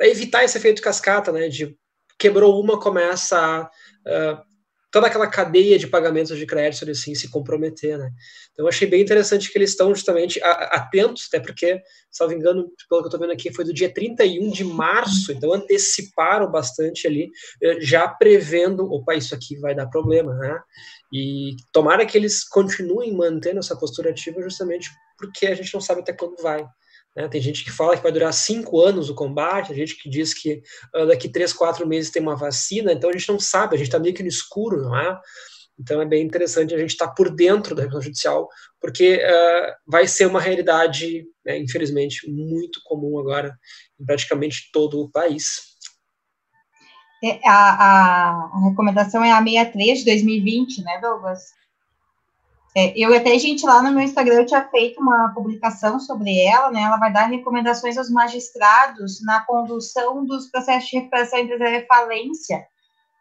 evitar 0.00 0.42
esse 0.42 0.58
efeito 0.58 0.82
cascata, 0.82 1.30
né, 1.30 1.48
de 1.48 1.76
quebrou 2.18 2.60
uma, 2.60 2.80
começa 2.80 3.70
a 4.04 4.42
toda 4.90 5.06
aquela 5.06 5.26
cadeia 5.26 5.78
de 5.78 5.86
pagamentos 5.86 6.36
de 6.36 6.46
crédito 6.46 6.90
assim 6.90 7.14
se 7.14 7.30
comprometer, 7.30 7.98
né? 7.98 8.10
Então 8.52 8.64
eu 8.64 8.68
achei 8.68 8.88
bem 8.88 9.00
interessante 9.00 9.50
que 9.50 9.56
eles 9.56 9.70
estão 9.70 9.94
justamente 9.94 10.40
atentos, 10.42 11.28
até 11.28 11.40
porque, 11.40 11.80
me 12.28 12.34
engano, 12.34 12.70
pelo 12.88 13.00
que 13.00 13.06
eu 13.06 13.08
estou 13.08 13.20
vendo 13.20 13.32
aqui, 13.32 13.52
foi 13.52 13.64
do 13.64 13.72
dia 13.72 13.92
31 13.92 14.50
de 14.50 14.64
março, 14.64 15.32
então 15.32 15.52
anteciparam 15.52 16.50
bastante 16.50 17.06
ali, 17.06 17.30
eh, 17.62 17.80
já 17.80 18.08
prevendo, 18.08 18.84
opa, 18.92 19.14
isso 19.14 19.34
aqui 19.34 19.56
vai 19.58 19.74
dar 19.74 19.86
problema, 19.86 20.34
né? 20.34 20.58
E 21.12 21.56
tomara 21.72 22.04
que 22.06 22.16
eles 22.18 22.44
continuem 22.44 23.12
mantendo 23.14 23.60
essa 23.60 23.76
postura 23.76 24.10
ativa 24.10 24.42
justamente 24.42 24.90
porque 25.18 25.46
a 25.46 25.54
gente 25.54 25.72
não 25.74 25.80
sabe 25.80 26.00
até 26.00 26.12
quando 26.12 26.36
vai. 26.42 26.64
Né? 27.16 27.28
Tem 27.28 27.40
gente 27.40 27.64
que 27.64 27.70
fala 27.70 27.96
que 27.96 28.02
vai 28.02 28.12
durar 28.12 28.32
cinco 28.32 28.80
anos 28.80 29.10
o 29.10 29.14
combate, 29.14 29.68
tem 29.68 29.76
gente 29.76 29.96
que 29.96 30.08
diz 30.08 30.32
que 30.32 30.62
uh, 30.94 31.06
daqui 31.06 31.28
três, 31.28 31.52
quatro 31.52 31.86
meses 31.86 32.10
tem 32.10 32.22
uma 32.22 32.36
vacina, 32.36 32.92
então 32.92 33.10
a 33.10 33.12
gente 33.12 33.28
não 33.28 33.38
sabe, 33.38 33.74
a 33.74 33.78
gente 33.78 33.88
está 33.88 33.98
meio 33.98 34.14
que 34.14 34.22
no 34.22 34.28
escuro, 34.28 34.82
não 34.82 34.96
é? 34.96 35.18
Então 35.78 36.00
é 36.00 36.04
bem 36.04 36.24
interessante 36.24 36.74
a 36.74 36.78
gente 36.78 36.90
estar 36.90 37.08
tá 37.08 37.14
por 37.14 37.34
dentro 37.34 37.74
da 37.74 37.82
repressão 37.82 38.02
judicial, 38.02 38.48
porque 38.80 39.16
uh, 39.16 39.74
vai 39.86 40.06
ser 40.06 40.26
uma 40.26 40.40
realidade, 40.40 41.24
né, 41.44 41.58
infelizmente, 41.58 42.30
muito 42.30 42.80
comum 42.84 43.18
agora 43.18 43.56
em 43.98 44.04
praticamente 44.04 44.70
todo 44.72 45.00
o 45.00 45.10
país. 45.10 45.70
É, 47.24 47.38
a, 47.46 47.52
a, 47.52 48.30
a, 48.54 48.68
recomendação 48.68 49.22
é 49.22 49.30
a 49.30 49.42
63 49.42 49.98
de 49.98 50.04
2020, 50.06 50.82
né, 50.82 51.00
Douglas? 51.00 51.59
É, 52.76 52.92
eu 52.96 53.12
até, 53.14 53.36
gente, 53.36 53.66
lá 53.66 53.82
no 53.82 53.90
meu 53.90 54.02
Instagram 54.02 54.34
eu 54.34 54.46
tinha 54.46 54.64
feito 54.68 55.00
uma 55.00 55.32
publicação 55.34 55.98
sobre 55.98 56.38
ela, 56.44 56.70
né? 56.70 56.82
Ela 56.82 56.98
vai 56.98 57.12
dar 57.12 57.26
recomendações 57.26 57.98
aos 57.98 58.08
magistrados 58.08 59.20
na 59.24 59.40
condução 59.44 60.24
dos 60.24 60.46
processos 60.48 60.88
de 60.88 60.98
recuperação 60.98 61.40
empresarial 61.40 61.82
e 61.82 61.86
falência, 61.86 62.64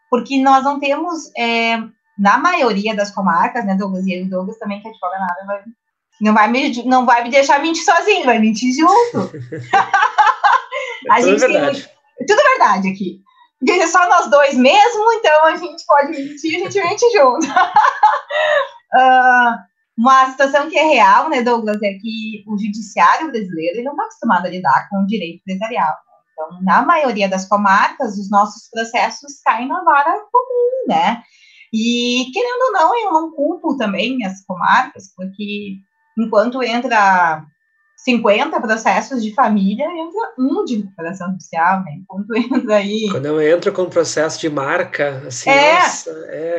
porque 0.10 0.40
nós 0.40 0.64
não 0.64 0.80
temos, 0.80 1.32
é, 1.36 1.80
na 2.18 2.38
maioria 2.38 2.96
das 2.96 3.10
comarcas, 3.10 3.66
né, 3.66 3.76
Douglas, 3.76 4.06
e 4.06 4.24
Douglas 4.24 4.60
também, 4.60 4.82
que 4.82 4.88
é 4.88 4.92
advoga 4.92 5.18
nada, 5.18 5.46
vai, 5.48 5.64
não, 6.22 6.34
vai 6.34 6.48
me, 6.48 6.84
não 6.84 7.06
vai 7.06 7.24
me 7.24 7.32
deixar 7.32 7.60
mentir 7.60 7.84
sozinho, 7.84 8.26
vai 8.26 8.38
mentir 8.38 8.72
junto. 8.76 9.36
é 11.08 11.12
a 11.12 11.22
gente 11.22 11.40
verdade. 11.40 11.90
Tem, 12.18 12.28
tudo 12.28 12.44
verdade 12.44 12.90
aqui. 12.90 13.22
Porque 13.58 13.74
é 13.74 13.88
só 13.88 14.08
nós 14.08 14.30
dois 14.30 14.56
mesmo, 14.56 15.12
então 15.14 15.46
a 15.46 15.56
gente 15.56 15.84
pode 15.88 16.12
mentir, 16.12 16.56
a 16.56 16.60
gente 16.60 16.82
mente 16.82 17.12
junto. 17.12 17.48
Uh, 18.94 19.70
uma 19.98 20.30
situação 20.32 20.70
que 20.70 20.78
é 20.78 20.84
real, 20.84 21.30
né, 21.30 21.42
Douglas, 21.42 21.82
é 21.84 21.94
que 21.94 22.44
o 22.48 22.58
judiciário 22.58 23.32
brasileiro 23.32 23.78
ele 23.78 23.84
não 23.84 23.92
está 23.92 24.04
acostumado 24.04 24.46
a 24.46 24.50
lidar 24.50 24.88
com 24.90 25.04
o 25.04 25.06
direito 25.06 25.42
empresarial. 25.42 25.94
Então, 26.32 26.62
na 26.62 26.82
maioria 26.82 27.28
das 27.28 27.46
comarcas, 27.46 28.18
os 28.18 28.30
nossos 28.30 28.70
processos 28.70 29.42
caem 29.44 29.68
na 29.68 29.84
vara 29.84 30.12
comum, 30.32 30.88
né? 30.88 31.22
E, 31.74 32.32
querendo 32.34 32.62
ou 32.62 32.72
não, 32.72 32.98
eu 32.98 33.12
não 33.12 33.32
culpo 33.32 33.76
também 33.78 34.24
as 34.26 34.44
comarcas, 34.46 35.14
porque 35.16 35.76
enquanto 36.18 36.64
entra 36.64 37.44
50 38.04 38.62
processos 38.62 39.22
de 39.22 39.34
família, 39.34 39.86
entra 39.86 40.34
um 40.38 40.64
de 40.64 40.78
recuperação 40.78 41.32
judicial, 41.32 41.84
né? 41.84 42.00
Quando 42.08 42.36
entra 42.36 42.78
aí. 42.78 43.08
Quando 43.12 43.26
eu 43.26 43.42
entro 43.42 43.74
com 43.74 43.90
processo 43.90 44.40
de 44.40 44.50
marca, 44.50 45.22
assim, 45.28 45.50
é, 45.50 45.74
nossa, 45.74 46.12
é. 46.30 46.58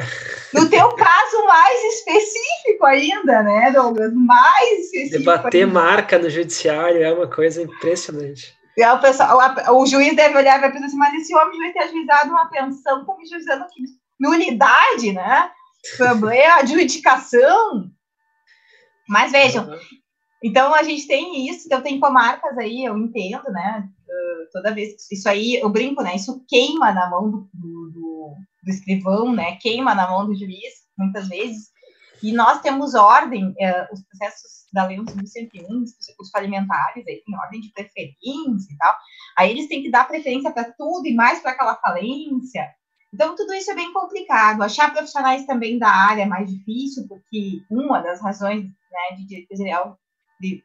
No 0.53 0.68
teu 0.68 0.88
caso 0.94 1.46
mais 1.46 1.85
específico 1.94 2.85
ainda, 2.85 3.42
né, 3.42 3.70
Douglas? 3.72 4.12
Mais 4.12 4.81
específico. 4.81 5.18
Debater 5.18 5.64
ainda. 5.64 5.81
marca 5.81 6.18
no 6.18 6.29
judiciário 6.29 7.03
é 7.03 7.12
uma 7.12 7.26
coisa 7.26 7.62
impressionante. 7.62 8.55
O, 8.79 8.98
pessoal, 8.98 9.38
o, 9.76 9.87
juiz 9.87 10.14
deve 10.16 10.37
olhar 10.37 10.59
e 10.59 10.61
vai 10.61 10.72
pensar 10.72 10.87
assim, 10.87 10.96
mas 10.96 11.14
esse 11.14 11.35
homem 11.35 11.59
vai 11.59 11.72
ter 11.72 11.81
ajuizado 11.81 12.31
uma 12.31 12.48
pensão, 12.48 13.05
como 13.05 13.20
ajuizando 13.20 13.64
aqui, 13.64 13.83
nulidade, 14.18 15.12
né? 15.12 15.50
Problema, 15.96 16.57
adjudicação. 16.57 17.90
Mas 19.09 19.33
vejam, 19.33 19.68
uhum. 19.68 19.79
Então, 20.42 20.74
a 20.74 20.83
gente 20.83 21.07
tem 21.07 21.48
isso, 21.48 21.66
então 21.66 21.83
tem 21.83 22.00
comarcas 22.00 22.57
aí, 22.57 22.85
eu 22.85 22.96
entendo, 22.96 23.44
né? 23.50 23.88
Toda 24.53 24.74
vez, 24.74 24.94
isso 25.11 25.29
aí, 25.29 25.57
eu 25.57 25.68
brinco, 25.68 26.03
né? 26.03 26.16
Isso 26.16 26.44
queima 26.48 26.92
na 26.92 27.09
mão 27.09 27.31
do, 27.31 27.50
do, 27.53 27.90
do, 27.90 28.70
escrivão, 28.70 29.33
né? 29.33 29.57
Queima 29.57 29.94
na 29.94 30.09
mão 30.09 30.26
do 30.26 30.35
juiz, 30.35 30.87
muitas 30.96 31.29
vezes. 31.29 31.70
E 32.22 32.33
nós 32.33 32.61
temos 32.61 32.94
ordem, 32.94 33.55
os 33.92 34.03
processos 34.03 34.61
da 34.72 34.87
Lei 34.87 34.98
11.101, 34.98 35.85
os 36.18 36.31
falimentares, 36.31 37.07
aí 37.07 37.22
tem 37.24 37.38
ordem 37.38 37.61
de 37.61 37.72
preferência 37.72 38.72
e 38.72 38.76
tal. 38.79 38.94
Aí 39.38 39.50
eles 39.50 39.68
têm 39.68 39.83
que 39.83 39.90
dar 39.90 40.07
preferência 40.07 40.50
para 40.50 40.72
tudo 40.72 41.07
e 41.07 41.14
mais 41.14 41.40
para 41.40 41.53
aquela 41.53 41.76
falência. 41.76 42.68
Então, 43.12 43.35
tudo 43.35 43.53
isso 43.55 43.70
é 43.70 43.74
bem 43.74 43.92
complicado. 43.92 44.62
Achar 44.62 44.92
profissionais 44.92 45.44
também 45.44 45.79
da 45.79 45.88
área 45.88 46.22
é 46.22 46.26
mais 46.26 46.48
difícil, 46.50 47.09
porque 47.09 47.62
uma 47.68 48.00
das 48.00 48.20
razões 48.20 48.64
né, 48.64 49.16
de 49.16 49.26
direito 49.26 49.53
de, 50.40 50.64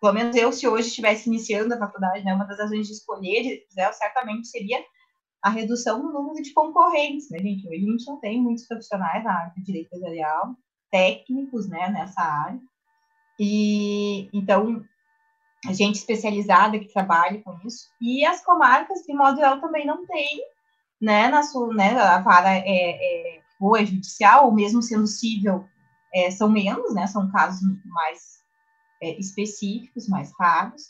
pelo 0.00 0.12
menos 0.12 0.34
eu, 0.34 0.52
se 0.52 0.66
hoje 0.66 0.88
estivesse 0.88 1.28
iniciando 1.28 1.72
a 1.74 1.78
faculdade, 1.78 2.24
né, 2.24 2.34
uma 2.34 2.44
das 2.44 2.58
razões 2.58 2.88
de 2.88 2.92
escolher 2.92 3.64
né, 3.76 3.92
certamente 3.92 4.48
seria 4.48 4.84
a 5.42 5.50
redução 5.50 6.02
no 6.02 6.12
número 6.12 6.42
de 6.42 6.52
concorrentes, 6.52 7.30
né, 7.30 7.38
gente? 7.38 7.66
Hoje 7.66 7.76
a 7.76 7.90
gente 7.90 8.06
não 8.06 8.20
tem 8.20 8.40
muitos 8.40 8.66
profissionais 8.66 9.24
na 9.24 9.32
área 9.32 9.52
de 9.56 9.62
direito 9.62 9.86
empresarial, 9.86 10.56
técnicos, 10.90 11.68
né, 11.68 11.88
nessa 11.90 12.20
área. 12.20 12.60
E, 13.38 14.28
então, 14.32 14.84
a 15.66 15.72
gente 15.72 15.96
especializada 15.96 16.78
que 16.78 16.92
trabalha 16.92 17.40
com 17.42 17.58
isso. 17.64 17.88
E 18.00 18.24
as 18.24 18.44
comarcas, 18.44 19.02
de 19.02 19.14
modo 19.14 19.36
geral, 19.36 19.60
também 19.60 19.86
não 19.86 20.06
tem, 20.06 20.42
né, 21.00 21.28
na 21.28 21.42
sua, 21.42 21.72
né, 21.74 21.98
a 21.98 22.20
vara 22.20 22.50
é, 22.50 22.62
é, 22.66 23.36
é 23.38 23.84
judicial, 23.84 24.46
ou 24.46 24.52
mesmo 24.52 24.82
sendo 24.82 25.06
civil, 25.06 25.64
é, 26.14 26.30
são 26.30 26.48
menos, 26.48 26.94
né, 26.94 27.06
são 27.06 27.30
casos 27.30 27.62
mais 27.84 28.41
é, 29.02 29.18
específicos, 29.18 30.08
mais 30.08 30.32
raros. 30.38 30.82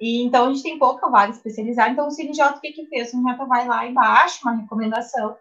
E, 0.00 0.22
então, 0.22 0.44
a 0.44 0.48
gente 0.52 0.62
tem 0.62 0.78
pouca 0.78 1.08
vaga 1.08 1.32
especializada. 1.32 1.90
Então, 1.90 2.06
o 2.06 2.10
CNJ, 2.10 2.44
o 2.44 2.60
que, 2.60 2.72
que 2.72 2.86
fez? 2.86 3.08
O 3.08 3.10
CNJ 3.12 3.46
vai 3.46 3.66
lá 3.66 3.86
e 3.86 3.94
baixa 3.94 4.40
uma 4.42 4.54
recomendação 4.54 5.36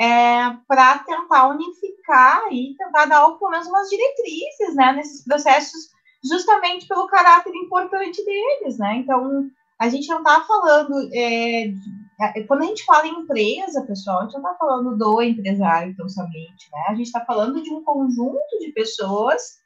é, 0.00 0.50
para 0.68 0.98
tentar 1.00 1.48
unificar 1.48 2.42
e 2.52 2.76
tentar 2.78 3.06
dar, 3.06 3.28
pelo 3.32 3.50
menos, 3.50 3.66
umas 3.66 3.88
diretrizes 3.88 4.76
né, 4.76 4.92
nesses 4.92 5.24
processos, 5.24 5.90
justamente 6.24 6.86
pelo 6.86 7.08
caráter 7.08 7.52
importante 7.54 8.24
deles. 8.24 8.78
Né? 8.78 8.98
Então, 8.98 9.50
a 9.80 9.88
gente 9.88 10.08
não 10.08 10.18
está 10.18 10.40
falando. 10.42 11.10
É, 11.12 11.72
é, 12.20 12.42
quando 12.44 12.62
a 12.62 12.66
gente 12.66 12.84
fala 12.84 13.06
em 13.06 13.20
empresa, 13.20 13.84
pessoal, 13.84 14.20
a 14.20 14.22
gente 14.22 14.34
não 14.34 14.40
está 14.40 14.54
falando 14.54 14.96
do 14.96 15.22
empresário 15.22 15.94
tão 15.96 16.08
somente. 16.08 16.70
Né? 16.72 16.84
A 16.88 16.94
gente 16.94 17.06
está 17.06 17.24
falando 17.24 17.60
de 17.60 17.72
um 17.72 17.82
conjunto 17.82 18.58
de 18.60 18.72
pessoas 18.72 19.58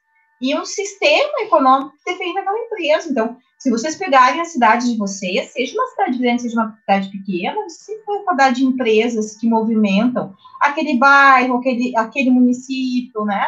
e 0.43 0.53
um 0.53 0.65
sistema 0.65 1.31
econômico 1.39 1.93
que 1.97 2.11
defende 2.11 2.37
aquela 2.37 2.59
empresa. 2.59 3.09
Então, 3.09 3.37
se 3.57 3.71
vocês 3.71 3.95
pegarem 3.95 4.41
a 4.41 4.45
cidade 4.45 4.91
de 4.91 4.97
vocês, 4.97 5.53
seja 5.53 5.73
uma 5.73 5.87
cidade 5.87 6.17
grande, 6.17 6.41
seja 6.41 6.59
uma 6.59 6.77
cidade 6.81 7.09
pequena, 7.09 7.55
você 7.63 7.95
tem 7.95 8.15
uma 8.15 8.25
quantidade 8.25 8.57
de 8.57 8.65
empresas 8.65 9.37
que 9.37 9.47
movimentam 9.47 10.35
aquele 10.59 10.97
bairro, 10.97 11.59
aquele, 11.59 11.95
aquele 11.95 12.29
município, 12.29 13.23
né? 13.23 13.47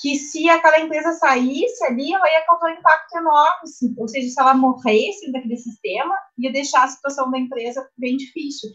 Que 0.00 0.16
se 0.16 0.48
aquela 0.48 0.80
empresa 0.80 1.12
saísse 1.12 1.84
ali, 1.84 2.10
ela 2.10 2.32
ia 2.32 2.46
causar 2.46 2.68
um 2.68 2.78
impacto 2.78 3.18
enorme. 3.18 3.60
Assim, 3.64 3.94
ou 3.98 4.08
seja, 4.08 4.30
se 4.30 4.40
ela 4.40 4.54
morresse 4.54 5.30
daquele 5.30 5.58
sistema, 5.58 6.14
ia 6.38 6.50
deixar 6.50 6.84
a 6.84 6.88
situação 6.88 7.30
da 7.30 7.38
empresa 7.38 7.86
bem 7.98 8.16
difícil. 8.16 8.70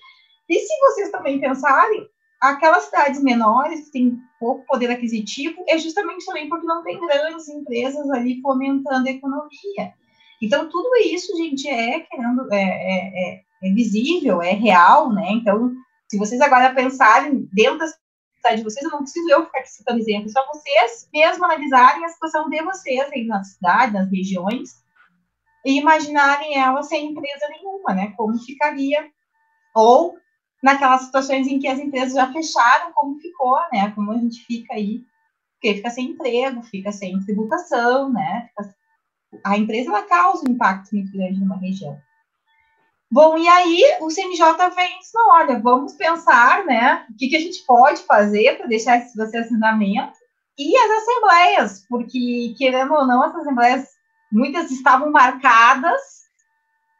E 0.47 0.59
se 0.59 0.79
vocês 0.81 1.09
também 1.09 1.39
pensarem, 1.39 2.07
aquelas 2.51 2.85
cidades 2.85 3.21
menores 3.21 3.85
que 3.85 3.91
têm 3.91 4.19
pouco 4.39 4.65
poder 4.65 4.91
aquisitivo 4.91 5.63
é 5.67 5.77
justamente 5.77 6.25
também 6.25 6.49
porque 6.49 6.65
não 6.65 6.83
tem 6.83 6.99
grandes 6.99 7.47
empresas 7.47 8.09
ali 8.11 8.41
fomentando 8.41 9.07
a 9.07 9.11
economia. 9.11 9.93
Então, 10.41 10.69
tudo 10.69 10.95
isso, 10.97 11.35
gente, 11.37 11.67
é 11.67 12.01
querendo, 12.01 12.51
é, 12.51 12.61
é, 12.61 13.35
é, 13.35 13.41
é 13.63 13.73
visível, 13.73 14.41
é 14.41 14.51
real, 14.51 15.11
né? 15.13 15.27
Então, 15.31 15.73
se 16.09 16.17
vocês 16.17 16.41
agora 16.41 16.73
pensarem 16.73 17.47
dentro 17.51 17.79
da 17.79 17.87
cidade 17.87 18.57
de 18.57 18.63
vocês, 18.63 18.85
eu 18.85 18.91
não 18.91 18.99
preciso 18.99 19.29
eu 19.29 19.45
ficar 19.45 19.65
citando 19.65 19.99
exemplos, 19.99 20.33
só 20.33 20.45
vocês 20.47 21.09
mesmo 21.13 21.45
analisarem 21.45 22.05
a 22.05 22.09
situação 22.09 22.49
de 22.49 22.61
vocês 22.63 23.09
aí 23.11 23.25
na 23.25 23.43
cidade, 23.43 23.93
nas 23.93 24.11
regiões, 24.11 24.69
e 25.65 25.79
imaginarem 25.79 26.57
ela 26.59 26.83
sem 26.83 27.11
empresa 27.11 27.47
nenhuma, 27.49 27.93
né? 27.93 28.13
Como 28.15 28.37
ficaria, 28.37 29.09
ou 29.73 30.15
naquelas 30.65 31.03
situações 31.03 31.45
em 31.45 31.59
que 31.59 31.67
as 31.67 31.77
empresas 31.77 32.15
já 32.15 32.33
fecharam, 32.33 32.91
como 32.91 33.19
ficou, 33.19 33.55
né? 33.71 33.91
Como 33.93 34.11
a 34.11 34.17
gente 34.17 34.43
fica 34.45 34.73
aí, 34.73 35.03
porque 35.53 35.75
fica 35.75 35.91
sem 35.91 36.07
emprego, 36.07 36.63
fica 36.63 36.91
sem 36.91 37.23
tributação, 37.23 38.11
né? 38.11 38.49
A 39.43 39.55
empresa 39.57 39.91
ela 39.91 40.01
causa 40.01 40.43
um 40.43 40.53
impacto 40.53 40.95
muito 40.95 41.11
grande 41.11 41.39
numa 41.39 41.59
região. 41.59 41.95
Bom, 43.11 43.37
e 43.37 43.47
aí 43.47 43.79
o 44.01 44.09
CNJ 44.09 44.41
vem 44.75 44.95
e 44.95 44.99
diz, 44.99 45.11
não, 45.13 45.29
olha, 45.35 45.59
vamos 45.59 45.93
pensar, 45.93 46.65
né, 46.65 47.05
o 47.09 47.15
que, 47.15 47.29
que 47.29 47.35
a 47.35 47.39
gente 47.39 47.63
pode 47.63 48.01
fazer 48.01 48.57
para 48.57 48.65
deixar 48.65 48.97
esse 48.97 49.53
andamento, 49.53 50.17
e 50.57 50.75
as 50.75 50.91
assembleias, 50.91 51.85
porque, 51.87 52.55
querendo 52.57 52.93
ou 52.93 53.05
não, 53.05 53.21
as 53.23 53.35
assembleias, 53.35 53.87
muitas 54.31 54.71
estavam 54.71 55.11
marcadas, 55.11 56.01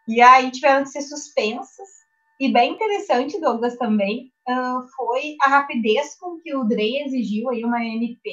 e 0.08 0.22
aí 0.22 0.52
tiveram 0.52 0.84
que 0.84 0.90
ser 0.90 1.02
suspensas, 1.02 2.05
E 2.40 2.52
bem 2.52 2.74
interessante, 2.74 3.40
Douglas, 3.40 3.78
também, 3.78 4.32
uh, 4.48 4.88
foi 4.96 5.36
a 5.42 5.50
rapidez 5.50 6.18
com 6.18 6.38
que 6.40 6.54
o 6.54 6.66
DREI 6.66 7.04
exigiu 7.04 7.50
aí 7.50 7.64
uma 7.64 7.84
MP 7.84 8.30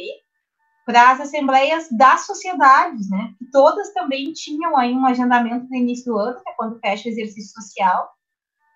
para 0.84 1.12
as 1.12 1.20
assembleias 1.20 1.88
das 1.96 2.26
sociedades, 2.26 3.08
né? 3.08 3.32
Que 3.38 3.48
todas 3.50 3.92
também 3.92 4.32
tinham 4.32 4.76
aí 4.76 4.92
um 4.92 5.06
agendamento 5.06 5.68
no 5.68 5.76
início 5.76 6.12
do 6.12 6.18
ano, 6.18 6.42
que 6.42 6.50
é 6.50 6.54
quando 6.54 6.80
fecha 6.80 7.08
o 7.08 7.12
exercício 7.12 7.62
social. 7.62 8.10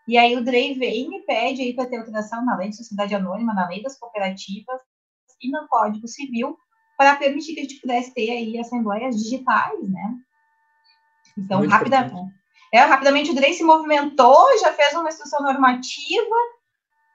E 0.07 0.17
aí 0.17 0.37
o 0.37 0.45
DREI 0.45 0.75
vem 0.75 1.17
e 1.17 1.23
pede 1.23 1.63
aí 1.63 1.75
para 1.75 1.87
ter 1.87 1.97
alteração 1.97 2.45
na 2.45 2.57
lei 2.57 2.69
de 2.69 2.77
sociedade 2.77 3.15
anônima, 3.15 3.53
na 3.53 3.69
lei 3.69 3.83
das 3.83 3.99
cooperativas 3.99 4.81
e 5.43 5.51
no 5.51 5.67
Código 5.67 6.07
Civil, 6.07 6.57
para 6.97 7.17
permitir 7.17 7.55
que 7.55 7.61
a 7.61 7.63
gente 7.65 7.81
pudesse 7.81 8.15
ter 8.15 8.31
aí 8.31 8.57
assembleias 8.59 9.17
digitais, 9.17 9.91
né? 9.91 10.15
Então, 11.37 11.67
rapidamente, 11.67 12.33
é, 12.73 12.81
rapidamente 12.81 13.31
o 13.31 13.35
DREI 13.35 13.55
se 13.55 13.65
movimentou, 13.65 14.59
já 14.59 14.73
fez 14.73 14.93
uma 14.95 15.09
instrução 15.09 15.43
normativa. 15.43 16.35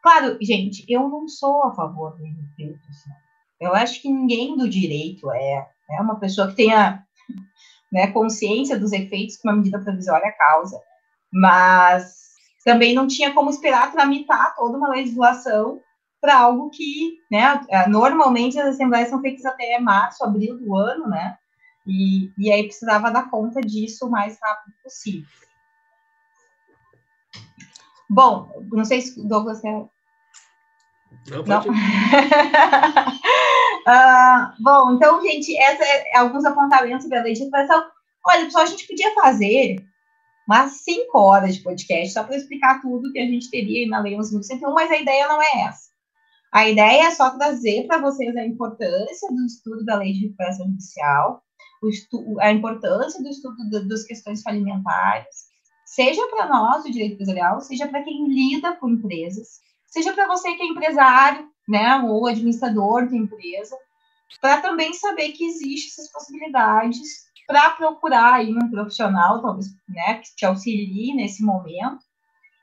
Claro, 0.01 0.37
gente, 0.41 0.83
eu 0.87 1.07
não 1.07 1.27
sou 1.27 1.63
a 1.63 1.73
favor 1.73 2.17
do 2.17 2.25
MP, 2.25 2.75
eu 3.59 3.75
acho 3.75 4.01
que 4.01 4.11
ninguém 4.11 4.57
do 4.57 4.67
direito 4.67 5.31
é, 5.31 5.67
é 5.91 6.01
uma 6.01 6.19
pessoa 6.19 6.47
que 6.47 6.55
tenha 6.55 7.03
né, 7.93 8.07
consciência 8.07 8.79
dos 8.79 8.91
efeitos 8.91 9.37
que 9.37 9.47
uma 9.47 9.55
medida 9.55 9.79
provisória 9.79 10.31
causa, 10.31 10.81
mas 11.31 12.15
também 12.65 12.95
não 12.95 13.07
tinha 13.07 13.33
como 13.33 13.49
esperar 13.51 13.91
tramitar 13.91 14.55
toda 14.55 14.77
uma 14.77 14.89
legislação 14.89 15.79
para 16.19 16.39
algo 16.39 16.69
que, 16.69 17.17
né, 17.31 17.59
normalmente 17.87 18.59
as 18.59 18.75
assembleias 18.75 19.09
são 19.09 19.21
feitas 19.21 19.45
até 19.45 19.79
março, 19.79 20.23
abril 20.23 20.57
do 20.57 20.75
ano, 20.75 21.07
né, 21.07 21.37
e, 21.85 22.31
e 22.37 22.51
aí 22.51 22.63
precisava 22.63 23.11
dar 23.11 23.29
conta 23.29 23.61
disso 23.61 24.07
o 24.07 24.11
mais 24.11 24.37
rápido 24.41 24.73
possível. 24.83 25.29
Bom, 28.09 28.67
não 28.71 28.83
sei 28.83 29.01
se 29.01 29.19
o 29.19 29.27
Douglas 29.27 29.61
quer 29.61 29.87
não, 31.29 31.43
Não. 31.43 31.61
uh, 31.61 31.63
bom, 34.59 34.95
então, 34.95 35.21
gente, 35.21 35.51
esses 35.51 35.79
é 35.81 36.17
alguns 36.17 36.45
apontamentos 36.45 37.03
sobre 37.03 37.17
a 37.17 37.23
lei 37.23 37.33
de 37.33 37.43
educação. 37.43 37.85
Olha, 38.25 38.45
pessoal, 38.45 38.63
a 38.63 38.67
gente 38.67 38.87
podia 38.87 39.13
fazer 39.13 39.75
umas 40.47 40.71
cinco 40.83 41.19
horas 41.19 41.55
de 41.55 41.63
podcast 41.63 42.13
só 42.13 42.23
para 42.23 42.35
explicar 42.35 42.81
tudo 42.81 43.11
que 43.11 43.19
a 43.19 43.25
gente 43.25 43.49
teria 43.49 43.87
na 43.87 43.99
Lei 44.01 44.15
11.101, 44.15 44.73
mas 44.73 44.91
a 44.91 44.97
ideia 44.97 45.27
não 45.27 45.41
é 45.41 45.67
essa. 45.67 45.91
A 46.51 46.67
ideia 46.67 47.07
é 47.07 47.11
só 47.11 47.29
trazer 47.29 47.87
para 47.87 48.01
vocês 48.01 48.35
a 48.35 48.45
importância 48.45 49.29
do 49.29 49.45
estudo 49.45 49.85
da 49.85 49.95
Lei 49.97 50.11
de 50.13 50.25
Recuperação 50.25 50.65
Judicial, 50.67 51.41
a 52.39 52.51
importância 52.51 53.21
do 53.21 53.29
estudo 53.29 53.57
do, 53.69 53.87
das 53.87 54.03
questões 54.03 54.41
falimentares, 54.41 55.51
seja 55.85 56.25
para 56.27 56.47
nós, 56.47 56.85
o 56.85 56.91
direito 56.91 57.13
empresarial, 57.13 57.59
seja 57.61 57.87
para 57.87 58.03
quem 58.03 58.27
lida 58.27 58.75
com 58.75 58.89
empresas, 58.89 59.59
seja 59.87 60.13
para 60.13 60.27
você 60.27 60.53
que 60.53 60.63
é 60.63 60.67
empresário, 60.67 61.49
né, 61.67 61.97
ou 62.07 62.27
administrador 62.27 63.07
de 63.07 63.17
empresa, 63.17 63.75
para 64.39 64.61
também 64.61 64.93
saber 64.93 65.31
que 65.31 65.45
existem 65.45 65.89
essas 65.91 66.11
possibilidades 66.11 67.25
para 67.45 67.71
procurar 67.71 68.35
aí 68.35 68.55
um 68.55 68.69
profissional, 68.69 69.41
talvez, 69.41 69.67
né, 69.89 70.15
que 70.15 70.35
te 70.35 70.45
auxilie 70.45 71.13
nesse 71.13 71.43
momento, 71.43 71.99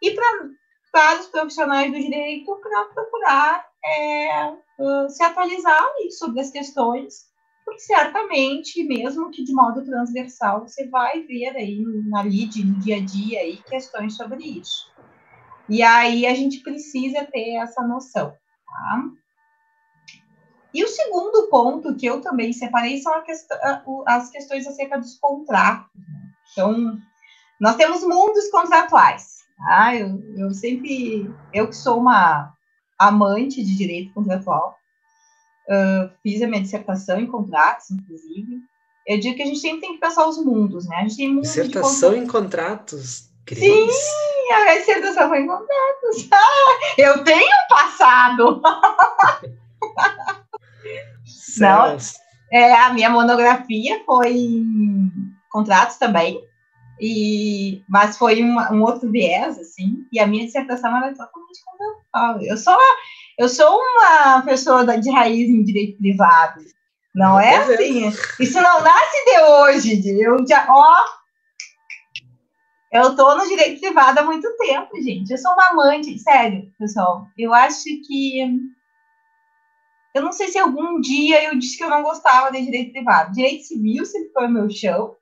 e 0.02 0.12
para 0.12 1.20
os 1.20 1.26
profissionais 1.26 1.92
do 1.92 1.98
direito 1.98 2.54
para 2.56 2.84
procurar 2.86 3.66
é, 3.84 4.50
uh, 4.50 5.08
se 5.08 5.22
atualizar 5.22 5.84
sobre 6.18 6.40
as 6.40 6.50
questões, 6.50 7.27
porque 7.68 7.80
certamente, 7.80 8.82
mesmo 8.82 9.30
que 9.30 9.44
de 9.44 9.52
modo 9.52 9.84
transversal, 9.84 10.66
você 10.66 10.88
vai 10.88 11.20
ver 11.24 11.54
aí 11.54 11.84
na 12.06 12.22
lide, 12.22 12.64
no 12.64 12.78
dia 12.78 12.96
a 12.96 13.00
dia, 13.00 13.40
aí, 13.40 13.58
questões 13.58 14.16
sobre 14.16 14.42
isso. 14.42 14.90
E 15.68 15.82
aí 15.82 16.26
a 16.26 16.34
gente 16.34 16.60
precisa 16.60 17.26
ter 17.26 17.56
essa 17.56 17.82
noção, 17.86 18.32
tá? 18.66 19.04
E 20.72 20.82
o 20.82 20.88
segundo 20.88 21.48
ponto 21.48 21.94
que 21.94 22.06
eu 22.06 22.20
também 22.22 22.52
separei 22.52 22.98
são 22.98 23.12
as 24.06 24.30
questões 24.30 24.66
acerca 24.66 24.98
dos 24.98 25.18
contratos. 25.18 25.90
Né? 25.94 26.32
Então, 26.52 26.98
nós 27.60 27.76
temos 27.76 28.02
mundos 28.02 28.50
contratuais. 28.50 29.38
Tá? 29.58 29.94
Eu, 29.94 30.22
eu 30.36 30.50
sempre, 30.52 31.30
eu 31.52 31.68
que 31.68 31.76
sou 31.76 31.98
uma 31.98 32.52
amante 32.98 33.62
de 33.62 33.76
direito 33.76 34.12
contratual, 34.14 34.77
uh, 35.68 36.10
fiz 36.22 36.42
a 36.42 36.46
minha 36.46 36.62
dissertação 36.62 37.20
em 37.20 37.26
contratos, 37.26 37.90
inclusive. 37.90 38.60
Eu 39.06 39.18
digo 39.18 39.36
que 39.36 39.42
a 39.42 39.46
gente 39.46 39.58
sempre 39.58 39.80
tem 39.80 39.94
que 39.94 40.00
pensar 40.00 40.26
os 40.26 40.44
mundos, 40.44 40.86
né? 40.86 40.96
A 40.96 41.02
gente 41.02 41.16
tem 41.16 41.28
mundos 41.28 41.48
dissertação 41.48 42.14
em 42.14 42.26
contratos. 42.26 43.28
Cris. 43.46 43.60
Sim, 43.60 44.52
a 44.52 44.64
minha 44.64 44.78
dissertação 44.78 45.28
foi 45.28 45.40
em 45.40 45.46
contratos. 45.46 46.28
Ah, 46.30 46.78
eu 46.98 47.24
tenho 47.24 47.46
um 47.46 47.68
passado. 47.68 48.62
Não, 51.58 51.96
é, 52.52 52.74
a 52.74 52.92
minha 52.92 53.10
monografia 53.10 54.02
foi 54.04 54.36
em 54.36 55.10
contratos 55.50 55.96
também, 55.96 56.42
e, 57.00 57.82
mas 57.88 58.16
foi 58.16 58.42
uma, 58.42 58.72
um 58.72 58.82
outro 58.82 59.10
viés, 59.10 59.58
assim, 59.58 60.06
e 60.12 60.18
a 60.18 60.26
minha 60.26 60.44
dissertação 60.44 60.96
era 60.96 61.14
totalmente 61.14 61.60
contratual. 61.64 62.42
Eu 62.42 62.56
sou, 62.56 62.76
eu 63.38 63.48
sou 63.48 63.78
uma 63.78 64.42
pessoa 64.42 64.84
de 64.98 65.10
raiz 65.10 65.48
em 65.48 65.62
direito 65.62 65.98
privado, 65.98 66.60
não 67.14 67.38
é 67.38 67.56
assim? 67.56 68.08
Isso 68.40 68.60
não 68.60 68.82
nasce 68.82 69.24
de 69.24 69.40
hoje, 69.40 70.20
eu 70.20 70.46
já, 70.46 70.66
ó, 70.68 71.18
eu 72.90 73.14
tô 73.14 73.36
no 73.36 73.46
direito 73.46 73.80
privado 73.80 74.18
há 74.18 74.24
muito 74.24 74.48
tempo, 74.56 75.00
gente. 75.02 75.30
Eu 75.30 75.38
sou 75.38 75.52
uma 75.52 75.68
amante, 75.68 76.18
sério, 76.18 76.72
pessoal. 76.78 77.26
Eu 77.36 77.52
acho 77.52 77.84
que. 78.06 78.40
Eu 80.14 80.22
não 80.22 80.32
sei 80.32 80.48
se 80.48 80.58
algum 80.58 80.98
dia 81.00 81.44
eu 81.44 81.58
disse 81.58 81.76
que 81.76 81.84
eu 81.84 81.90
não 81.90 82.02
gostava 82.02 82.50
de 82.50 82.64
direito 82.64 82.92
privado. 82.92 83.32
Direito 83.32 83.64
civil 83.64 84.06
sempre 84.06 84.32
foi 84.32 84.46
o 84.46 84.50
meu 84.50 84.70
chão. 84.70 85.14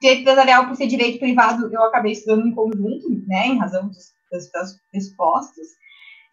Direito 0.00 0.22
empresarial, 0.22 0.66
por 0.66 0.76
ser 0.76 0.86
direito 0.86 1.18
privado, 1.18 1.68
eu 1.72 1.82
acabei 1.82 2.12
estudando 2.12 2.46
em 2.46 2.54
conjunto, 2.54 3.10
né, 3.26 3.48
em 3.48 3.58
razão 3.58 3.88
dos, 3.88 4.14
das 4.30 4.80
respostas. 4.94 5.66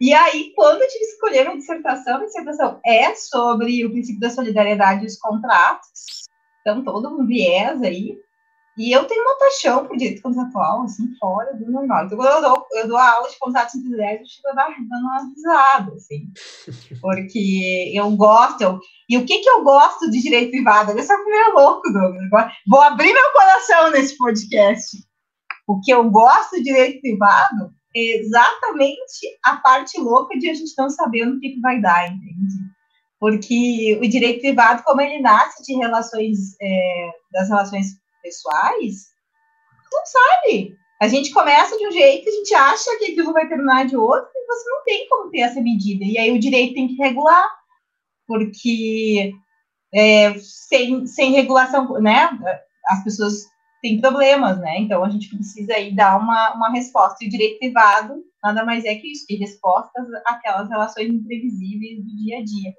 E 0.00 0.12
aí, 0.14 0.52
quando 0.54 0.80
eu 0.80 0.88
tive 0.88 1.00
que 1.00 1.10
escolher 1.12 1.44
minha 1.44 1.58
dissertação, 1.58 2.18
minha 2.18 2.26
dissertação 2.26 2.80
é 2.86 3.14
sobre 3.14 3.84
o 3.84 3.90
princípio 3.90 4.20
da 4.20 4.30
solidariedade 4.30 5.02
e 5.02 5.06
os 5.06 5.18
contratos. 5.18 6.28
Então, 6.60 6.84
todo 6.84 7.08
um 7.08 7.26
viés 7.26 7.82
aí. 7.82 8.16
E 8.76 8.92
eu 8.92 9.04
tenho 9.06 9.22
uma 9.22 9.38
paixão 9.38 9.84
por 9.86 9.96
direito 9.96 10.22
contratual, 10.22 10.82
assim, 10.82 11.12
fora 11.18 11.52
do 11.52 11.68
normal. 11.68 12.06
Então, 12.06 12.16
quando 12.16 12.30
eu 12.30 12.40
dou, 12.40 12.66
eu 12.74 12.86
dou 12.86 12.96
aula 12.96 13.28
de 13.28 13.36
contratos 13.36 13.74
empresariais, 13.74 14.20
eu 14.20 14.26
fico 14.26 14.88
dando 14.88 15.02
uma 15.02 15.28
risada, 15.34 15.92
assim. 15.94 16.28
Porque 17.02 17.92
eu 17.92 18.08
gosto. 18.12 18.60
Eu, 18.62 18.78
e 19.08 19.18
o 19.18 19.26
que, 19.26 19.40
que 19.40 19.50
eu 19.50 19.64
gosto 19.64 20.08
de 20.08 20.22
direito 20.22 20.52
privado? 20.52 20.92
Olha 20.92 21.02
só 21.02 21.16
que 21.16 21.28
meio 21.28 21.54
louco, 21.54 21.92
Douglas. 21.92 22.50
Vou 22.68 22.80
abrir 22.80 23.12
meu 23.12 23.32
coração 23.32 23.90
nesse 23.90 24.16
podcast. 24.16 24.96
O 25.66 25.80
que 25.80 25.90
eu 25.90 26.08
gosto 26.08 26.54
de 26.56 26.62
direito 26.62 27.00
privado 27.00 27.64
é 27.64 27.77
exatamente 27.98 29.38
a 29.44 29.56
parte 29.56 29.98
louca 29.98 30.38
de 30.38 30.48
a 30.50 30.54
gente 30.54 30.72
não 30.76 30.90
saber 30.90 31.26
o 31.26 31.38
que, 31.40 31.50
que 31.50 31.60
vai 31.60 31.80
dar, 31.80 32.08
entende? 32.08 32.54
Porque 33.20 33.98
o 34.00 34.08
direito 34.08 34.40
privado, 34.40 34.82
como 34.84 35.00
ele 35.00 35.20
nasce 35.20 35.62
de 35.64 35.74
relações, 35.76 36.56
é, 36.60 37.10
das 37.32 37.48
relações 37.48 37.86
pessoais, 38.22 39.08
não 39.92 40.02
sabe. 40.06 40.76
A 41.00 41.08
gente 41.08 41.32
começa 41.32 41.76
de 41.76 41.86
um 41.86 41.92
jeito, 41.92 42.28
a 42.28 42.32
gente 42.32 42.54
acha 42.54 42.96
que 42.98 43.12
aquilo 43.12 43.32
vai 43.32 43.48
terminar 43.48 43.86
de 43.86 43.96
outro, 43.96 44.30
e 44.34 44.46
você 44.46 44.70
não 44.70 44.84
tem 44.84 45.08
como 45.08 45.30
ter 45.30 45.40
essa 45.40 45.60
medida. 45.60 46.04
E 46.04 46.18
aí 46.18 46.30
o 46.30 46.40
direito 46.40 46.74
tem 46.74 46.88
que 46.88 46.94
regular, 46.94 47.48
porque 48.26 49.32
é, 49.94 50.34
sem, 50.38 51.06
sem 51.06 51.32
regulação, 51.32 51.92
né, 52.00 52.28
as 52.86 53.04
pessoas 53.04 53.46
têm 53.80 54.00
problemas, 54.00 54.58
né? 54.58 54.78
Então 54.78 55.04
a 55.04 55.08
gente 55.08 55.28
precisa 55.28 55.74
aí 55.74 55.94
dar 55.94 56.18
uma, 56.18 56.54
uma 56.54 56.70
resposta. 56.70 57.16
E 57.22 57.26
o 57.28 57.30
direito 57.30 57.58
privado 57.58 58.22
nada 58.42 58.64
mais 58.64 58.84
é 58.84 58.94
que 58.94 59.10
isso, 59.10 59.26
que 59.26 59.36
respostas 59.36 60.06
àquelas 60.26 60.68
relações 60.68 61.08
imprevisíveis 61.08 61.98
do 61.98 62.16
dia 62.16 62.38
a 62.38 62.44
dia 62.44 62.72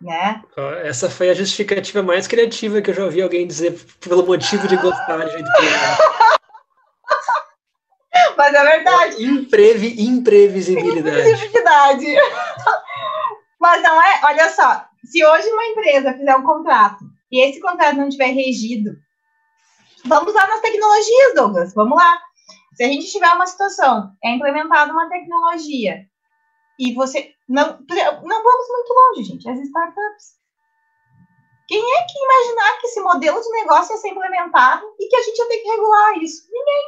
né? 0.00 0.42
Essa 0.82 1.10
foi 1.10 1.28
a 1.30 1.34
justificativa 1.34 2.02
mais 2.02 2.26
criativa 2.26 2.80
que 2.80 2.90
eu 2.90 2.94
já 2.94 3.04
ouvi 3.04 3.20
alguém 3.20 3.46
dizer 3.46 3.78
pelo 4.00 4.24
motivo 4.24 4.66
de 4.66 4.76
gostar 4.76 5.18
de 5.26 5.32
jeito 5.32 5.48
Mas 8.36 8.54
é 8.54 8.64
verdade. 8.64 9.22
Imprevi, 9.22 10.02
imprevisibilidade. 10.02 11.18
Imprevisibilidade. 11.20 12.06
Mas 13.60 13.82
não 13.82 14.02
é, 14.02 14.20
olha 14.24 14.48
só, 14.48 14.86
se 15.04 15.22
hoje 15.24 15.46
uma 15.48 15.66
empresa 15.66 16.14
fizer 16.14 16.34
um 16.34 16.42
contrato 16.42 17.04
e 17.30 17.44
esse 17.44 17.60
contrato 17.60 17.98
não 17.98 18.08
tiver 18.08 18.32
regido, 18.32 18.92
vamos 20.04 20.34
lá 20.34 20.46
nas 20.46 20.60
tecnologias, 20.60 21.34
Douglas, 21.34 21.74
vamos 21.74 21.96
lá. 21.96 22.20
Se 22.74 22.84
a 22.84 22.86
gente 22.86 23.10
tiver 23.10 23.32
uma 23.32 23.46
situação, 23.46 24.10
é 24.24 24.30
implementada 24.30 24.92
uma 24.92 25.08
tecnologia 25.08 26.06
e 26.78 26.94
você 26.94 27.34
não, 27.48 27.66
não 27.66 28.42
vamos 28.42 28.68
muito 28.68 28.94
longe, 28.94 29.24
gente. 29.24 29.50
As 29.50 29.58
startups. 29.58 30.40
Quem 31.68 31.78
é 31.78 32.02
que 32.02 32.18
imaginar 32.18 32.78
que 32.80 32.86
esse 32.86 33.00
modelo 33.00 33.40
de 33.40 33.50
negócio 33.50 33.92
ia 33.92 33.98
ser 33.98 34.08
implementado 34.08 34.86
e 34.98 35.06
que 35.06 35.16
a 35.16 35.22
gente 35.22 35.38
ia 35.38 35.48
ter 35.48 35.58
que 35.58 35.68
regular 35.68 36.18
isso? 36.18 36.48
Ninguém. 36.50 36.84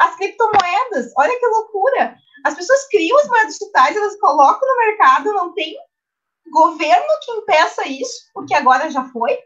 As 0.00 0.16
criptomoedas, 0.16 1.12
olha 1.16 1.38
que 1.38 1.46
loucura. 1.46 2.16
As 2.44 2.54
pessoas 2.54 2.88
criam 2.88 3.16
as 3.18 3.28
moedas 3.28 3.58
digitais, 3.58 3.96
elas 3.96 4.18
colocam 4.18 4.68
no 4.68 4.76
mercado, 4.78 5.32
não 5.32 5.54
tem 5.54 5.76
governo 6.50 7.06
que 7.24 7.32
impeça 7.32 7.86
isso, 7.86 8.28
porque 8.34 8.54
agora 8.54 8.90
já 8.90 9.04
foi. 9.04 9.38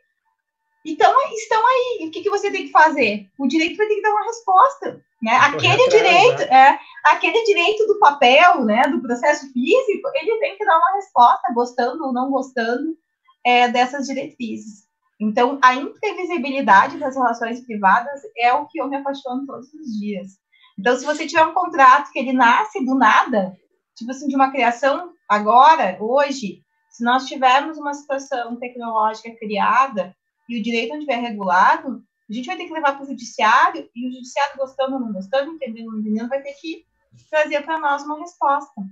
Então, 0.87 1.13
estão 1.33 1.61
aí. 1.67 2.07
o 2.07 2.11
que, 2.13 2.23
que 2.23 2.31
você 2.31 2.49
tem 2.51 2.67
que 2.67 2.71
fazer? 2.71 3.27
O 3.37 3.49
direito 3.49 3.77
vai 3.77 3.89
ter 3.89 3.97
que 3.97 4.03
dar 4.03 4.13
uma 4.13 4.25
resposta. 4.25 5.05
Né? 5.21 5.33
Aquele 5.33 5.83
atrás, 5.83 5.91
direito, 5.91 6.39
né? 6.39 6.71
é, 6.71 6.79
aquele 7.05 7.43
direito 7.45 7.87
do 7.87 7.99
papel, 7.99 8.65
né, 8.65 8.83
do 8.83 9.03
processo 9.03 9.51
físico, 9.53 10.09
ele 10.15 10.39
tem 10.39 10.57
que 10.57 10.65
dar 10.65 10.77
uma 10.77 10.95
resposta, 10.95 11.53
gostando 11.55 12.05
ou 12.05 12.13
não 12.13 12.31
gostando 12.31 12.97
é, 13.45 13.69
dessas 13.69 14.07
diretrizes. 14.07 14.87
Então, 15.19 15.59
a 15.63 15.75
imprevisibilidade 15.75 16.99
das 16.99 17.17
relações 17.17 17.65
privadas 17.65 18.21
é 18.37 18.53
o 18.53 18.67
que 18.67 18.81
eu 18.81 18.89
me 18.89 18.97
apaixono 18.97 19.47
todos 19.47 19.73
os 19.73 19.99
dias. 19.99 20.33
Então, 20.79 20.95
se 20.95 21.05
você 21.05 21.27
tiver 21.27 21.45
um 21.45 21.55
contrato 21.55 22.13
que 22.13 22.19
ele 22.19 22.35
nasce 22.35 22.85
do 22.85 22.95
nada, 22.95 23.57
tipo 23.97 24.11
assim, 24.11 24.29
de 24.29 24.37
uma 24.37 24.53
criação 24.53 25.11
agora, 25.29 25.97
hoje, 25.99 26.61
se 26.91 27.03
nós 27.03 27.27
tivermos 27.27 27.79
uma 27.79 27.95
situação 27.95 28.57
tecnológica 28.57 29.35
criada 29.39 30.15
e 30.49 30.59
o 30.59 30.63
direito 30.63 30.91
não 30.91 30.99
estiver 30.99 31.17
regulado, 31.17 32.03
a 32.29 32.33
gente 32.33 32.47
vai 32.47 32.57
ter 32.57 32.67
que 32.67 32.73
levar 32.73 32.95
para 32.95 33.05
o 33.05 33.07
judiciário 33.07 33.89
e 33.95 34.09
o 34.09 34.13
judiciário, 34.13 34.57
gostando 34.57 34.95
ou 34.95 35.01
não 35.01 35.13
gostando, 35.13 35.53
entendendo 35.53 35.87
ou 35.87 35.93
não 35.93 36.01
entendendo, 36.01 36.29
vai 36.29 36.43
ter 36.43 36.55
que 36.55 36.85
trazer 37.31 37.63
para 37.63 37.79
nós 37.79 38.03
uma 38.03 38.19
resposta. 38.19 38.83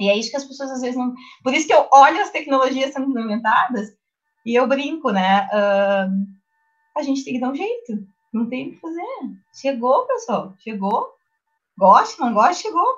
E 0.00 0.08
é 0.08 0.16
isso 0.16 0.30
que 0.30 0.36
as 0.36 0.44
pessoas 0.44 0.70
às 0.70 0.80
vezes 0.80 0.96
não. 0.96 1.14
Por 1.42 1.54
isso 1.54 1.66
que 1.66 1.74
eu 1.74 1.88
olho 1.92 2.20
as 2.20 2.30
tecnologias 2.30 2.92
sendo 2.92 3.10
implementadas 3.10 3.94
e 4.44 4.54
eu 4.54 4.66
brinco, 4.66 5.10
né? 5.10 5.48
Uh, 5.52 6.26
a 6.96 7.02
gente 7.02 7.24
tem 7.24 7.34
que 7.34 7.40
dar 7.40 7.50
um 7.50 7.54
jeito, 7.54 8.06
não 8.32 8.48
tem 8.48 8.68
o 8.68 8.72
que 8.72 8.80
fazer. 8.80 9.02
Chegou, 9.54 10.06
pessoal, 10.06 10.54
chegou. 10.58 11.14
Gosta, 11.78 12.24
não 12.24 12.34
gosta, 12.34 12.62
chegou. 12.62 12.96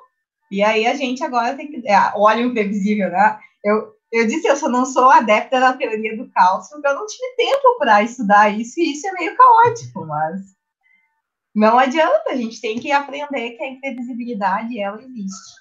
E 0.50 0.62
aí 0.62 0.86
a 0.86 0.94
gente 0.94 1.22
agora 1.22 1.56
tem 1.56 1.68
que. 1.68 1.88
É, 1.88 2.12
olha 2.16 2.44
o 2.44 2.50
imprevisível, 2.50 3.10
né? 3.10 3.38
Eu, 3.64 3.93
eu 4.14 4.26
disse, 4.26 4.46
eu 4.46 4.56
só 4.56 4.68
não 4.68 4.86
sou 4.86 5.10
adepta 5.10 5.58
da 5.58 5.72
teoria 5.72 6.16
do 6.16 6.30
caos, 6.30 6.68
porque 6.68 6.86
eu 6.86 6.94
não 6.94 7.06
tive 7.06 7.34
tempo 7.36 7.78
para 7.78 8.02
estudar 8.02 8.48
isso, 8.48 8.78
e 8.78 8.92
isso 8.92 9.06
é 9.08 9.12
meio 9.12 9.36
caótico, 9.36 10.06
mas 10.06 10.40
não 11.54 11.78
adianta, 11.78 12.30
a 12.30 12.36
gente 12.36 12.60
tem 12.60 12.78
que 12.78 12.92
aprender 12.92 13.50
que 13.52 13.62
a 13.62 13.70
imprevisibilidade, 13.70 14.80
ela 14.80 15.02
existe. 15.02 15.54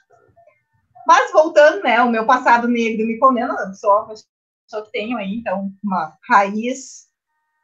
Mas 1.07 1.31
voltando, 1.31 1.83
né, 1.83 2.01
o 2.01 2.09
meu 2.09 2.25
passado 2.25 2.67
negro 2.67 3.05
me 3.05 3.19
condena, 3.19 3.55
eu 3.59 3.73
sou 3.73 3.91
uma 3.91 4.07
pessoa 4.07 4.85
que 4.85 4.91
tenho 4.91 5.17
aí, 5.17 5.35
então, 5.35 5.71
uma 5.83 6.17
raiz 6.29 7.07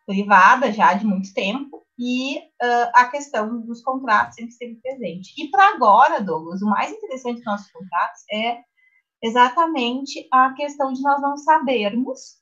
privada 0.05 0.71
já 0.71 0.93
de 0.93 1.05
muito 1.05 1.33
tempo, 1.33 1.85
e 1.99 2.37
uh, 2.37 2.91
a 2.95 3.05
questão 3.05 3.61
dos 3.61 3.83
contratos 3.83 4.35
sempre 4.35 4.51
esteve 4.51 4.75
presente. 4.75 5.33
E 5.37 5.51
para 5.51 5.75
agora, 5.75 6.21
Douglas, 6.21 6.61
o 6.61 6.69
mais 6.69 6.91
interessante 6.91 7.37
dos 7.37 7.45
nossos 7.45 7.71
contratos 7.71 8.21
é 8.31 8.59
exatamente 9.21 10.27
a 10.31 10.53
questão 10.53 10.93
de 10.93 11.01
nós 11.01 11.21
não 11.21 11.37
sabermos 11.37 12.39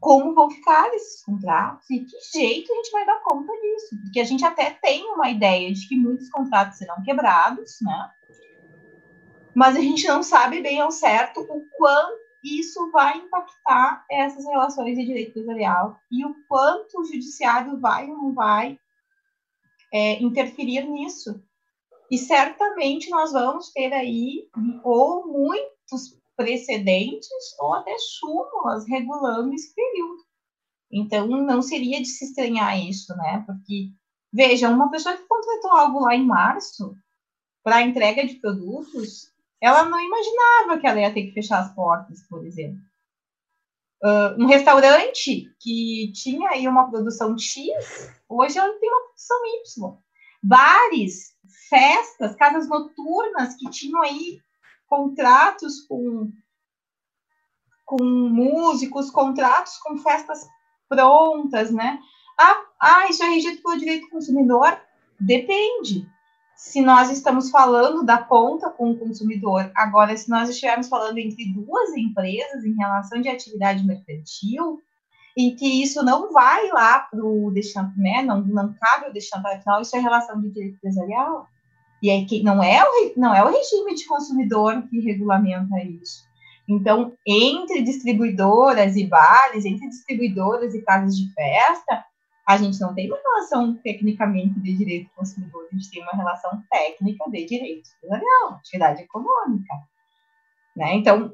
como 0.00 0.34
vão 0.34 0.50
ficar 0.50 0.92
esses 0.94 1.22
contratos 1.22 1.88
e 1.90 2.00
que 2.00 2.16
jeito 2.32 2.72
a 2.72 2.76
gente 2.76 2.90
vai 2.90 3.04
dar 3.04 3.20
conta 3.22 3.52
disso. 3.52 4.00
Porque 4.02 4.20
a 4.20 4.24
gente 4.24 4.44
até 4.44 4.70
tem 4.70 5.04
uma 5.12 5.30
ideia 5.30 5.72
de 5.72 5.86
que 5.86 5.96
muitos 5.96 6.30
contratos 6.30 6.78
serão 6.78 7.02
quebrados, 7.02 7.76
né? 7.82 8.10
Mas 9.54 9.76
a 9.76 9.80
gente 9.80 10.06
não 10.06 10.22
sabe 10.22 10.62
bem 10.62 10.80
ao 10.80 10.90
certo 10.90 11.40
o 11.40 11.66
quanto 11.76 12.30
isso 12.42 12.90
vai 12.90 13.18
impactar 13.18 14.04
essas 14.10 14.46
relações 14.46 14.96
de 14.96 15.04
direito 15.04 15.38
empresarial 15.38 15.98
e 16.10 16.24
o 16.24 16.34
quanto 16.48 17.00
o 17.00 17.04
judiciário 17.04 17.78
vai 17.78 18.08
ou 18.08 18.16
não 18.16 18.32
vai 18.32 18.78
é, 19.92 20.22
interferir 20.22 20.82
nisso. 20.88 21.42
E 22.10 22.18
certamente 22.18 23.08
nós 23.08 23.32
vamos 23.32 23.70
ter 23.72 23.92
aí 23.92 24.48
ou 24.82 25.28
muitos 25.28 26.18
precedentes 26.36 27.28
ou 27.58 27.74
até 27.74 27.94
súmulas 27.98 28.86
regulando 28.88 29.52
esse 29.54 29.74
período. 29.74 30.24
Então, 30.90 31.28
não 31.28 31.62
seria 31.62 32.00
de 32.00 32.08
se 32.08 32.24
estranhar 32.24 32.76
isso, 32.78 33.14
né? 33.16 33.44
Porque, 33.46 33.90
veja, 34.32 34.68
uma 34.68 34.90
pessoa 34.90 35.16
que 35.16 35.22
contratou 35.22 35.70
algo 35.70 36.00
lá 36.00 36.16
em 36.16 36.26
março 36.26 36.96
para 37.62 37.82
entrega 37.82 38.26
de 38.26 38.34
produtos, 38.36 39.30
ela 39.60 39.84
não 39.84 40.00
imaginava 40.00 40.80
que 40.80 40.86
ela 40.86 41.00
ia 41.00 41.14
ter 41.14 41.26
que 41.26 41.32
fechar 41.32 41.60
as 41.60 41.74
portas, 41.74 42.22
por 42.28 42.44
exemplo. 42.44 42.80
Uh, 44.02 44.42
um 44.42 44.46
restaurante 44.46 45.54
que 45.60 46.10
tinha 46.12 46.48
aí 46.50 46.66
uma 46.66 46.90
produção 46.90 47.36
X, 47.38 47.68
hoje 48.26 48.58
ela 48.58 48.72
tem 48.78 48.88
uma 48.88 49.02
produção 49.02 49.36
Y. 49.46 49.98
Bares 50.42 51.34
festas, 51.68 52.34
casas 52.36 52.68
noturnas 52.68 53.56
que 53.56 53.70
tinham 53.70 54.02
aí 54.02 54.40
contratos 54.86 55.80
com, 55.82 56.32
com 57.86 58.02
músicos, 58.02 59.10
contratos 59.10 59.76
com 59.78 59.96
festas 59.98 60.48
prontas, 60.88 61.70
né? 61.70 62.00
Ah, 62.38 62.64
ah, 62.80 63.06
isso 63.08 63.22
é 63.22 63.28
regido 63.28 63.62
pelo 63.62 63.78
direito 63.78 64.06
do 64.06 64.10
consumidor? 64.10 64.80
Depende. 65.18 66.08
Se 66.56 66.82
nós 66.82 67.10
estamos 67.10 67.50
falando 67.50 68.04
da 68.04 68.18
ponta 68.18 68.68
com 68.68 68.90
o 68.90 68.98
consumidor, 68.98 69.70
agora, 69.74 70.16
se 70.16 70.28
nós 70.28 70.48
estivermos 70.48 70.88
falando 70.88 71.18
entre 71.18 71.52
duas 71.52 71.90
empresas 71.96 72.64
em 72.64 72.74
relação 72.74 73.20
de 73.20 73.28
atividade 73.28 73.86
mercantil, 73.86 74.82
em 75.36 75.54
que 75.54 75.82
isso 75.82 76.04
não 76.04 76.32
vai 76.32 76.68
lá 76.68 77.00
para 77.00 77.24
o 77.24 77.52
né, 77.96 78.22
não, 78.22 78.42
não 78.42 78.74
cabe 78.74 79.08
o 79.08 79.12
deschampé 79.12 79.60
final, 79.60 79.80
isso 79.80 79.96
é 79.96 80.00
relação 80.00 80.40
de 80.40 80.50
direito 80.50 80.76
empresarial. 80.76 81.46
E 82.02 82.10
aí 82.10 82.24
que 82.24 82.42
não 82.42 82.62
é 82.62 82.82
o, 82.82 83.12
não 83.16 83.34
é 83.34 83.44
o 83.44 83.50
regime 83.50 83.94
de 83.94 84.06
consumidor 84.06 84.82
que 84.88 85.00
regulamenta 85.00 85.82
isso. 85.82 86.24
Então, 86.68 87.12
entre 87.26 87.82
distribuidoras 87.82 88.96
e 88.96 89.04
bares, 89.04 89.64
entre 89.64 89.88
distribuidoras 89.88 90.74
e 90.74 90.82
casas 90.82 91.16
de 91.16 91.32
festa, 91.34 92.04
a 92.46 92.56
gente 92.56 92.80
não 92.80 92.94
tem 92.94 93.08
uma 93.08 93.18
relação 93.18 93.74
tecnicamente 93.76 94.58
de 94.60 94.76
direito 94.76 95.08
do 95.08 95.14
consumidor, 95.14 95.66
a 95.70 95.74
gente 95.74 95.90
tem 95.90 96.02
uma 96.02 96.12
relação 96.12 96.62
técnica 96.70 97.24
de 97.30 97.44
direito 97.44 97.90
empresarial, 97.96 98.54
atividade 98.54 99.02
econômica. 99.02 99.74
Né? 100.76 100.94
Então, 100.94 101.32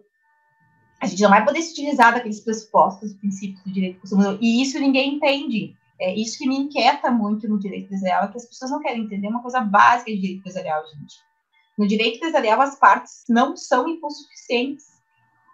a 1.06 1.10
gente 1.10 1.22
não 1.22 1.30
vai 1.30 1.44
poder 1.44 1.62
se 1.62 1.72
utilizar 1.72 2.12
daqueles 2.12 2.40
pressupostos, 2.40 3.14
princípios 3.14 3.62
do 3.62 3.72
direito 3.72 4.00
consumidor, 4.00 4.38
e 4.40 4.62
isso 4.62 4.78
ninguém 4.78 5.14
entende. 5.14 5.74
É 5.98 6.14
isso 6.14 6.38
que 6.38 6.46
me 6.46 6.56
inquieta 6.56 7.10
muito 7.10 7.48
no 7.48 7.58
direito 7.58 7.86
empresarial, 7.86 8.24
é 8.24 8.28
que 8.28 8.36
as 8.36 8.44
pessoas 8.44 8.70
não 8.70 8.80
querem 8.80 9.04
entender 9.04 9.28
uma 9.28 9.40
coisa 9.40 9.60
básica 9.60 10.10
de 10.10 10.18
direito 10.18 10.40
empresarial, 10.40 10.84
gente. 10.86 11.16
No 11.78 11.86
direito 11.86 12.16
empresarial, 12.16 12.60
as 12.60 12.78
partes 12.78 13.24
não 13.28 13.56
são 13.56 13.88
impulsuficientes. 13.88 14.84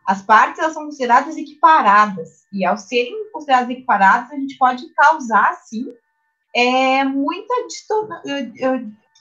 As 0.07 0.23
partes 0.23 0.61
elas 0.61 0.75
são 0.75 0.85
consideradas 0.85 1.37
equiparadas, 1.37 2.45
e 2.53 2.65
ao 2.65 2.77
serem 2.77 3.31
consideradas 3.31 3.71
equiparadas, 3.71 4.33
a 4.33 4.37
gente 4.37 4.57
pode 4.59 4.89
causar, 4.95 5.55
sim, 5.65 5.87
é, 6.55 7.05
muita 7.05 7.55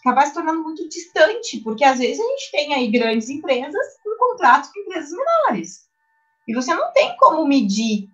acabar 0.01 0.25
se 0.25 0.33
tornando 0.33 0.63
muito 0.63 0.87
distante, 0.89 1.59
porque 1.59 1.83
às 1.83 1.99
vezes 1.99 2.19
a 2.19 2.27
gente 2.27 2.51
tem 2.51 2.73
aí 2.73 2.89
grandes 2.89 3.29
empresas 3.29 3.85
com 4.03 4.17
contratos 4.17 4.71
com 4.71 4.79
empresas 4.79 5.11
menores. 5.11 5.90
E 6.51 6.55
você 6.55 6.73
não 6.73 6.91
tem 6.93 7.15
como 7.17 7.45
medir 7.47 8.11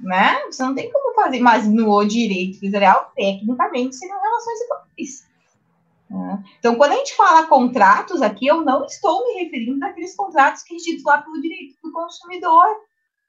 né? 0.00 0.44
Você 0.46 0.62
não 0.62 0.74
tem 0.74 0.90
como 0.90 1.14
fazer, 1.14 1.40
mas 1.40 1.66
no 1.68 2.04
direito 2.04 2.56
empresarial, 2.56 3.12
tecnicamente, 3.14 3.96
seriam 3.96 4.20
relações 4.20 4.60
iguais. 4.60 5.28
Né? 6.10 6.44
Então, 6.58 6.76
quando 6.76 6.92
a 6.92 6.96
gente 6.96 7.16
fala 7.16 7.46
contratos 7.46 8.20
aqui, 8.22 8.46
eu 8.46 8.62
não 8.62 8.84
estou 8.84 9.26
me 9.26 9.42
referindo 9.42 9.84
àqueles 9.84 10.14
contratos 10.14 10.62
que 10.62 10.74
regidos 10.74 11.04
lá 11.04 11.22
pelo 11.22 11.40
direito 11.40 11.76
do 11.82 11.92
consumidor, 11.92 12.66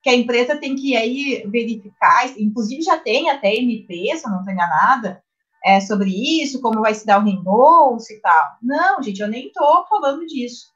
que 0.02 0.10
a 0.10 0.16
empresa 0.16 0.58
tem 0.58 0.76
que 0.76 0.96
aí 0.96 1.44
verificar, 1.48 2.28
inclusive 2.38 2.82
já 2.82 2.98
tem 2.98 3.30
até 3.30 3.56
MP, 3.56 4.16
se 4.16 4.26
eu 4.26 4.32
não 4.32 4.40
estou 4.40 4.54
enganada, 4.54 5.24
é, 5.64 5.80
sobre 5.80 6.12
isso, 6.12 6.62
como 6.62 6.82
vai 6.82 6.94
se 6.94 7.06
dar 7.06 7.20
o 7.20 7.24
reembolso 7.24 8.14
e 8.14 8.20
tal. 8.20 8.58
Não, 8.62 9.02
gente, 9.02 9.20
eu 9.20 9.28
nem 9.28 9.48
estou 9.48 9.84
falando 9.88 10.24
disso. 10.28 10.75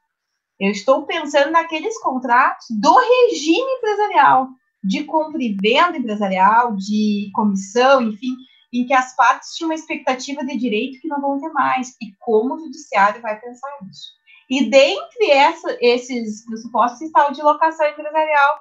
Eu 0.60 0.70
estou 0.70 1.06
pensando 1.06 1.50
naqueles 1.50 1.98
contratos 2.00 2.66
do 2.70 2.94
regime 2.94 3.72
empresarial, 3.78 4.48
de 4.84 5.04
compra 5.04 5.42
e 5.42 5.56
venda 5.60 5.96
empresarial, 5.96 6.76
de 6.76 7.30
comissão, 7.34 8.02
enfim, 8.02 8.36
em 8.70 8.84
que 8.86 8.92
as 8.92 9.16
partes 9.16 9.54
tinham 9.54 9.70
uma 9.70 9.74
expectativa 9.74 10.44
de 10.44 10.56
direito 10.58 11.00
que 11.00 11.08
não 11.08 11.20
vão 11.20 11.40
ter 11.40 11.48
mais. 11.48 11.96
E 12.00 12.14
como 12.18 12.54
o 12.54 12.58
judiciário 12.58 13.22
vai 13.22 13.40
pensar 13.40 13.70
nisso? 13.82 14.10
E 14.50 14.68
dentre 14.68 15.30
essa, 15.30 15.78
esses 15.80 16.44
pressupostos 16.44 17.00
está 17.00 17.28
o 17.28 17.32
de 17.32 17.42
locação 17.42 17.86
empresarial. 17.86 18.60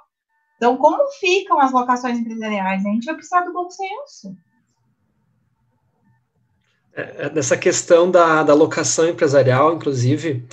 Então, 0.55 0.77
como 0.77 1.05
ficam 1.19 1.59
as 1.59 1.71
locações 1.71 2.17
empresariais? 2.17 2.85
A 2.85 2.89
gente 2.89 3.05
vai 3.05 3.15
precisar 3.15 3.41
do 3.41 3.53
bom 3.53 3.69
senso. 3.69 4.37
É, 6.93 7.29
nessa 7.31 7.57
questão 7.57 8.09
da, 8.09 8.43
da 8.43 8.53
locação 8.53 9.07
empresarial, 9.07 9.73
inclusive, 9.73 10.47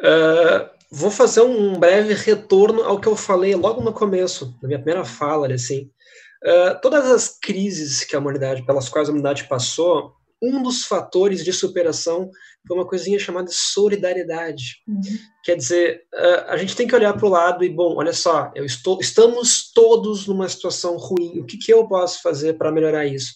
uh, 0.00 0.79
vou 0.90 1.10
fazer 1.10 1.42
um 1.42 1.78
breve 1.78 2.14
retorno 2.14 2.82
ao 2.82 3.00
que 3.00 3.06
eu 3.06 3.16
falei 3.16 3.54
logo 3.54 3.80
no 3.80 3.92
começo, 3.92 4.56
na 4.60 4.68
minha 4.68 4.78
primeira 4.78 5.04
fala, 5.04 5.52
assim. 5.52 5.90
Uh, 6.42 6.80
todas 6.80 7.04
as 7.10 7.38
crises 7.38 8.02
que 8.02 8.16
a 8.16 8.18
humanidade, 8.18 8.64
pelas 8.64 8.88
quais 8.88 9.08
a 9.08 9.12
humanidade 9.12 9.44
passou, 9.44 10.14
um 10.42 10.62
dos 10.62 10.84
fatores 10.84 11.44
de 11.44 11.52
superação 11.52 12.30
foi 12.66 12.76
uma 12.76 12.86
coisinha 12.86 13.18
chamada 13.18 13.48
solidariedade. 13.50 14.82
Uhum. 14.88 15.00
Quer 15.44 15.56
dizer, 15.56 16.02
a 16.48 16.56
gente 16.56 16.74
tem 16.74 16.86
que 16.86 16.94
olhar 16.94 17.12
para 17.14 17.26
o 17.26 17.30
lado 17.30 17.64
e, 17.64 17.68
bom, 17.68 17.96
olha 17.96 18.12
só, 18.12 18.50
eu 18.54 18.64
estou, 18.64 18.98
estamos 19.00 19.70
todos 19.72 20.26
numa 20.26 20.48
situação 20.48 20.96
ruim, 20.96 21.40
o 21.40 21.44
que, 21.44 21.58
que 21.58 21.72
eu 21.72 21.86
posso 21.86 22.22
fazer 22.22 22.54
para 22.54 22.72
melhorar 22.72 23.06
isso? 23.06 23.34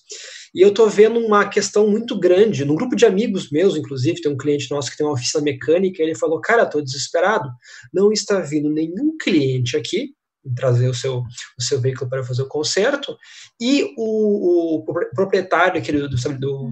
E 0.54 0.60
eu 0.60 0.68
estou 0.68 0.88
vendo 0.88 1.18
uma 1.18 1.48
questão 1.48 1.88
muito 1.88 2.18
grande, 2.18 2.64
num 2.64 2.76
grupo 2.76 2.94
de 2.94 3.04
amigos 3.04 3.50
meus, 3.50 3.76
inclusive, 3.76 4.20
tem 4.20 4.30
um 4.30 4.36
cliente 4.36 4.70
nosso 4.70 4.90
que 4.90 4.96
tem 4.96 5.04
uma 5.04 5.14
oficina 5.14 5.42
mecânica, 5.42 6.02
ele 6.02 6.14
falou, 6.14 6.40
cara, 6.40 6.62
estou 6.62 6.82
desesperado, 6.82 7.50
não 7.92 8.12
está 8.12 8.38
vindo 8.38 8.70
nenhum 8.70 9.16
cliente 9.20 9.76
aqui, 9.76 10.14
trazer 10.54 10.88
o 10.88 10.94
seu, 10.94 11.22
o 11.58 11.62
seu 11.62 11.80
veículo 11.80 12.08
para 12.08 12.22
fazer 12.22 12.42
o 12.42 12.48
conserto, 12.48 13.16
e 13.60 13.94
o, 13.96 14.76
o 14.76 14.84
proprietário 15.14 15.80
aqui 15.80 15.90
do, 15.90 16.08
do, 16.08 16.16
do 16.38 16.70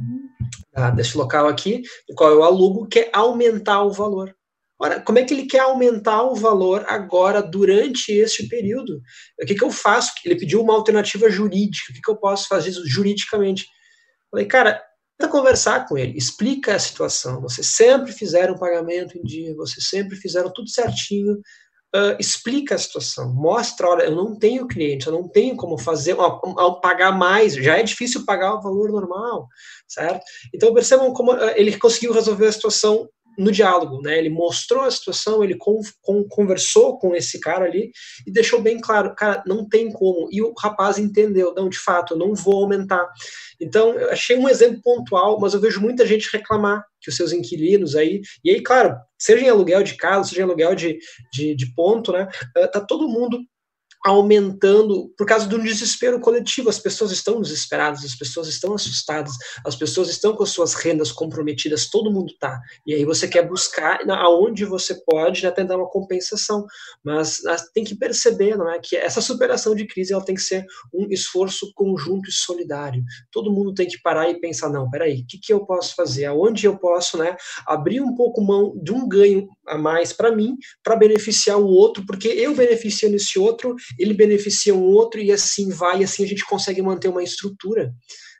da, 0.72 0.90
desse 0.90 1.16
local 1.16 1.48
aqui, 1.48 1.82
do 2.08 2.14
qual 2.14 2.30
eu 2.30 2.44
alugo, 2.44 2.86
quer 2.86 3.10
aumentar 3.12 3.82
o 3.82 3.92
valor. 3.92 4.32
Ora, 4.82 5.00
como 5.00 5.16
é 5.16 5.24
que 5.24 5.32
ele 5.32 5.46
quer 5.46 5.60
aumentar 5.60 6.24
o 6.24 6.34
valor 6.34 6.84
agora, 6.88 7.40
durante 7.40 8.10
este 8.10 8.48
período? 8.48 9.00
O 9.40 9.46
que, 9.46 9.54
que 9.54 9.62
eu 9.62 9.70
faço? 9.70 10.10
Ele 10.24 10.34
pediu 10.34 10.60
uma 10.60 10.74
alternativa 10.74 11.30
jurídica. 11.30 11.92
O 11.92 11.94
que, 11.94 12.00
que 12.00 12.10
eu 12.10 12.16
posso 12.16 12.48
fazer 12.48 12.72
juridicamente? 12.84 13.64
Falei, 14.28 14.44
cara, 14.46 14.82
tenta 15.16 15.30
conversar 15.30 15.86
com 15.86 15.96
ele, 15.96 16.18
explica 16.18 16.74
a 16.74 16.80
situação. 16.80 17.40
Vocês 17.40 17.68
sempre 17.68 18.10
fizeram 18.10 18.58
pagamento 18.58 19.16
em 19.16 19.22
dia, 19.22 19.54
vocês 19.54 19.88
sempre 19.88 20.16
fizeram 20.16 20.52
tudo 20.52 20.68
certinho. 20.68 21.34
Uh, 21.94 22.16
explica 22.18 22.74
a 22.74 22.78
situação, 22.78 23.34
mostra, 23.34 23.86
olha, 23.86 24.04
eu 24.04 24.16
não 24.16 24.34
tenho 24.34 24.66
cliente, 24.66 25.06
eu 25.06 25.12
não 25.12 25.28
tenho 25.28 25.54
como 25.56 25.76
fazer, 25.76 26.16
ao 26.18 26.80
pagar 26.80 27.12
mais, 27.12 27.52
já 27.52 27.76
é 27.76 27.82
difícil 27.82 28.24
pagar 28.24 28.54
o 28.54 28.62
valor 28.62 28.90
normal, 28.90 29.46
certo? 29.86 30.24
Então 30.54 30.72
percebam 30.72 31.12
como 31.12 31.34
ele 31.54 31.76
conseguiu 31.76 32.14
resolver 32.14 32.46
a 32.46 32.52
situação 32.52 33.06
no 33.38 33.50
diálogo, 33.50 34.00
né? 34.00 34.18
Ele 34.18 34.30
mostrou 34.30 34.82
a 34.82 34.90
situação, 34.90 35.42
ele 35.42 35.56
com, 35.56 35.80
com, 36.00 36.24
conversou 36.28 36.98
com 36.98 37.14
esse 37.14 37.40
cara 37.40 37.64
ali 37.64 37.90
e 38.26 38.30
deixou 38.30 38.60
bem 38.60 38.80
claro, 38.80 39.14
cara, 39.14 39.42
não 39.46 39.68
tem 39.68 39.90
como. 39.90 40.28
E 40.30 40.42
o 40.42 40.52
rapaz 40.58 40.98
entendeu, 40.98 41.54
não, 41.54 41.68
de 41.68 41.78
fato, 41.78 42.14
eu 42.14 42.18
não 42.18 42.34
vou 42.34 42.62
aumentar. 42.62 43.08
Então, 43.60 43.94
eu 43.94 44.10
achei 44.10 44.36
um 44.36 44.48
exemplo 44.48 44.80
pontual, 44.82 45.38
mas 45.40 45.54
eu 45.54 45.60
vejo 45.60 45.80
muita 45.80 46.06
gente 46.06 46.30
reclamar 46.32 46.84
que 47.00 47.10
os 47.10 47.16
seus 47.16 47.32
inquilinos 47.32 47.96
aí, 47.96 48.20
e 48.44 48.50
aí, 48.50 48.62
claro, 48.62 48.96
seja 49.18 49.44
em 49.44 49.48
aluguel 49.48 49.82
de 49.82 49.96
casa, 49.96 50.28
seja 50.28 50.42
em 50.42 50.44
aluguel 50.44 50.74
de, 50.74 50.98
de, 51.32 51.54
de 51.54 51.74
ponto, 51.74 52.12
né? 52.12 52.28
Tá 52.72 52.80
todo 52.80 53.08
mundo 53.08 53.38
aumentando 54.05 55.12
por 55.16 55.26
causa 55.26 55.46
do 55.46 55.62
desespero 55.62 56.20
coletivo. 56.20 56.68
As 56.68 56.78
pessoas 56.78 57.12
estão 57.12 57.40
desesperadas, 57.40 58.05
as 58.05 58.14
pessoas 58.14 58.48
estão 58.48 58.74
assustadas, 58.74 59.32
as 59.64 59.76
pessoas 59.76 60.09
estão 60.09 60.34
com 60.34 60.42
as 60.42 60.50
suas 60.50 60.74
rendas 60.74 61.12
comprometidas, 61.12 61.88
todo 61.88 62.11
mundo 62.11 62.32
está. 62.32 62.61
E 62.86 62.94
aí 62.94 63.05
você 63.05 63.28
quer 63.28 63.46
buscar 63.46 64.00
aonde 64.11 64.64
você 64.64 64.94
pode 65.05 65.42
né, 65.44 65.50
tentar 65.50 65.76
uma 65.76 65.88
compensação. 65.88 66.66
Mas, 67.05 67.40
mas 67.44 67.70
tem 67.72 67.84
que 67.84 67.94
perceber 67.94 68.57
não 68.57 68.70
é, 68.70 68.78
que 68.78 68.96
essa 68.96 69.20
superação 69.20 69.74
de 69.74 69.86
crise 69.86 70.12
ela 70.12 70.24
tem 70.24 70.34
que 70.34 70.42
ser 70.42 70.64
um 70.92 71.07
esforço 71.11 71.72
conjunto 71.74 72.28
e 72.28 72.32
solidário. 72.32 73.05
Todo 73.30 73.53
mundo 73.53 73.74
tem 73.74 73.86
que 73.86 74.00
parar 74.00 74.28
e 74.28 74.40
pensar, 74.40 74.68
não, 74.68 74.90
peraí, 74.90 75.20
o 75.20 75.26
que, 75.26 75.38
que 75.38 75.53
eu 75.53 75.64
posso 75.64 75.94
fazer? 75.94 76.24
Aonde 76.24 76.66
eu 76.66 76.76
posso 76.76 77.16
né, 77.16 77.36
abrir 77.66 78.00
um 78.00 78.14
pouco 78.14 78.42
mão 78.42 78.72
de 78.82 78.92
um 78.92 79.09
ganho 79.09 79.48
a 79.66 79.78
mais 79.78 80.12
para 80.12 80.34
mim, 80.34 80.57
para 80.82 80.96
beneficiar 80.96 81.59
o 81.59 81.66
outro, 81.66 82.05
porque 82.07 82.28
eu 82.28 82.55
beneficiando 82.55 83.16
esse 83.16 83.38
outro, 83.38 83.74
ele 83.99 84.14
beneficia 84.14 84.74
um 84.74 84.82
outro 84.82 85.20
e 85.20 85.32
assim 85.32 85.70
vai, 85.70 86.01
e 86.01 86.05
assim 86.05 86.24
a 86.24 86.26
gente 86.26 86.45
consegue 86.45 86.82
manter 86.82 87.09
uma 87.09 87.22
estrutura. 87.22 87.93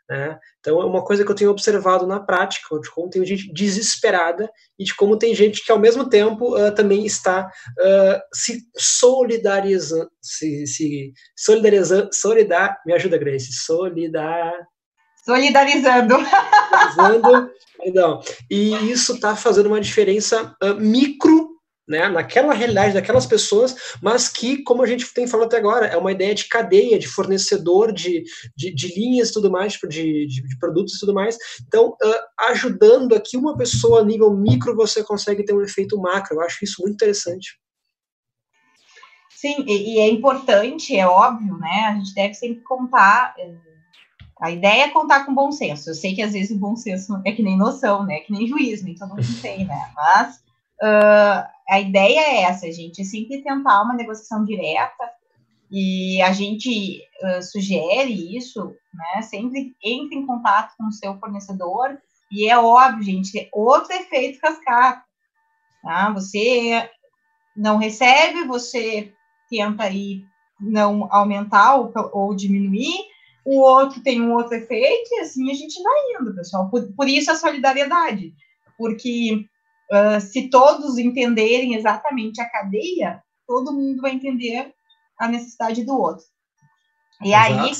Né? 0.09 0.39
Então 0.61 0.81
é 0.81 0.85
uma 0.85 1.03
coisa 1.03 1.25
que 1.25 1.31
eu 1.31 1.35
tenho 1.35 1.51
observado 1.51 2.07
na 2.07 2.21
prática, 2.21 2.79
de 2.79 2.91
como 2.91 3.09
tem 3.09 3.25
gente 3.25 3.53
desesperada 3.53 4.51
e 4.79 4.85
de 4.85 4.95
como 4.95 5.17
tem 5.17 5.35
gente 5.35 5.65
que 5.65 5.73
ao 5.73 5.79
mesmo 5.79 6.09
tempo 6.09 6.55
uh, 6.55 6.75
também 6.75 7.07
está 7.07 7.47
uh, 7.47 8.21
se 8.35 8.63
solidarizando, 8.77 10.11
se, 10.21 10.67
se 10.67 11.13
solidarizando, 11.37 12.11
solidar, 12.13 12.79
me 12.85 12.93
ajuda 12.93 13.17
Grace, 13.17 13.53
solidar, 13.53 14.53
solidarizando. 15.25 16.17
Solidarizando, 16.95 17.51
perdão. 17.83 18.21
E 18.51 18.91
isso 18.91 19.15
está 19.15 19.35
fazendo 19.35 19.67
uma 19.67 19.81
diferença 19.81 20.55
uh, 20.63 20.75
micro 20.75 21.42
né, 21.87 22.09
naquela 22.09 22.55
realidade 22.55 22.95
daquelas 22.95 23.27
pessoas, 23.27 23.75
mas 24.01 24.29
que, 24.29 24.63
como 24.63 24.83
a 24.83 24.87
gente 24.87 25.13
tem 25.13 25.27
falado 25.27 25.47
até 25.47 25.57
agora, 25.57 25.87
é 25.87 25.97
uma 25.97 26.13
ideia 26.13 26.35
de 26.35 26.49
cadeia, 26.49 26.99
de 26.99 27.09
fornecedor 27.09 27.93
de, 27.93 28.23
de, 28.57 28.75
de 28.75 28.89
linhas 28.95 29.31
e 29.31 29.33
tudo 29.33 29.51
mais, 29.51 29.73
tipo, 29.73 29.89
de, 29.89 30.27
de, 30.27 30.43
de, 30.43 30.59
produtos 30.59 30.95
e 30.95 31.01
tudo 31.01 31.15
mais. 31.15 31.37
Então, 31.67 31.91
uh, 31.91 32.47
ajudando 32.51 33.15
aqui 33.15 33.37
uma 33.37 33.57
pessoa 33.57 34.01
a 34.01 34.05
nível 34.05 34.33
micro, 34.33 34.77
você 34.77 35.03
consegue 35.03 35.45
ter 35.45 35.53
um 35.53 35.63
efeito 35.63 36.01
macro. 36.01 36.37
Eu 36.37 36.43
acho 36.43 36.65
isso 36.65 36.81
muito 36.81 36.95
interessante. 36.95 37.59
Sim, 39.43 39.65
e, 39.67 39.95
e 39.95 39.99
é 39.99 40.09
importante, 40.09 40.97
é 40.97 41.05
óbvio, 41.05 41.59
né? 41.59 41.87
A 41.89 41.95
gente 41.95 42.15
deve 42.15 42.35
sempre 42.35 42.63
contar. 42.63 43.35
Eh, 43.37 43.57
a 44.41 44.53
ideia 44.53 44.85
é 44.85 44.91
contar 44.91 45.27
com 45.27 45.35
bom 45.35 45.51
senso. 45.51 45.91
Eu 45.91 45.95
sei 45.95 46.15
que 46.15 46.23
às 46.23 46.33
vezes 46.33 46.53
o 46.53 46.61
bom 46.61 46.77
senso 46.77 47.21
é 47.25 47.33
que 47.33 47.43
nem 47.43 47.59
noção, 47.59 48.05
né? 48.05 48.21
Que 48.21 48.33
nem 48.33 48.47
juízo, 48.47 48.85
nem 48.85 48.95
todo 48.95 49.11
mundo 49.11 49.43
tem, 49.43 49.65
né? 49.65 49.91
Mas 49.97 50.37
uh, 50.83 51.49
a 51.73 51.81
ideia 51.81 52.21
é 52.21 52.43
essa, 52.43 52.71
gente, 52.71 53.03
sempre 53.03 53.43
tentar 53.43 53.81
uma 53.81 53.95
negociação 53.95 54.45
direta 54.45 55.11
e 55.71 56.21
a 56.21 56.31
gente 56.31 57.01
uh, 57.25 57.43
sugere 57.43 58.37
isso, 58.37 58.77
né? 58.93 59.23
Sempre 59.23 59.75
entre 59.83 60.19
em 60.19 60.27
contato 60.27 60.75
com 60.77 60.89
o 60.89 60.93
seu 60.93 61.19
fornecedor 61.19 61.99
e 62.31 62.47
é 62.47 62.59
óbvio, 62.59 63.03
gente, 63.03 63.49
outro 63.51 63.91
efeito 63.95 64.39
cascata, 64.39 65.03
tá? 65.83 66.13
Você 66.13 66.91
não 67.57 67.79
recebe, 67.79 68.45
você 68.45 69.11
tenta 69.49 69.85
aí 69.85 70.27
não 70.61 71.09
aumentar 71.11 71.77
ou, 71.77 71.91
ou 72.13 72.37
diminuir, 72.37 72.99
o 73.47 73.61
outro 73.61 74.03
tem 74.03 74.21
um 74.21 74.35
outro 74.35 74.57
efeito, 74.57 75.09
e 75.11 75.21
assim 75.21 75.51
a 75.51 75.55
gente 75.55 75.83
vai 75.83 76.21
indo, 76.21 76.35
pessoal. 76.35 76.69
Por, 76.69 76.93
por 76.93 77.09
isso 77.09 77.31
a 77.31 77.35
solidariedade, 77.35 78.35
porque 78.77 79.47
uh, 79.91 80.21
se 80.21 80.49
todos 80.49 80.99
entenderem 80.99 81.75
exatamente 81.75 82.41
a 82.41 82.49
cadeia, 82.49 83.23
todo 83.47 83.73
mundo 83.73 84.01
vai 84.01 84.13
entender 84.13 84.73
a 85.19 85.29
necessidade 85.29 85.85
do 85.85 85.99
outro. 85.99 86.25
E 87.23 87.29
Exato. 87.29 87.61
aí, 87.61 87.73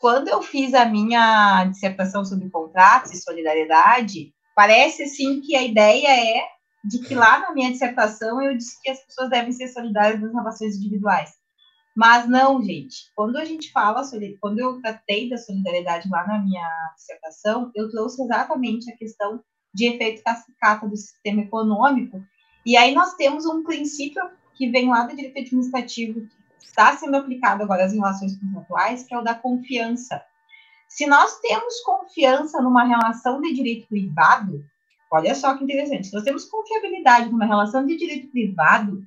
quando 0.00 0.28
eu 0.28 0.42
fiz 0.42 0.74
a 0.74 0.84
minha 0.84 1.64
dissertação 1.64 2.24
sobre 2.24 2.50
contratos 2.50 3.12
e 3.12 3.22
solidariedade, 3.22 4.32
parece 4.54 5.04
assim 5.04 5.40
que 5.40 5.56
a 5.56 5.62
ideia 5.62 6.08
é 6.08 6.42
de 6.84 7.00
que 7.00 7.14
lá 7.14 7.40
na 7.40 7.52
minha 7.52 7.70
dissertação 7.70 8.40
eu 8.42 8.56
disse 8.56 8.80
que 8.82 8.90
as 8.90 9.04
pessoas 9.04 9.30
devem 9.30 9.52
ser 9.52 9.68
solidárias 9.68 10.20
nas 10.20 10.32
relações 10.32 10.76
individuais. 10.76 11.30
Mas 11.96 12.28
não, 12.28 12.62
gente. 12.62 13.10
Quando 13.16 13.36
a 13.36 13.44
gente 13.44 13.72
fala 13.72 14.04
sobre, 14.04 14.38
quando 14.40 14.60
eu 14.60 14.80
tratei 14.80 15.28
da 15.28 15.36
solidariedade 15.36 16.08
lá 16.08 16.24
na 16.26 16.38
minha 16.38 16.68
dissertação, 16.96 17.72
eu 17.74 17.90
trouxe 17.90 18.22
exatamente 18.22 18.90
a 18.90 18.96
questão 18.96 19.42
de 19.74 19.86
efeito 19.86 20.22
cascata 20.22 20.86
do 20.88 20.96
sistema 20.96 21.42
econômico. 21.42 22.22
E 22.64 22.76
aí 22.76 22.94
nós 22.94 23.14
temos 23.14 23.46
um 23.46 23.62
princípio 23.62 24.22
que 24.54 24.68
vem 24.70 24.88
lá 24.88 25.04
do 25.04 25.14
direito 25.14 25.38
administrativo, 25.38 26.20
que 26.58 26.66
está 26.66 26.96
sendo 26.96 27.16
aplicado 27.16 27.62
agora 27.62 27.84
às 27.84 27.92
relações 27.92 28.36
contratuais, 28.38 29.04
que 29.04 29.14
é 29.14 29.18
o 29.18 29.22
da 29.22 29.34
confiança. 29.34 30.22
Se 30.88 31.06
nós 31.06 31.38
temos 31.40 31.80
confiança 31.80 32.60
numa 32.60 32.84
relação 32.84 33.40
de 33.40 33.52
direito 33.52 33.86
privado, 33.88 34.64
olha 35.10 35.34
só 35.34 35.56
que 35.56 35.64
interessante, 35.64 36.08
se 36.08 36.14
nós 36.14 36.24
temos 36.24 36.46
confiabilidade 36.46 37.30
numa 37.30 37.46
relação 37.46 37.84
de 37.86 37.96
direito 37.96 38.28
privado, 38.28 39.02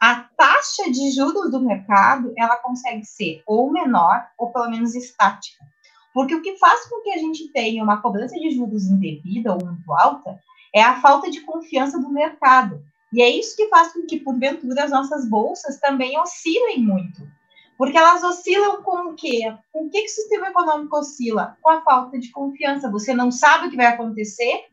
a 0.00 0.16
taxa 0.36 0.90
de 0.90 1.10
juros 1.12 1.50
do 1.50 1.60
mercado, 1.60 2.32
ela 2.36 2.56
consegue 2.56 3.04
ser 3.04 3.42
ou 3.46 3.72
menor 3.72 4.26
ou 4.36 4.52
pelo 4.52 4.68
menos 4.68 4.94
estática. 4.94 5.64
Porque 6.12 6.34
o 6.34 6.42
que 6.42 6.56
faz 6.58 6.86
com 6.88 7.02
que 7.02 7.10
a 7.10 7.18
gente 7.18 7.48
tenha 7.48 7.82
uma 7.82 8.00
cobrança 8.00 8.34
de 8.38 8.50
juros 8.50 8.86
indevida 8.86 9.52
ou 9.52 9.64
muito 9.64 9.92
alta 9.92 10.38
é 10.74 10.82
a 10.82 11.00
falta 11.00 11.30
de 11.30 11.40
confiança 11.40 11.98
do 11.98 12.10
mercado. 12.10 12.82
E 13.12 13.22
é 13.22 13.28
isso 13.28 13.56
que 13.56 13.68
faz 13.68 13.92
com 13.92 14.06
que, 14.06 14.20
porventura, 14.20 14.84
as 14.84 14.90
nossas 14.90 15.28
bolsas 15.28 15.78
também 15.78 16.18
oscilem 16.18 16.82
muito. 16.82 17.22
Porque 17.76 17.96
elas 17.96 18.22
oscilam 18.22 18.82
com 18.82 19.10
o 19.10 19.14
quê? 19.14 19.54
Com 19.72 19.86
o 19.86 19.90
que, 19.90 20.00
que 20.00 20.06
o 20.06 20.14
sistema 20.14 20.48
econômico 20.48 20.96
oscila? 20.96 21.56
Com 21.60 21.70
a 21.70 21.82
falta 21.82 22.18
de 22.18 22.30
confiança. 22.30 22.90
Você 22.90 23.12
não 23.12 23.30
sabe 23.30 23.66
o 23.66 23.70
que 23.70 23.76
vai 23.76 23.86
acontecer, 23.86 24.66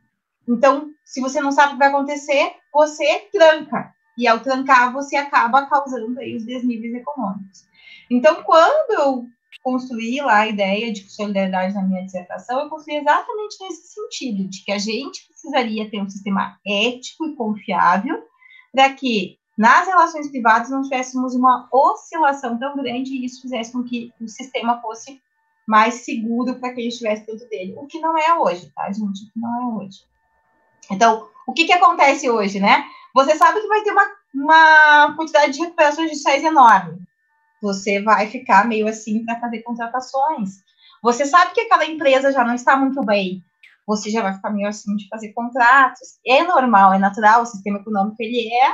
então, 0.49 0.91
se 1.05 1.21
você 1.21 1.39
não 1.39 1.51
sabe 1.51 1.69
o 1.69 1.71
que 1.73 1.79
vai 1.79 1.89
acontecer, 1.89 2.53
você 2.73 3.29
tranca. 3.31 3.93
E 4.17 4.27
ao 4.27 4.39
trancar, 4.39 4.91
você 4.91 5.15
acaba 5.15 5.67
causando 5.67 6.19
aí 6.19 6.35
os 6.35 6.43
desníveis 6.43 6.95
econômicos. 6.95 7.67
Então, 8.09 8.43
quando 8.43 8.91
eu 8.99 9.27
construí 9.63 10.21
lá 10.21 10.39
a 10.39 10.47
ideia 10.47 10.91
de 10.91 11.09
solidariedade 11.09 11.73
na 11.73 11.83
minha 11.83 12.05
dissertação, 12.05 12.59
eu 12.59 12.69
construí 12.69 12.97
exatamente 12.97 13.57
nesse 13.61 13.93
sentido, 13.93 14.47
de 14.47 14.63
que 14.63 14.71
a 14.71 14.77
gente 14.77 15.27
precisaria 15.27 15.89
ter 15.89 16.01
um 16.01 16.09
sistema 16.09 16.57
ético 16.65 17.25
e 17.25 17.35
confiável 17.35 18.23
para 18.71 18.93
que 18.93 19.37
nas 19.57 19.87
relações 19.87 20.29
privadas 20.29 20.69
não 20.69 20.83
tivéssemos 20.83 21.35
uma 21.35 21.67
oscilação 21.71 22.57
tão 22.57 22.75
grande 22.77 23.13
e 23.13 23.25
isso 23.25 23.41
fizesse 23.41 23.73
com 23.73 23.83
que 23.83 24.13
o 24.21 24.27
sistema 24.27 24.79
fosse 24.81 25.21
mais 25.67 26.05
seguro 26.05 26.55
para 26.55 26.73
quem 26.73 26.87
estivesse 26.87 27.25
dentro 27.25 27.47
dele. 27.49 27.75
O 27.77 27.85
que 27.85 27.99
não 27.99 28.17
é 28.17 28.33
hoje, 28.39 28.71
tá, 28.73 28.91
gente? 28.91 29.23
O 29.23 29.31
que 29.31 29.39
não 29.39 29.61
é 29.61 29.83
hoje. 29.83 29.99
Então, 30.89 31.27
o 31.45 31.53
que, 31.53 31.65
que 31.65 31.73
acontece 31.73 32.29
hoje, 32.29 32.59
né? 32.59 32.85
Você 33.13 33.35
sabe 33.35 33.59
que 33.59 33.67
vai 33.67 33.83
ter 33.83 33.91
uma, 33.91 34.11
uma 34.33 35.15
quantidade 35.15 35.53
de 35.53 35.59
recuperações 35.59 36.09
judiciais 36.09 36.43
enorme. 36.43 36.99
Você 37.61 38.01
vai 38.01 38.27
ficar 38.27 38.67
meio 38.67 38.87
assim 38.87 39.25
para 39.25 39.39
fazer 39.39 39.61
contratações. 39.63 40.59
Você 41.01 41.25
sabe 41.25 41.53
que 41.53 41.61
aquela 41.61 41.85
empresa 41.85 42.31
já 42.31 42.43
não 42.43 42.53
está 42.53 42.75
muito 42.75 43.03
bem. 43.03 43.43
Você 43.87 44.09
já 44.09 44.21
vai 44.21 44.33
ficar 44.33 44.51
meio 44.51 44.67
assim 44.67 44.95
de 44.95 45.07
fazer 45.07 45.33
contratos. 45.33 46.19
É 46.25 46.43
normal, 46.43 46.93
é 46.93 46.99
natural, 46.99 47.41
o 47.41 47.45
sistema 47.45 47.79
econômico 47.79 48.17
ele 48.19 48.47
é 48.53 48.71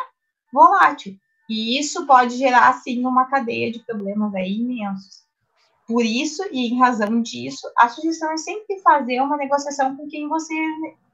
volátil. 0.52 1.16
E 1.50 1.80
isso 1.80 2.06
pode 2.06 2.38
gerar, 2.38 2.70
assim, 2.70 3.06
uma 3.06 3.26
cadeia 3.26 3.72
de 3.72 3.80
problemas 3.80 4.34
aí 4.34 4.58
imensos. 4.58 5.24
Por 5.88 6.04
isso, 6.04 6.44
e 6.52 6.68
em 6.68 6.80
razão 6.80 7.22
disso, 7.22 7.68
a 7.78 7.88
sugestão 7.88 8.32
é 8.32 8.38
sempre 8.38 8.80
fazer 8.80 9.22
uma 9.22 9.38
negociação 9.38 9.96
com 9.96 10.08
quem 10.08 10.28
você 10.28 10.56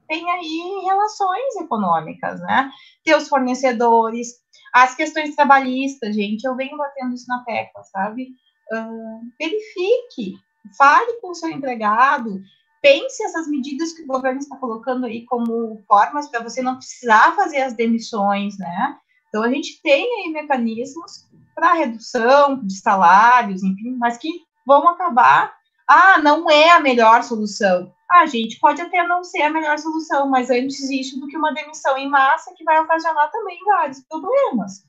tem 0.08 0.30
aí 0.30 0.82
relações 0.84 1.56
econômicas, 1.56 2.40
né? 2.40 2.70
Teus 3.04 3.28
fornecedores, 3.28 4.41
as 4.72 4.94
questões 4.94 5.36
trabalhistas, 5.36 6.14
gente, 6.14 6.44
eu 6.44 6.56
venho 6.56 6.76
batendo 6.76 7.14
isso 7.14 7.26
na 7.28 7.44
tecla, 7.44 7.82
sabe? 7.84 8.28
Uh, 8.72 9.20
verifique, 9.38 10.34
fale 10.78 11.20
com 11.20 11.30
o 11.30 11.34
seu 11.34 11.50
empregado, 11.50 12.40
pense 12.80 13.22
essas 13.22 13.46
medidas 13.46 13.92
que 13.92 14.02
o 14.02 14.06
governo 14.06 14.40
está 14.40 14.56
colocando 14.56 15.06
aí 15.06 15.26
como 15.26 15.82
formas 15.86 16.28
para 16.28 16.42
você 16.42 16.62
não 16.62 16.76
precisar 16.76 17.36
fazer 17.36 17.62
as 17.62 17.74
demissões, 17.74 18.58
né? 18.58 18.96
Então, 19.28 19.42
a 19.42 19.50
gente 19.50 19.80
tem 19.82 20.04
aí 20.04 20.32
mecanismos 20.32 21.26
para 21.54 21.74
redução 21.74 22.64
de 22.66 22.78
salários, 22.78 23.62
enfim, 23.62 23.96
mas 23.98 24.18
que 24.18 24.28
vão 24.66 24.88
acabar. 24.88 25.54
Ah, 25.88 26.18
não 26.18 26.50
é 26.50 26.70
a 26.70 26.80
melhor 26.80 27.22
solução. 27.22 27.92
Ah, 28.10 28.26
gente, 28.26 28.58
pode 28.60 28.80
até 28.82 29.06
não 29.06 29.24
ser 29.24 29.42
a 29.42 29.50
melhor 29.50 29.78
solução, 29.78 30.28
mas 30.28 30.50
antes 30.50 30.90
isso 30.90 31.18
do 31.18 31.26
que 31.26 31.36
uma 31.36 31.54
demissão 31.54 31.96
em 31.96 32.08
massa 32.08 32.52
que 32.56 32.64
vai 32.64 32.78
ocasionar 32.80 33.30
também 33.30 33.58
vários 33.64 34.00
problemas. 34.00 34.84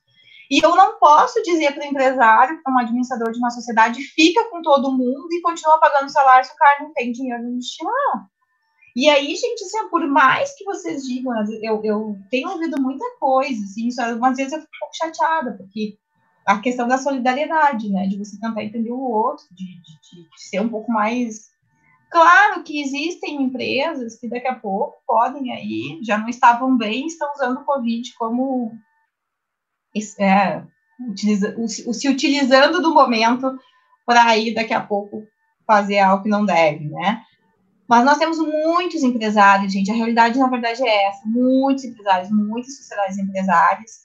E 0.51 0.63
eu 0.63 0.75
não 0.75 0.99
posso 0.99 1.41
dizer 1.41 1.73
para 1.73 1.83
o 1.83 1.87
empresário, 1.87 2.61
para 2.61 2.73
um 2.73 2.79
administrador 2.79 3.31
de 3.31 3.39
uma 3.39 3.49
sociedade, 3.49 4.01
fica 4.01 4.43
com 4.49 4.61
todo 4.61 4.91
mundo 4.91 5.27
e 5.31 5.41
continua 5.41 5.79
pagando 5.79 6.11
salário 6.11 6.45
se 6.45 6.53
o 6.53 6.57
cara 6.57 6.83
não 6.83 6.93
tem 6.93 7.11
dinheiro 7.11 7.43
no 7.43 7.57
destinar. 7.57 8.27
E 8.95 9.09
aí, 9.09 9.35
gente, 9.35 9.63
assim, 9.63 9.89
por 9.89 10.05
mais 10.05 10.55
que 10.55 10.63
vocês 10.65 11.03
digam, 11.03 11.33
eu, 11.63 11.81
eu 11.83 12.15
tenho 12.29 12.51
ouvido 12.51 12.79
muita 12.79 13.05
coisa, 13.19 13.63
assim, 13.63 13.89
algumas 13.99 14.37
vezes 14.37 14.53
eu 14.53 14.59
fico 14.59 14.71
um 14.75 14.79
pouco 14.79 14.95
chateada, 14.95 15.57
porque 15.57 15.97
a 16.45 16.59
questão 16.59 16.87
da 16.87 16.97
solidariedade, 16.97 17.89
né, 17.89 18.07
de 18.07 18.17
você 18.17 18.39
tentar 18.39 18.63
entender 18.63 18.91
o 18.91 18.99
outro, 18.99 19.45
de, 19.51 19.65
de, 19.65 20.29
de 20.29 20.41
ser 20.49 20.61
um 20.61 20.69
pouco 20.69 20.91
mais. 20.91 21.51
Claro 22.11 22.63
que 22.63 22.81
existem 22.81 23.41
empresas 23.41 24.19
que 24.19 24.29
daqui 24.29 24.47
a 24.47 24.55
pouco 24.55 24.97
podem 25.07 25.51
aí, 25.51 25.99
já 26.03 26.17
não 26.17 26.29
estavam 26.29 26.77
bem, 26.77 27.07
estão 27.07 27.31
usando 27.33 27.57
o 27.57 27.65
Covid 27.65 28.13
como. 28.15 28.71
É, 30.19 30.63
utiliza, 31.09 31.55
se 31.67 32.09
utilizando 32.09 32.81
do 32.81 32.93
momento 32.93 33.57
para 34.05 34.25
aí 34.25 34.53
daqui 34.53 34.73
a 34.73 34.81
pouco 34.81 35.23
fazer 35.65 35.99
algo 35.99 36.23
que 36.23 36.29
não 36.29 36.45
deve, 36.45 36.89
né? 36.89 37.21
Mas 37.87 38.05
nós 38.05 38.17
temos 38.17 38.37
muitos 38.37 39.03
empresários, 39.03 39.71
gente. 39.71 39.91
A 39.91 39.95
realidade, 39.95 40.39
na 40.39 40.47
verdade, 40.47 40.81
é 40.83 41.07
essa: 41.07 41.21
muitos 41.25 41.83
empresários, 41.83 42.31
muitas 42.31 42.77
sociedades 42.77 43.17
empresárias 43.17 44.03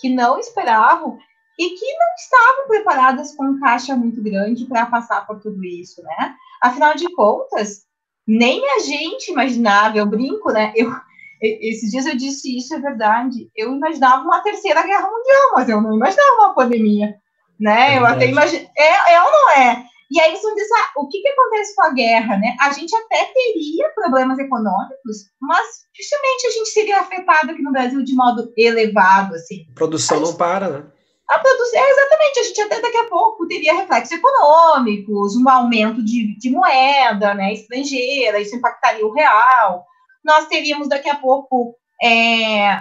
que 0.00 0.08
não 0.08 0.38
esperavam 0.38 1.18
e 1.58 1.70
que 1.70 1.98
não 1.98 2.14
estavam 2.16 2.66
preparadas 2.66 3.34
com 3.34 3.44
um 3.44 3.60
caixa 3.60 3.94
muito 3.96 4.22
grande 4.22 4.66
para 4.66 4.86
passar 4.86 5.26
por 5.26 5.40
tudo 5.40 5.64
isso, 5.64 6.02
né? 6.02 6.34
Afinal 6.62 6.94
de 6.94 7.10
contas, 7.14 7.82
nem 8.26 8.62
a 8.72 8.78
gente 8.80 9.30
imaginava, 9.30 9.98
eu 9.98 10.06
brinco, 10.06 10.50
né? 10.50 10.72
Eu, 10.74 10.92
esses 11.40 11.90
dias 11.90 12.06
eu 12.06 12.16
disse 12.16 12.56
isso, 12.56 12.74
é 12.74 12.80
verdade. 12.80 13.50
Eu 13.54 13.72
imaginava 13.74 14.24
uma 14.24 14.40
terceira 14.40 14.82
guerra 14.82 15.10
mundial, 15.10 15.50
mas 15.54 15.68
eu 15.68 15.80
não 15.80 15.94
imaginava 15.94 16.36
uma 16.38 16.54
pandemia, 16.54 17.14
né? 17.60 17.94
É 17.94 17.98
eu 17.98 18.06
até 18.06 18.26
imagino. 18.26 18.68
É, 18.76 19.14
é 19.14 19.22
ou 19.22 19.30
não 19.30 19.50
é? 19.50 19.84
E 20.10 20.20
aí 20.20 20.36
você 20.36 20.54
diz, 20.54 20.68
ah, 20.70 20.92
o 21.00 21.08
que, 21.08 21.20
que 21.20 21.28
acontece 21.28 21.74
com 21.74 21.82
a 21.82 21.92
guerra, 21.92 22.36
né? 22.36 22.54
A 22.60 22.72
gente 22.72 22.94
até 22.94 23.32
teria 23.32 23.88
problemas 23.94 24.38
econômicos, 24.38 25.24
mas 25.40 25.66
justamente 25.94 26.46
a 26.46 26.50
gente 26.50 26.68
seria 26.68 27.00
afetado 27.00 27.50
aqui 27.50 27.62
no 27.62 27.72
Brasil 27.72 28.02
de 28.04 28.14
modo 28.14 28.52
elevado, 28.56 29.34
assim. 29.34 29.66
A 29.70 29.74
produção 29.74 30.18
a 30.18 30.20
não 30.20 30.34
para, 30.36 30.68
né? 30.68 30.86
A 31.28 31.38
produção, 31.38 31.80
é, 31.80 31.90
exatamente, 31.90 32.38
a 32.38 32.42
gente 32.42 32.60
até 32.60 32.80
daqui 32.80 32.96
a 32.98 33.08
pouco 33.08 33.48
teria 33.48 33.74
reflexos 33.74 34.18
econômicos, 34.18 35.36
um 35.36 35.48
aumento 35.48 36.04
de, 36.04 36.38
de 36.38 36.50
moeda 36.50 37.34
né, 37.34 37.54
estrangeira, 37.54 38.40
isso 38.40 38.56
impactaria 38.56 39.06
o 39.06 39.12
real. 39.12 39.86
Nós 40.22 40.46
teríamos 40.46 40.88
daqui 40.88 41.08
a 41.08 41.16
pouco 41.16 41.74
é, 42.02 42.72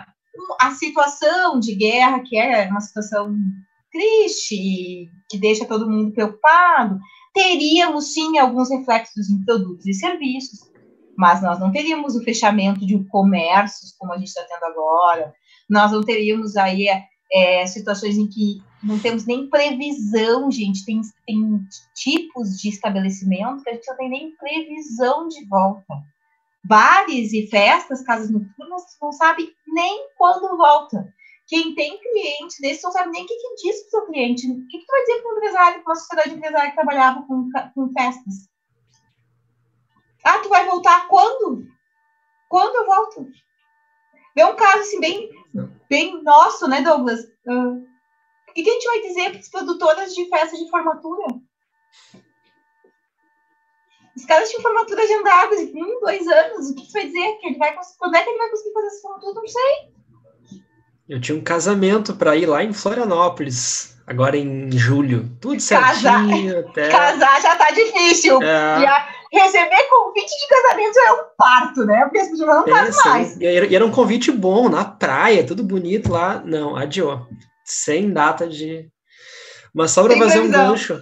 a 0.59 0.71
situação 0.71 1.59
de 1.59 1.73
guerra, 1.75 2.21
que 2.21 2.37
é 2.37 2.67
uma 2.69 2.81
situação 2.81 3.33
triste, 3.91 5.09
que 5.29 5.37
deixa 5.37 5.65
todo 5.65 5.89
mundo 5.89 6.11
preocupado, 6.11 6.99
teríamos 7.33 8.13
sim 8.13 8.37
alguns 8.39 8.69
reflexos 8.69 9.29
em 9.29 9.43
produtos 9.45 9.85
e 9.85 9.93
serviços, 9.93 10.59
mas 11.17 11.41
nós 11.41 11.59
não 11.59 11.71
teríamos 11.71 12.15
o 12.15 12.23
fechamento 12.23 12.85
de 12.85 13.01
comércios 13.05 13.95
como 13.97 14.11
a 14.11 14.17
gente 14.17 14.27
está 14.27 14.43
tendo 14.43 14.65
agora, 14.65 15.33
nós 15.69 15.91
não 15.91 16.03
teríamos 16.03 16.57
aí 16.57 16.87
é, 17.33 17.65
situações 17.65 18.17
em 18.17 18.27
que 18.27 18.61
não 18.83 18.99
temos 18.99 19.25
nem 19.25 19.49
previsão, 19.49 20.51
gente, 20.51 20.85
tem, 20.85 21.01
tem 21.25 21.67
tipos 21.95 22.57
de 22.57 22.69
estabelecimento 22.69 23.63
que 23.63 23.69
a 23.69 23.73
gente 23.73 23.87
não 23.87 23.97
tem 23.97 24.09
nem 24.09 24.35
previsão 24.35 25.27
de 25.27 25.43
volta. 25.45 25.93
Bares 26.63 27.33
e 27.33 27.47
festas, 27.47 28.03
casas 28.03 28.29
noturnas, 28.29 28.83
não 29.01 29.11
sabe 29.11 29.53
nem 29.67 30.09
quando 30.15 30.57
volta. 30.57 31.11
Quem 31.47 31.75
tem 31.75 31.99
cliente 31.99 32.61
desse 32.61 32.83
não 32.83 32.91
sabe 32.91 33.11
nem 33.11 33.23
o 33.23 33.27
que, 33.27 33.35
que 33.35 33.55
diz 33.55 33.79
para 33.81 33.87
o 33.87 33.89
seu 33.89 34.05
cliente. 34.05 34.49
O 34.49 34.67
que, 34.67 34.77
que 34.77 34.85
tu 34.85 34.91
vai 34.91 35.01
dizer 35.01 35.21
para 35.21 35.33
um 35.33 35.37
empresário, 35.37 35.83
para 35.83 35.91
uma 35.91 35.95
sociedade 35.95 36.35
empresária 36.35 36.69
que 36.69 36.75
trabalhava 36.75 37.23
com, 37.23 37.49
com 37.73 37.91
festas? 37.91 38.33
Ah, 40.23 40.39
tu 40.39 40.49
vai 40.49 40.65
voltar 40.65 41.07
quando? 41.09 41.67
Quando 42.47 42.75
eu 42.75 42.85
volto? 42.85 43.27
É 44.35 44.45
um 44.45 44.55
caso 44.55 44.79
assim, 44.79 44.99
bem, 44.99 45.29
bem 45.89 46.23
nosso, 46.23 46.67
né, 46.67 46.81
Douglas? 46.81 47.21
Uh, 47.45 47.83
o 48.49 48.53
que, 48.53 48.63
que 48.63 48.69
a 48.69 48.73
gente 48.73 48.87
vai 48.87 49.01
dizer 49.01 49.29
para 49.31 49.39
as 49.39 49.49
produtoras 49.49 50.15
de 50.15 50.27
festas 50.29 50.59
de 50.59 50.69
formatura? 50.69 51.25
Os 54.15 54.25
caras 54.25 54.49
tinham 54.49 54.61
formatura 54.61 55.01
agendadas 55.01 55.59
em 55.59 55.83
um, 55.83 55.99
dois 55.99 56.27
anos. 56.27 56.69
O 56.69 56.75
que, 56.75 56.85
você 56.85 56.99
vai 56.99 57.07
dizer? 57.07 57.37
Que 57.39 57.47
ele 57.47 57.57
vai, 57.57 57.75
quando 57.97 58.15
é 58.15 58.21
que 58.21 58.29
ele 58.29 58.37
vai 58.37 58.49
conseguir 58.49 58.73
fazer 58.73 58.87
essa 58.87 59.01
formatura? 59.01 59.33
Não 59.33 59.47
sei. 59.47 60.61
Eu 61.09 61.19
tinha 61.19 61.37
um 61.37 61.43
casamento 61.43 62.15
para 62.15 62.35
ir 62.35 62.45
lá 62.45 62.63
em 62.63 62.73
Florianópolis, 62.73 63.97
agora 64.07 64.37
em 64.37 64.71
julho. 64.71 65.29
Tudo 65.41 65.59
certinho. 65.59 66.59
até... 66.59 66.89
Casar 66.89 67.41
já 67.41 67.55
tá 67.55 67.71
difícil. 67.71 68.41
É... 68.41 68.87
A... 68.87 69.12
Receber 69.33 69.89
convite 69.89 70.29
de 70.29 70.47
casamento 70.47 70.99
é 70.99 71.11
um 71.11 71.25
parto, 71.35 71.85
né? 71.85 72.03
Porque 72.03 72.19
as 72.19 72.29
pessoas 72.29 72.55
não 72.55 72.65
casam 72.65 73.11
mais. 73.11 73.35
E 73.41 73.75
era 73.75 73.83
um 73.83 73.89
convite 73.89 74.31
bom, 74.31 74.69
na 74.69 74.85
praia, 74.85 75.43
tudo 75.43 75.63
bonito 75.63 76.11
lá. 76.11 76.39
Não, 76.45 76.75
adiou. 76.75 77.25
Sem 77.65 78.13
data 78.13 78.47
de. 78.47 78.87
Mas 79.73 79.89
só 79.89 80.03
para 80.03 80.15
fazer 80.17 80.39
previsão. 80.39 80.65
um 80.65 80.69
gancho. 80.69 81.01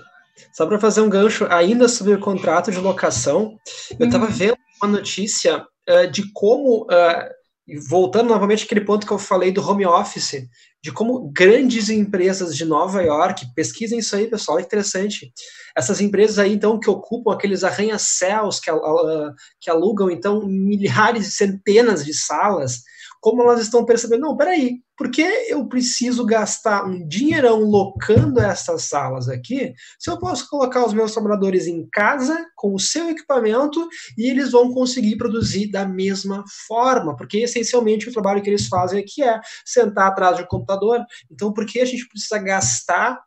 Só 0.53 0.65
para 0.65 0.79
fazer 0.79 1.01
um 1.01 1.09
gancho, 1.09 1.45
ainda 1.49 1.89
sobre 1.89 2.13
o 2.13 2.19
contrato 2.19 2.71
de 2.71 2.79
locação, 2.79 3.57
eu 3.99 4.05
estava 4.05 4.25
uhum. 4.25 4.31
vendo 4.31 4.57
uma 4.81 4.91
notícia 4.91 5.65
uh, 5.89 6.09
de 6.09 6.31
como 6.31 6.83
uh, 6.83 7.29
e 7.67 7.77
voltando 7.77 8.29
novamente 8.29 8.65
àquele 8.65 8.81
ponto 8.81 9.05
que 9.05 9.13
eu 9.13 9.19
falei 9.19 9.51
do 9.51 9.65
home 9.65 9.85
office, 9.85 10.47
de 10.83 10.91
como 10.91 11.31
grandes 11.31 11.89
empresas 11.89 12.55
de 12.55 12.65
Nova 12.65 13.01
York, 13.03 13.45
pesquisem 13.55 13.99
isso 13.99 14.15
aí, 14.15 14.27
pessoal, 14.27 14.59
é 14.59 14.63
interessante. 14.63 15.31
Essas 15.77 16.01
empresas 16.01 16.39
aí, 16.39 16.53
então, 16.53 16.79
que 16.79 16.89
ocupam 16.89 17.31
aqueles 17.31 17.63
arranha-céus, 17.63 18.59
que, 18.59 18.71
que 19.59 19.69
alugam, 19.69 20.09
então, 20.09 20.45
milhares 20.45 21.27
e 21.27 21.31
centenas 21.31 22.03
de 22.03 22.13
salas, 22.13 22.81
como 23.21 23.43
elas 23.43 23.61
estão 23.61 23.85
percebendo, 23.85 24.21
não, 24.21 24.35
peraí, 24.35 24.79
por 24.97 25.09
que 25.09 25.21
eu 25.21 25.65
preciso 25.67 26.25
gastar 26.25 26.85
um 26.85 27.07
dinheirão 27.07 27.61
locando 27.61 28.39
essas 28.39 28.83
salas 28.85 29.29
aqui, 29.29 29.73
se 29.99 30.09
eu 30.09 30.17
posso 30.17 30.49
colocar 30.49 30.85
os 30.85 30.93
meus 30.93 31.11
trabalhadores 31.13 31.67
em 31.67 31.87
casa, 31.91 32.45
com 32.55 32.73
o 32.73 32.79
seu 32.79 33.09
equipamento, 33.09 33.87
e 34.17 34.29
eles 34.29 34.51
vão 34.51 34.73
conseguir 34.73 35.17
produzir 35.17 35.71
da 35.71 35.87
mesma 35.87 36.43
forma, 36.67 37.15
porque 37.15 37.37
essencialmente 37.37 38.09
o 38.09 38.11
trabalho 38.11 38.41
que 38.41 38.49
eles 38.49 38.67
fazem 38.67 38.99
aqui 38.99 39.23
é 39.23 39.39
sentar 39.65 40.07
atrás 40.07 40.37
de 40.37 40.43
um 40.43 40.47
computador, 40.47 40.99
então 41.31 41.53
por 41.53 41.65
que 41.65 41.79
a 41.79 41.85
gente 41.85 42.07
precisa 42.07 42.39
gastar 42.39 43.19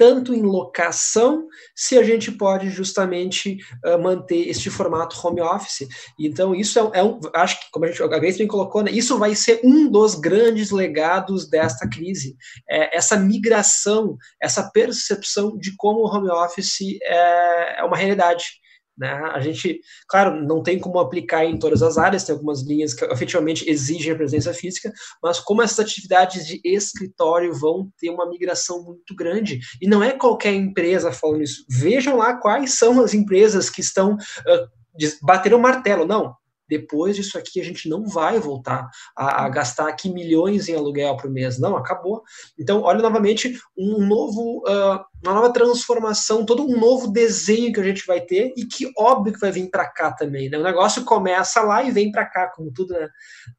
tanto 0.00 0.32
em 0.32 0.40
locação, 0.40 1.46
se 1.76 1.98
a 1.98 2.02
gente 2.02 2.32
pode 2.32 2.70
justamente 2.70 3.58
uh, 3.84 4.02
manter 4.02 4.48
este 4.48 4.70
formato 4.70 5.14
home 5.22 5.42
office. 5.42 5.86
Então, 6.18 6.54
isso 6.54 6.78
é, 6.78 7.00
é, 7.00 7.04
um, 7.04 7.20
acho 7.34 7.60
que, 7.60 7.70
como 7.70 7.84
a, 7.84 7.88
gente, 7.88 8.02
a 8.02 8.06
Grace 8.06 8.46
colocou, 8.46 8.82
né, 8.82 8.90
isso 8.90 9.18
vai 9.18 9.34
ser 9.34 9.60
um 9.62 9.90
dos 9.90 10.14
grandes 10.14 10.70
legados 10.70 11.50
desta 11.50 11.86
crise. 11.86 12.34
É, 12.66 12.96
essa 12.96 13.14
migração, 13.14 14.16
essa 14.40 14.70
percepção 14.70 15.58
de 15.58 15.76
como 15.76 16.00
o 16.00 16.06
home 16.08 16.30
office 16.30 16.80
é, 17.02 17.80
é 17.80 17.84
uma 17.84 17.98
realidade. 17.98 18.58
Né? 19.00 19.10
A 19.32 19.40
gente, 19.40 19.80
claro, 20.06 20.44
não 20.44 20.62
tem 20.62 20.78
como 20.78 20.98
aplicar 20.98 21.46
em 21.46 21.58
todas 21.58 21.82
as 21.82 21.96
áreas, 21.96 22.22
tem 22.22 22.34
algumas 22.34 22.60
linhas 22.60 22.92
que 22.92 23.02
efetivamente 23.06 23.66
exigem 23.66 24.12
a 24.12 24.16
presença 24.16 24.52
física, 24.52 24.92
mas 25.22 25.40
como 25.40 25.62
essas 25.62 25.80
atividades 25.80 26.46
de 26.46 26.60
escritório 26.62 27.54
vão 27.54 27.90
ter 27.98 28.10
uma 28.10 28.28
migração 28.28 28.84
muito 28.84 29.16
grande, 29.16 29.60
e 29.80 29.88
não 29.88 30.02
é 30.02 30.12
qualquer 30.12 30.52
empresa 30.52 31.10
falando 31.12 31.42
isso, 31.42 31.64
vejam 31.66 32.18
lá 32.18 32.34
quais 32.34 32.74
são 32.74 33.00
as 33.02 33.14
empresas 33.14 33.70
que 33.70 33.80
estão 33.80 34.16
uh, 34.16 35.16
bateram 35.22 35.56
o 35.56 35.62
martelo, 35.62 36.04
não, 36.04 36.34
depois 36.70 37.16
disso 37.16 37.36
aqui 37.36 37.60
a 37.60 37.64
gente 37.64 37.88
não 37.88 38.06
vai 38.06 38.38
voltar 38.38 38.88
a, 39.16 39.44
a, 39.44 39.48
gastar 39.48 39.88
aqui 39.88 40.08
milhões 40.08 40.68
em 40.68 40.76
aluguel 40.76 41.16
por 41.16 41.28
mês. 41.28 41.58
Não, 41.58 41.76
acabou. 41.76 42.22
Então, 42.56 42.82
olha 42.82 43.02
novamente 43.02 43.58
um 43.76 44.06
novo, 44.06 44.58
uh, 44.60 45.04
uma 45.24 45.34
nova 45.34 45.52
transformação, 45.52 46.46
todo 46.46 46.62
um 46.62 46.78
novo 46.78 47.08
desenho 47.08 47.72
que 47.72 47.80
a 47.80 47.84
gente 47.84 48.06
vai 48.06 48.20
ter 48.20 48.54
e 48.56 48.64
que 48.64 48.90
óbvio 48.96 49.32
que 49.32 49.40
vai 49.40 49.50
vir 49.50 49.68
para 49.68 49.86
cá 49.90 50.12
também. 50.12 50.48
Né? 50.48 50.58
O 50.58 50.62
negócio 50.62 51.04
começa 51.04 51.60
lá 51.62 51.82
e 51.82 51.90
vem 51.90 52.12
para 52.12 52.24
cá, 52.24 52.46
como 52.54 52.72
tudo 52.72 52.94
né, 52.94 53.08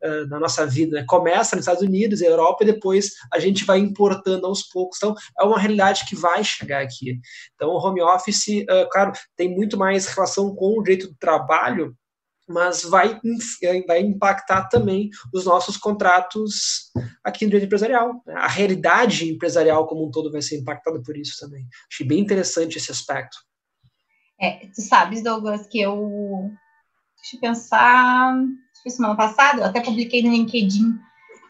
uh, 0.03 0.27
na 0.27 0.39
nossa 0.39 0.65
vida. 0.65 0.99
Né? 0.99 1.05
Começa 1.05 1.57
nos 1.57 1.63
Estados 1.63 1.83
Unidos, 1.83 2.21
Europa 2.21 2.63
e 2.63 2.67
depois 2.67 3.11
a 3.33 3.39
gente 3.39 3.65
vai 3.65 3.79
importando 3.79 4.47
aos 4.47 4.63
poucos. 4.63 4.97
Então, 4.97 5.13
é 5.37 5.43
uma 5.43 5.59
realidade 5.59 6.05
que 6.05 6.15
vai 6.15 6.43
chegar 6.45 6.81
aqui. 6.81 7.19
Então, 7.55 7.71
o 7.71 7.77
home 7.77 8.01
office, 8.01 8.47
uh, 8.47 8.89
claro, 8.89 9.11
tem 9.35 9.53
muito 9.53 9.77
mais 9.77 10.07
relação 10.07 10.55
com 10.55 10.79
o 10.79 10.81
direito 10.81 11.09
do 11.09 11.15
trabalho, 11.19 11.93
mas 12.51 12.83
vai, 12.83 13.19
eh, 13.63 13.83
vai 13.85 14.01
impactar 14.01 14.67
também 14.67 15.09
os 15.33 15.45
nossos 15.45 15.77
contratos 15.77 16.91
aqui 17.23 17.45
no 17.45 17.51
direito 17.51 17.67
empresarial. 17.67 18.21
A 18.27 18.47
realidade 18.47 19.29
empresarial 19.29 19.87
como 19.87 20.07
um 20.07 20.11
todo 20.11 20.31
vai 20.31 20.41
ser 20.41 20.59
impactada 20.59 21.01
por 21.01 21.17
isso 21.17 21.37
também. 21.39 21.65
Achei 21.91 22.05
bem 22.05 22.19
interessante 22.19 22.77
esse 22.77 22.91
aspecto. 22.91 23.37
É, 24.39 24.67
tu 24.73 24.81
sabes, 24.81 25.23
Douglas, 25.23 25.67
que 25.67 25.79
eu. 25.79 26.49
Deixa 27.17 27.35
eu 27.35 27.39
pensar. 27.39 28.35
Foi 28.81 28.91
semana 28.91 29.15
passada, 29.15 29.61
eu 29.61 29.65
até 29.65 29.79
publiquei 29.79 30.23
no 30.23 30.31
LinkedIn. 30.31 30.97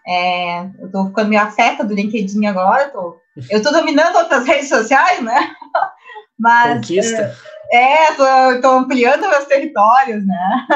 É, 0.05 0.63
eu 0.79 0.87
estou 0.87 1.07
ficando 1.07 1.29
meio 1.29 1.41
afeta 1.41 1.85
do 1.85 1.93
LinkedIn 1.93 2.45
agora. 2.45 2.89
Tô, 2.89 3.17
eu 3.49 3.57
estou 3.57 3.71
dominando 3.71 4.17
outras 4.17 4.45
redes 4.47 4.67
sociais, 4.67 5.23
né? 5.23 5.55
Mas. 6.37 6.73
Conquista. 6.75 7.21
É, 7.21 7.60
é, 7.71 8.11
estou 8.55 8.71
ampliando 8.71 9.29
meus 9.29 9.45
territórios, 9.45 10.25
né? 10.25 10.67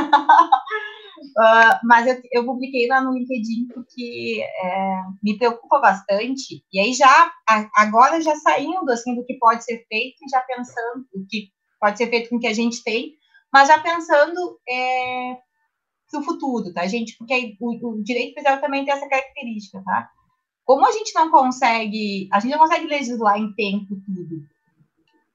uh, 1.37 1.79
mas 1.83 2.07
eu, 2.07 2.21
eu, 2.31 2.45
publiquei 2.45 2.87
lá 2.87 3.01
no 3.01 3.13
LinkedIn 3.13 3.67
porque 3.73 4.41
é, 4.41 5.01
me 5.21 5.37
preocupa 5.37 5.79
bastante. 5.79 6.63
E 6.71 6.79
aí 6.79 6.93
já, 6.93 7.31
agora 7.75 8.21
já 8.21 8.35
saindo 8.37 8.89
assim 8.91 9.13
do 9.13 9.25
que 9.25 9.37
pode 9.37 9.63
ser 9.63 9.85
feito, 9.87 10.17
já 10.31 10.39
pensando 10.41 11.05
o 11.13 11.25
que 11.27 11.49
pode 11.79 11.97
ser 11.97 12.07
feito 12.07 12.29
com 12.29 12.37
o 12.37 12.39
que 12.39 12.47
a 12.47 12.53
gente 12.53 12.81
tem, 12.83 13.13
mas 13.51 13.67
já 13.67 13.77
pensando 13.79 14.59
é, 14.67 15.37
no 16.13 16.23
futuro, 16.23 16.73
tá, 16.73 16.87
gente? 16.87 17.17
Porque 17.17 17.57
o, 17.59 17.89
o 17.89 18.03
direito 18.03 18.31
empresarial 18.31 18.61
também 18.61 18.85
tem 18.85 18.93
essa 18.93 19.09
característica, 19.09 19.83
tá? 19.83 20.09
Como 20.63 20.85
a 20.85 20.91
gente 20.91 21.13
não 21.13 21.29
consegue, 21.29 22.27
a 22.31 22.39
gente 22.39 22.51
não 22.51 22.59
consegue 22.59 22.87
legislar 22.87 23.37
em 23.37 23.53
tempo 23.53 23.95
tudo. 24.05 24.54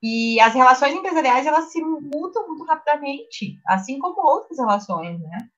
E 0.03 0.41
as 0.41 0.55
relações 0.55 0.95
empresariais, 0.95 1.47
elas 1.47 1.71
se 1.71 1.83
mudam 1.83 2.49
muito 2.49 2.65
rapidamente, 2.65 3.59
assim 3.67 3.99
como 3.99 4.21
outras 4.21 4.59
relações, 4.59 5.21
né? 5.21 5.49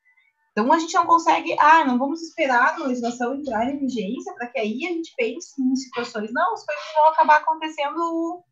Então, 0.51 0.71
a 0.71 0.79
gente 0.79 0.93
não 0.95 1.07
consegue, 1.07 1.57
ah, 1.59 1.85
não 1.85 1.99
vamos 1.99 2.21
esperar 2.21 2.75
a 2.75 2.85
legislação 2.85 3.35
entrar 3.35 3.67
em 3.71 3.79
vigência 3.79 4.35
para 4.35 4.49
que 4.49 4.59
aí 4.59 4.85
a 4.85 4.91
gente 4.91 5.15
pense 5.17 5.63
em 5.63 5.75
situações. 5.77 6.31
Não, 6.33 6.53
as 6.53 6.65
coisas 6.65 6.85
vão 6.95 7.09
acabar 7.09 7.37
acontecendo 7.39 8.45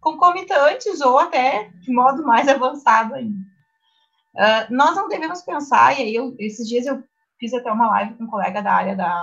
concomitantes 0.00 1.00
ou 1.00 1.18
até 1.18 1.70
de 1.80 1.92
modo 1.92 2.22
mais 2.24 2.48
avançado 2.48 3.14
ainda. 3.14 3.38
Uh, 4.34 4.74
nós 4.74 4.96
não 4.96 5.08
devemos 5.08 5.42
pensar, 5.42 5.98
e 5.98 6.02
aí 6.02 6.14
eu, 6.14 6.34
esses 6.38 6.68
dias 6.68 6.86
eu 6.86 7.02
fiz 7.38 7.54
até 7.54 7.70
uma 7.70 7.88
live 7.90 8.14
com 8.14 8.24
um 8.24 8.30
colega 8.30 8.62
da 8.62 8.72
área 8.72 8.96
da, 8.96 9.14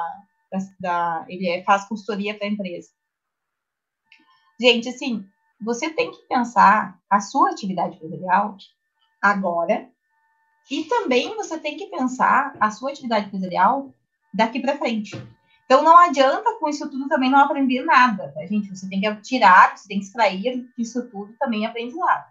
da, 0.51 0.59
da 0.79 1.25
ele 1.27 1.47
é, 1.47 1.63
faz 1.63 1.85
consultoria 1.85 2.35
para 2.35 2.47
a 2.47 2.51
empresa. 2.51 2.89
Gente, 4.59 4.89
assim, 4.89 5.25
você 5.61 5.89
tem 5.89 6.11
que 6.11 6.27
pensar 6.27 6.97
a 7.09 7.19
sua 7.19 7.51
atividade 7.51 7.95
empresarial 7.95 8.55
agora 9.21 9.89
e 10.69 10.83
também 10.85 11.35
você 11.35 11.59
tem 11.59 11.75
que 11.75 11.87
pensar 11.87 12.55
a 12.59 12.71
sua 12.71 12.91
atividade 12.91 13.27
empresarial 13.27 13.93
daqui 14.33 14.59
para 14.59 14.77
frente. 14.77 15.11
Então 15.65 15.83
não 15.83 15.97
adianta 15.97 16.57
com 16.59 16.67
isso 16.67 16.89
tudo 16.89 17.07
também 17.07 17.29
não 17.29 17.39
aprender 17.39 17.83
nada, 17.83 18.31
tá, 18.33 18.45
gente? 18.45 18.69
Você 18.69 18.87
tem 18.89 19.01
que 19.01 19.15
tirar, 19.21 19.77
você 19.77 19.87
tem 19.87 19.99
que 19.99 20.05
extrair 20.05 20.67
disso 20.77 21.07
tudo 21.09 21.35
também 21.39 21.65
aprendizado. 21.65 22.25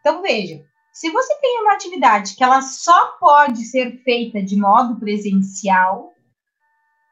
Então 0.00 0.22
veja, 0.22 0.64
se 0.92 1.10
você 1.10 1.34
tem 1.40 1.60
uma 1.60 1.74
atividade 1.74 2.34
que 2.34 2.42
ela 2.42 2.60
só 2.60 3.16
pode 3.18 3.64
ser 3.64 4.02
feita 4.02 4.42
de 4.42 4.56
modo 4.56 4.98
presencial, 4.98 6.12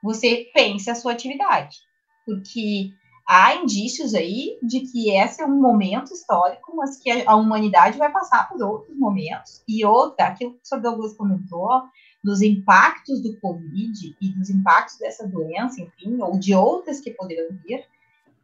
você 0.02 0.50
pense 0.52 0.90
a 0.90 0.94
sua 0.94 1.12
atividade, 1.12 1.78
porque 2.26 2.92
há 3.26 3.54
indícios 3.54 4.14
aí 4.14 4.58
de 4.62 4.80
que 4.80 5.10
esse 5.10 5.42
é 5.42 5.46
um 5.46 5.60
momento 5.60 6.12
histórico, 6.12 6.74
mas 6.76 6.96
que 6.98 7.10
a 7.10 7.36
humanidade 7.36 7.98
vai 7.98 8.10
passar 8.10 8.48
por 8.48 8.62
outros 8.62 8.96
momentos. 8.96 9.62
E 9.68 9.84
outra, 9.84 10.26
aquilo 10.26 10.52
que 10.52 10.56
o 10.56 10.60
professor 10.60 10.80
Douglas 10.80 11.16
comentou, 11.16 11.82
dos 12.22 12.42
impactos 12.42 13.22
do 13.22 13.38
Covid 13.40 14.16
e 14.20 14.28
dos 14.30 14.50
impactos 14.50 14.98
dessa 14.98 15.26
doença, 15.26 15.80
enfim, 15.80 16.20
ou 16.20 16.38
de 16.38 16.54
outras 16.54 17.00
que 17.00 17.10
poderão 17.12 17.56
vir, 17.64 17.84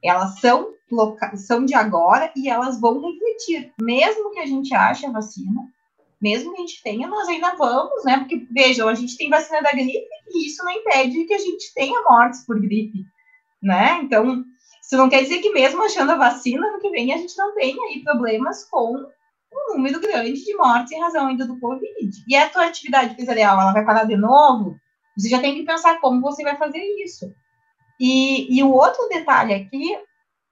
elas 0.03 0.41
são, 0.41 0.73
são 1.35 1.65
de 1.65 1.75
agora 1.75 2.33
e 2.37 2.49
elas 2.49 2.81
vão 2.81 3.01
refletir. 3.01 3.73
Mesmo 3.81 4.31
que 4.31 4.41
a 4.41 4.47
gente 4.47 4.75
ache 4.75 5.05
a 5.07 5.11
vacina, 5.11 5.69
mesmo 6.21 6.55
que 6.55 6.63
a 6.63 6.67
gente 6.67 6.83
tenha, 6.83 7.07
nós 7.07 7.29
ainda 7.29 7.55
vamos, 7.57 8.05
né? 8.05 8.19
Porque, 8.19 8.47
vejam, 8.51 8.89
a 8.89 8.95
gente 8.95 9.17
tem 9.17 9.29
vacina 9.29 9.61
da 9.63 9.73
gripe 9.73 10.07
e 10.31 10.47
isso 10.47 10.65
não 10.65 10.73
impede 10.73 11.25
que 11.25 11.35
a 11.35 11.39
gente 11.39 11.75
tenha 11.75 12.03
mortes 12.09 12.45
por 12.47 12.59
gripe, 12.59 13.05
né? 13.63 14.01
Então, 14.03 14.45
isso 14.87 14.97
não 14.97 15.09
quer 15.09 15.23
dizer 15.23 15.39
que 15.41 15.51
mesmo 15.51 15.83
achando 15.83 16.13
a 16.13 16.17
vacina, 16.17 16.71
no 16.71 16.79
que 16.79 16.91
vem 16.91 17.13
a 17.13 17.17
gente 17.17 17.37
não 17.37 17.53
tenha 17.57 17.83
aí 17.89 18.05
problemas 18.05 18.65
com 18.71 18.95
um 18.95 19.75
número 19.75 20.01
grande 20.01 20.45
de 20.45 20.55
mortes 20.55 20.93
em 20.93 21.01
razão 21.01 21.27
ainda 21.27 21.45
do 21.45 21.59
Covid. 21.59 22.25
E 22.29 22.37
a 22.37 22.49
tua 22.49 22.67
atividade 22.67 23.13
empresarial, 23.13 23.61
ela 23.61 23.73
vai 23.73 23.85
parar 23.85 24.05
de 24.05 24.17
novo? 24.17 24.77
Você 25.19 25.29
já 25.29 25.41
tem 25.41 25.57
que 25.57 25.65
pensar 25.65 26.01
como 26.01 26.21
você 26.21 26.45
vai 26.45 26.57
fazer 26.57 26.79
isso. 27.03 27.35
E, 27.99 28.57
e 28.57 28.63
o 28.63 28.71
outro 28.71 29.09
detalhe 29.09 29.55
aqui 29.55 29.99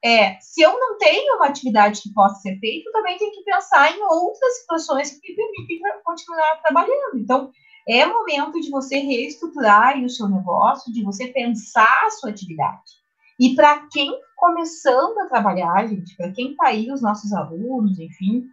é, 0.05 0.37
se 0.41 0.63
eu 0.63 0.79
não 0.81 0.99
tenho 0.99 1.37
uma 1.37 1.47
atividade 1.47 2.03
que 2.03 2.13
possa 2.13 2.41
ser 2.41 2.59
feita, 2.59 2.89
eu 2.89 2.93
também 2.93 3.17
tenho 3.17 3.31
que 3.31 3.45
pensar 3.45 3.97
em 3.97 4.03
outras 4.03 4.59
situações 4.59 5.13
que 5.13 5.31
me 5.31 5.37
permitem 5.37 5.81
continuar 6.05 6.61
trabalhando. 6.61 7.19
Então, 7.19 7.53
é 7.89 8.05
momento 8.05 8.61
de 8.61 8.69
você 8.69 8.99
reestruturar 8.99 9.97
o 10.03 10.09
seu 10.09 10.29
negócio, 10.29 10.93
de 10.93 11.05
você 11.05 11.29
pensar 11.29 12.03
a 12.05 12.11
sua 12.11 12.31
atividade. 12.31 13.04
E 13.39 13.55
para 13.55 13.87
quem 13.89 14.13
começando 14.37 15.19
a 15.21 15.27
trabalhar, 15.27 15.87
gente, 15.87 16.17
para 16.17 16.31
quem 16.31 16.53
está 16.53 16.67
aí, 16.69 16.91
os 16.91 17.03
nossos 17.03 17.33
alunos, 17.33 17.99
enfim, 17.99 18.45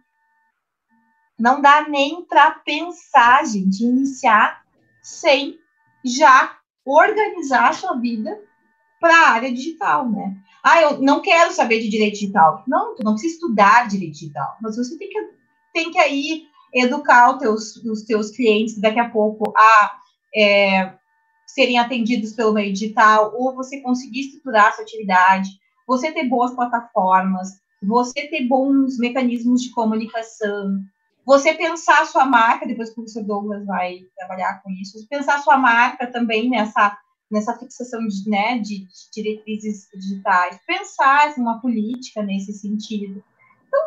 não 1.38 1.60
dá 1.60 1.88
nem 1.88 2.24
para 2.24 2.52
pensar, 2.52 3.44
gente, 3.46 3.84
iniciar 3.84 4.62
sem 5.02 5.58
já 6.04 6.56
organizar 6.84 7.68
a 7.68 7.72
sua 7.72 7.94
vida 7.94 8.40
para 9.00 9.14
a 9.14 9.30
área 9.30 9.52
digital, 9.52 10.08
né? 10.08 10.36
Ah, 10.62 10.80
eu 10.80 11.02
não 11.02 11.20
quero 11.20 11.52
saber 11.52 11.80
de 11.80 11.88
direito 11.88 12.14
digital. 12.14 12.62
Não, 12.68 12.94
tu 12.94 13.02
não 13.02 13.14
precisa 13.14 13.34
estudar 13.34 13.88
direito 13.88 14.12
digital, 14.12 14.56
mas 14.60 14.76
você 14.76 14.96
tem 14.96 15.08
que, 15.08 15.30
tem 15.72 15.90
que 15.90 15.98
aí 15.98 16.44
educar 16.72 17.32
os 17.32 17.38
teus, 17.38 17.76
os 17.84 18.02
teus 18.02 18.30
clientes 18.30 18.80
daqui 18.80 19.00
a 19.00 19.10
pouco 19.10 19.52
a 19.56 19.98
é, 20.34 20.94
serem 21.46 21.78
atendidos 21.78 22.32
pelo 22.32 22.52
meio 22.52 22.72
digital, 22.72 23.34
ou 23.36 23.54
você 23.54 23.80
conseguir 23.80 24.20
estruturar 24.20 24.68
a 24.68 24.72
sua 24.72 24.84
atividade, 24.84 25.50
você 25.86 26.12
ter 26.12 26.28
boas 26.28 26.54
plataformas, 26.54 27.60
você 27.82 28.28
ter 28.28 28.46
bons 28.46 28.98
mecanismos 28.98 29.62
de 29.62 29.70
comunicação, 29.70 30.80
você 31.24 31.54
pensar 31.54 32.02
a 32.02 32.06
sua 32.06 32.24
marca, 32.24 32.66
depois 32.66 32.88
que 32.88 32.92
o 32.92 32.96
professor 32.96 33.24
Douglas 33.24 33.64
vai 33.66 34.00
trabalhar 34.16 34.62
com 34.62 34.70
isso, 34.70 35.06
pensar 35.08 35.36
a 35.36 35.42
sua 35.42 35.56
marca 35.56 36.06
também 36.06 36.48
nessa, 36.48 36.96
nessa 37.30 37.56
fixação 37.58 38.06
de, 38.06 38.28
né, 38.28 38.58
de, 38.58 38.80
de 38.80 39.10
diretrizes 39.14 39.88
digitais, 39.94 40.58
pensar 40.66 41.34
uma 41.36 41.60
política 41.60 42.22
nesse 42.22 42.52
sentido. 42.52 43.22
Então, 43.66 43.80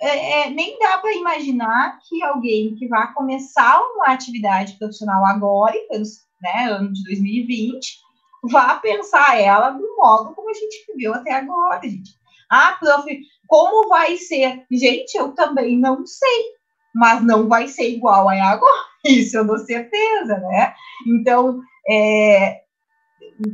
é, 0.00 0.42
é, 0.42 0.50
nem 0.50 0.78
dá 0.78 0.98
para 0.98 1.14
imaginar 1.14 1.98
que 2.08 2.22
alguém 2.22 2.74
que 2.74 2.86
vai 2.86 3.12
começar 3.14 3.80
uma 3.94 4.12
atividade 4.12 4.76
profissional 4.78 5.24
agora, 5.24 5.74
pelos 5.88 6.25
né, 6.40 6.68
ano 6.70 6.92
de 6.92 7.02
2020, 7.04 7.98
vá 8.50 8.76
pensar 8.76 9.40
ela 9.40 9.70
do 9.70 9.96
modo 9.96 10.34
como 10.34 10.50
a 10.50 10.54
gente 10.54 10.84
viveu 10.88 11.14
até 11.14 11.32
agora, 11.32 11.80
gente. 11.82 12.14
Ah, 12.50 12.76
prof, 12.78 13.06
como 13.46 13.88
vai 13.88 14.16
ser? 14.16 14.64
Gente, 14.70 15.16
eu 15.16 15.32
também 15.32 15.78
não 15.78 16.06
sei, 16.06 16.44
mas 16.94 17.22
não 17.24 17.48
vai 17.48 17.68
ser 17.68 17.88
igual 17.88 18.28
a 18.28 18.52
agora, 18.52 18.84
isso 19.04 19.36
eu 19.36 19.46
dou 19.46 19.58
certeza, 19.58 20.38
né? 20.38 20.74
Então, 21.06 21.60
é, 21.88 22.60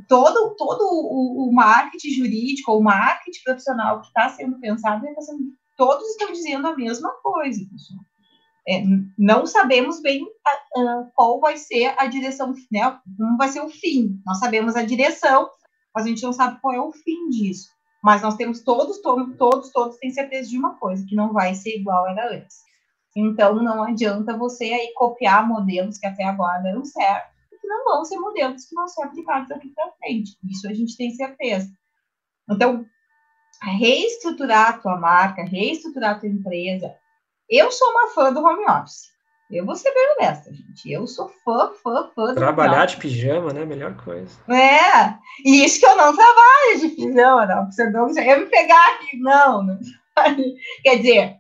todo, 0.09 0.55
todo 0.57 0.83
o, 0.83 1.49
o 1.49 1.53
marketing 1.53 2.11
jurídico, 2.11 2.73
o 2.73 2.83
marketing 2.83 3.43
profissional 3.45 4.01
que 4.01 4.09
está 4.09 4.29
sendo 4.31 4.59
pensado, 4.61 5.05
tá 5.05 5.23
todos 5.77 6.09
estão 6.11 6.33
dizendo 6.33 6.67
a 6.69 6.77
mesma 6.77 7.11
coisa, 7.23 7.61
pessoal. 7.71 8.01
É, 8.69 8.83
não 9.19 9.45
sabemos 9.47 10.01
bem 10.01 10.23
uh, 10.23 11.11
qual 11.15 11.41
vai 11.41 11.57
ser 11.57 11.95
a 11.99 12.07
direção, 12.07 12.55
né? 12.71 12.99
Como 13.17 13.37
vai 13.37 13.49
ser 13.49 13.61
o 13.61 13.69
fim. 13.69 14.21
Nós 14.25 14.39
sabemos 14.39 14.77
a 14.77 14.85
direção, 14.85 15.51
mas 15.95 16.05
a 16.05 16.09
gente 16.09 16.23
não 16.23 16.33
sabe 16.33 16.61
qual 16.61 16.75
é 16.75 16.81
o 16.81 16.93
fim 16.93 17.29
disso. 17.29 17.69
Mas 18.03 18.23
nós 18.23 18.37
temos 18.37 18.61
todos, 18.61 19.01
todos, 19.01 19.37
todos, 19.37 19.71
todos 19.71 19.97
têm 19.99 20.11
certeza 20.11 20.49
de 20.49 20.59
uma 20.59 20.75
coisa, 20.77 21.05
que 21.07 21.15
não 21.15 21.33
vai 21.33 21.55
ser 21.55 21.77
igual 21.77 22.09
era 22.09 22.35
antes. 22.35 22.57
Então, 23.15 23.63
não 23.63 23.83
adianta 23.83 24.37
você 24.37 24.65
aí 24.65 24.93
copiar 24.95 25.47
modelos 25.47 25.99
que 25.99 26.07
até 26.07 26.25
agora 26.25 26.63
deram 26.63 26.85
certo, 26.85 27.31
que 27.61 27.67
não 27.67 27.85
vão 27.85 28.05
ser 28.05 28.19
modelos 28.19 28.65
que 28.65 28.75
vão 28.75 28.89
ser 28.89 29.03
aplicados 29.05 29.51
aqui 29.51 29.69
para 29.69 29.93
frente. 29.93 30.37
Isso 30.51 30.69
a 30.69 30.73
gente 30.73 30.97
tem 30.97 31.11
certeza. 31.11 31.71
Então, 32.51 32.85
reestruturar 33.63 34.71
a 34.71 34.79
tua 34.79 34.97
marca, 34.97 35.45
reestruturar 35.45 36.17
a 36.17 36.19
tua 36.19 36.29
empresa. 36.29 36.97
Eu 37.49 37.71
sou 37.71 37.89
uma 37.91 38.09
fã 38.09 38.33
do 38.33 38.43
home 38.43 38.65
office. 38.65 39.13
Eu 39.51 39.67
vou 39.67 39.77
ser 39.77 39.93
bem 39.93 40.15
honesta, 40.15 40.51
gente. 40.53 40.91
Eu 40.91 41.07
sou 41.07 41.29
fã, 41.45 41.73
fã, 41.83 42.09
fã. 42.15 42.35
Trabalhar 42.35 42.87
de 42.87 42.97
pijama, 42.97 43.53
né? 43.53 43.67
Melhor 43.67 43.95
coisa. 44.03 44.33
É. 44.51 45.15
E 45.45 45.63
isso 45.63 45.79
que 45.79 45.85
eu 45.85 45.95
não 45.95 46.17
trabalho 46.17 46.81
de 46.81 46.89
pijama, 46.89 47.45
não. 47.45 47.71
Você 47.71 47.91
não 47.91 48.09
ia 48.09 48.39
me 48.39 48.47
pegar 48.47 48.95
aqui. 48.95 49.19
Não, 49.19 49.63
não. 49.63 49.79
Quer 50.83 50.97
dizer, 50.97 51.37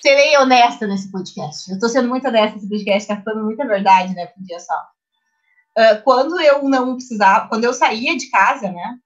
serei 0.00 0.36
honesta 0.38 0.86
nesse 0.86 1.12
podcast. 1.12 1.70
Eu 1.70 1.78
tô 1.78 1.88
sendo 1.88 2.08
muito 2.08 2.26
honesta 2.26 2.56
nesse 2.56 2.68
podcast, 2.68 3.08
tá 3.08 3.22
falando 3.22 3.44
muita 3.44 3.66
verdade, 3.66 4.14
né, 4.14 4.26
por 4.26 4.42
dia 4.42 4.58
só. 4.58 4.74
Uh, 5.78 6.02
quando 6.02 6.40
eu 6.40 6.62
não 6.68 6.96
precisava, 6.96 7.48
quando 7.48 7.64
eu 7.64 7.72
saía 7.72 8.16
de 8.16 8.28
casa, 8.30 8.70
né, 8.70 8.96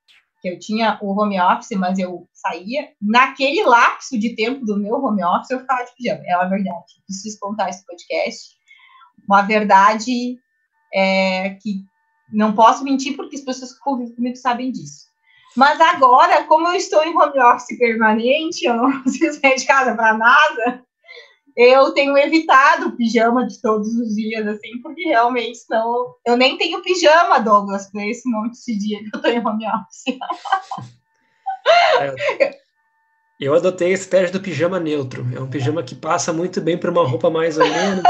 que 0.41 0.49
eu 0.49 0.59
tinha 0.59 0.99
o 1.01 1.18
home 1.18 1.41
office, 1.41 1.78
mas 1.78 1.99
eu 1.99 2.28
saía, 2.32 2.91
naquele 3.01 3.64
lapso 3.64 4.18
de 4.18 4.34
tempo 4.34 4.64
do 4.64 4.78
meu 4.78 4.97
home 4.97 5.24
office, 5.24 5.51
eu 5.51 5.61
ficava 5.61 5.84
de 5.84 5.95
pijama, 5.97 6.22
é 6.26 6.37
uma 6.37 6.49
verdade. 6.49 6.95
Preciso 7.07 7.39
contar 7.41 7.70
esse 7.70 7.84
podcast. 7.87 8.57
Uma 9.26 9.43
verdade 9.43 10.39
é, 10.95 11.51
que 11.61 11.84
não 12.32 12.55
posso 12.55 12.84
mentir 12.84 13.16
porque 13.16 13.37
as 13.37 13.43
pessoas 13.43 13.72
que 13.72 13.80
convivem 13.80 14.14
comigo 14.14 14.37
sabem 14.37 14.70
disso. 14.70 15.07
Mas 15.57 15.80
agora, 15.80 16.45
como 16.45 16.68
eu 16.68 16.74
estou 16.74 17.03
em 17.03 17.16
home 17.16 17.41
office 17.41 17.78
permanente, 17.78 18.66
eu 18.66 18.76
não 18.76 19.03
preciso 19.03 19.41
sair 19.41 19.57
de 19.57 19.66
casa 19.66 19.95
para 19.95 20.16
nada, 20.16 20.86
eu 21.57 21.92
tenho 21.92 22.16
evitado 22.18 22.88
o 22.88 22.96
pijama 22.96 23.46
de 23.46 23.61
todos 23.62 23.88
os 23.94 24.14
dias, 24.14 24.46
assim, 24.46 24.80
porque 24.82 25.02
realmente 25.04 25.61
não. 25.70 26.14
Eu 26.26 26.36
nem 26.36 26.59
tenho 26.59 26.82
pijama, 26.82 27.40
Douglas, 27.40 27.90
para 27.90 28.07
esse 28.07 28.28
monte 28.28 28.59
de 28.66 28.78
dia 28.78 28.98
que 28.98 29.16
eu 29.16 29.22
tô 29.22 29.28
em 29.28 29.38
home 29.38 29.64
office. 29.66 30.18
É, 32.38 32.61
eu 33.40 33.54
adotei 33.54 33.90
a 33.90 33.94
estratégia 33.94 34.32
do 34.32 34.40
pijama 34.40 34.78
neutro. 34.78 35.26
É 35.34 35.40
um 35.40 35.48
pijama 35.48 35.82
que 35.82 35.94
passa 35.94 36.32
muito 36.32 36.61
bem 36.61 36.78
para 36.78 36.90
uma 36.90 37.07
roupa 37.07 37.30
mais 37.30 37.59
ou 37.59 37.64
menos. 37.64 38.02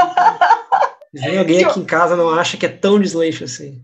Vem 1.13 1.39
alguém 1.39 1.63
aqui 1.63 1.79
em 1.79 1.85
casa 1.85 2.15
não 2.15 2.29
acha 2.29 2.57
que 2.57 2.65
é 2.65 2.69
tão 2.69 2.99
desleixo 2.99 3.43
assim. 3.43 3.81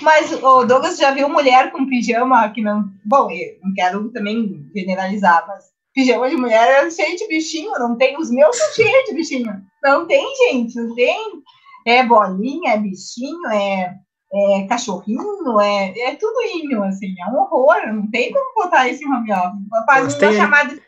Mas 0.00 0.32
o 0.32 0.64
Douglas 0.64 0.98
já 0.98 1.12
viu 1.12 1.28
mulher 1.28 1.70
com 1.70 1.86
pijama 1.86 2.48
que 2.50 2.62
não. 2.62 2.90
Bom, 3.04 3.30
eu 3.30 3.58
não 3.62 3.74
quero 3.74 4.10
também 4.10 4.68
generalizar, 4.74 5.44
mas 5.46 5.71
pijama 5.94 6.28
de 6.28 6.36
mulher 6.36 6.86
é 6.86 6.90
cheio 6.90 7.16
de 7.16 7.28
bichinho, 7.28 7.72
não 7.72 7.96
tem. 7.96 8.18
Os 8.18 8.30
meus 8.30 8.56
são 8.56 8.72
cheios 8.72 9.04
de 9.04 9.14
bichinho. 9.14 9.62
Não 9.82 10.06
tem, 10.06 10.24
gente, 10.36 10.74
não 10.76 10.94
tem. 10.94 11.42
É 11.86 12.04
bolinha, 12.04 12.74
é 12.74 12.78
bichinho, 12.78 13.46
é, 13.48 13.94
é 14.32 14.66
cachorrinho, 14.68 15.60
é, 15.60 15.98
é 15.98 16.14
tudo 16.14 16.38
assim, 16.84 17.14
é 17.20 17.30
um 17.30 17.40
horror. 17.40 17.92
Não 17.92 18.10
tem 18.10 18.32
como 18.32 18.54
botar 18.54 18.88
esse 18.88 19.04
home 19.04 19.32
office. 19.32 19.86
Faz 19.86 20.14
uma 20.14 20.32
chamada. 20.32 20.80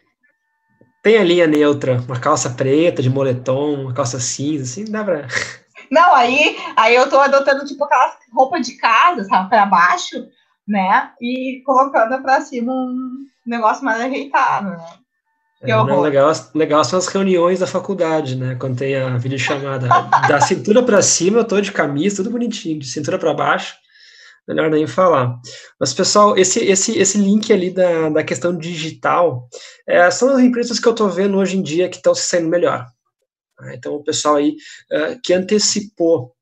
Tem 1.02 1.18
a 1.18 1.24
linha 1.24 1.46
neutra, 1.46 2.00
uma 2.08 2.18
calça 2.18 2.48
preta 2.48 3.02
de 3.02 3.10
moletom, 3.10 3.82
uma 3.82 3.92
calça 3.92 4.18
cinza, 4.18 4.64
assim, 4.64 4.90
dá 4.90 5.04
pra. 5.04 5.26
Não, 5.90 6.14
aí, 6.14 6.56
aí 6.76 6.94
eu 6.94 7.08
tô 7.10 7.18
adotando 7.18 7.66
tipo 7.66 7.84
aquelas 7.84 8.16
roupa 8.32 8.58
de 8.58 8.74
casa, 8.76 9.24
sabe, 9.24 9.50
para 9.50 9.66
baixo, 9.66 10.26
né? 10.66 11.12
E 11.20 11.62
colocando 11.64 12.20
para 12.22 12.40
cima 12.40 12.72
um 12.72 13.26
negócio 13.46 13.84
mais 13.84 14.00
ajeitado, 14.00 14.70
né? 14.70 14.76
É, 15.62 15.82
legal, 15.82 16.32
legal 16.54 16.84
são 16.84 16.98
as 16.98 17.06
reuniões 17.06 17.60
da 17.60 17.66
faculdade, 17.66 18.36
né? 18.36 18.54
Quando 18.56 18.76
tem 18.76 18.96
a 18.96 19.16
videochamada. 19.16 19.88
da 20.28 20.40
cintura 20.40 20.82
para 20.82 21.00
cima, 21.00 21.38
eu 21.38 21.44
tô 21.44 21.60
de 21.60 21.72
camisa, 21.72 22.16
tudo 22.16 22.30
bonitinho. 22.30 22.78
De 22.78 22.86
cintura 22.86 23.18
para 23.18 23.32
baixo, 23.32 23.74
melhor 24.46 24.70
nem 24.70 24.86
falar. 24.86 25.38
Mas, 25.80 25.94
pessoal, 25.94 26.36
esse, 26.36 26.60
esse, 26.60 26.98
esse 26.98 27.16
link 27.16 27.50
ali 27.50 27.70
da, 27.70 28.10
da 28.10 28.22
questão 28.22 28.56
digital 28.56 29.48
é, 29.88 30.10
são 30.10 30.30
as 30.30 30.40
empresas 30.40 30.78
que 30.78 30.86
eu 30.86 30.94
tô 30.94 31.08
vendo 31.08 31.38
hoje 31.38 31.56
em 31.56 31.62
dia 31.62 31.88
que 31.88 31.96
estão 31.96 32.14
se 32.14 32.26
saindo 32.28 32.48
melhor. 32.48 32.86
Então, 33.72 33.94
o 33.94 34.04
pessoal 34.04 34.36
aí 34.36 34.56
uh, 34.92 35.18
que 35.22 35.32
antecipou 35.32 36.33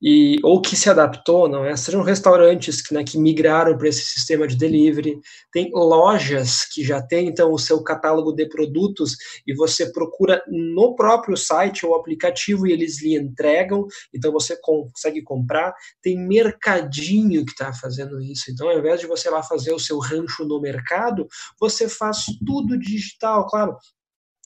e, 0.00 0.38
ou 0.42 0.60
que 0.60 0.76
se 0.76 0.88
adaptou, 0.88 1.48
não 1.48 1.64
é? 1.64 1.76
Sejam 1.76 2.02
restaurantes 2.02 2.82
que, 2.82 2.94
né, 2.94 3.04
que 3.04 3.18
migraram 3.18 3.76
para 3.76 3.88
esse 3.88 4.04
sistema 4.04 4.46
de 4.46 4.56
delivery, 4.56 5.18
tem 5.52 5.70
lojas 5.72 6.64
que 6.64 6.82
já 6.84 7.02
têm, 7.02 7.28
então, 7.28 7.52
o 7.52 7.58
seu 7.58 7.82
catálogo 7.82 8.32
de 8.32 8.48
produtos 8.48 9.16
e 9.46 9.54
você 9.54 9.92
procura 9.92 10.42
no 10.48 10.94
próprio 10.94 11.36
site 11.36 11.84
ou 11.84 11.94
aplicativo 11.94 12.66
e 12.66 12.72
eles 12.72 13.02
lhe 13.02 13.16
entregam, 13.16 13.86
então 14.14 14.32
você 14.32 14.56
consegue 14.60 15.22
comprar. 15.22 15.74
Tem 16.02 16.18
mercadinho 16.18 17.44
que 17.44 17.52
está 17.52 17.72
fazendo 17.72 18.20
isso, 18.20 18.50
então, 18.50 18.68
ao 18.68 18.78
invés 18.78 19.00
de 19.00 19.06
você 19.06 19.28
lá 19.30 19.42
fazer 19.42 19.72
o 19.72 19.78
seu 19.78 19.98
rancho 19.98 20.44
no 20.44 20.60
mercado, 20.60 21.26
você 21.58 21.88
faz 21.88 22.24
tudo 22.46 22.78
digital, 22.78 23.46
claro, 23.46 23.76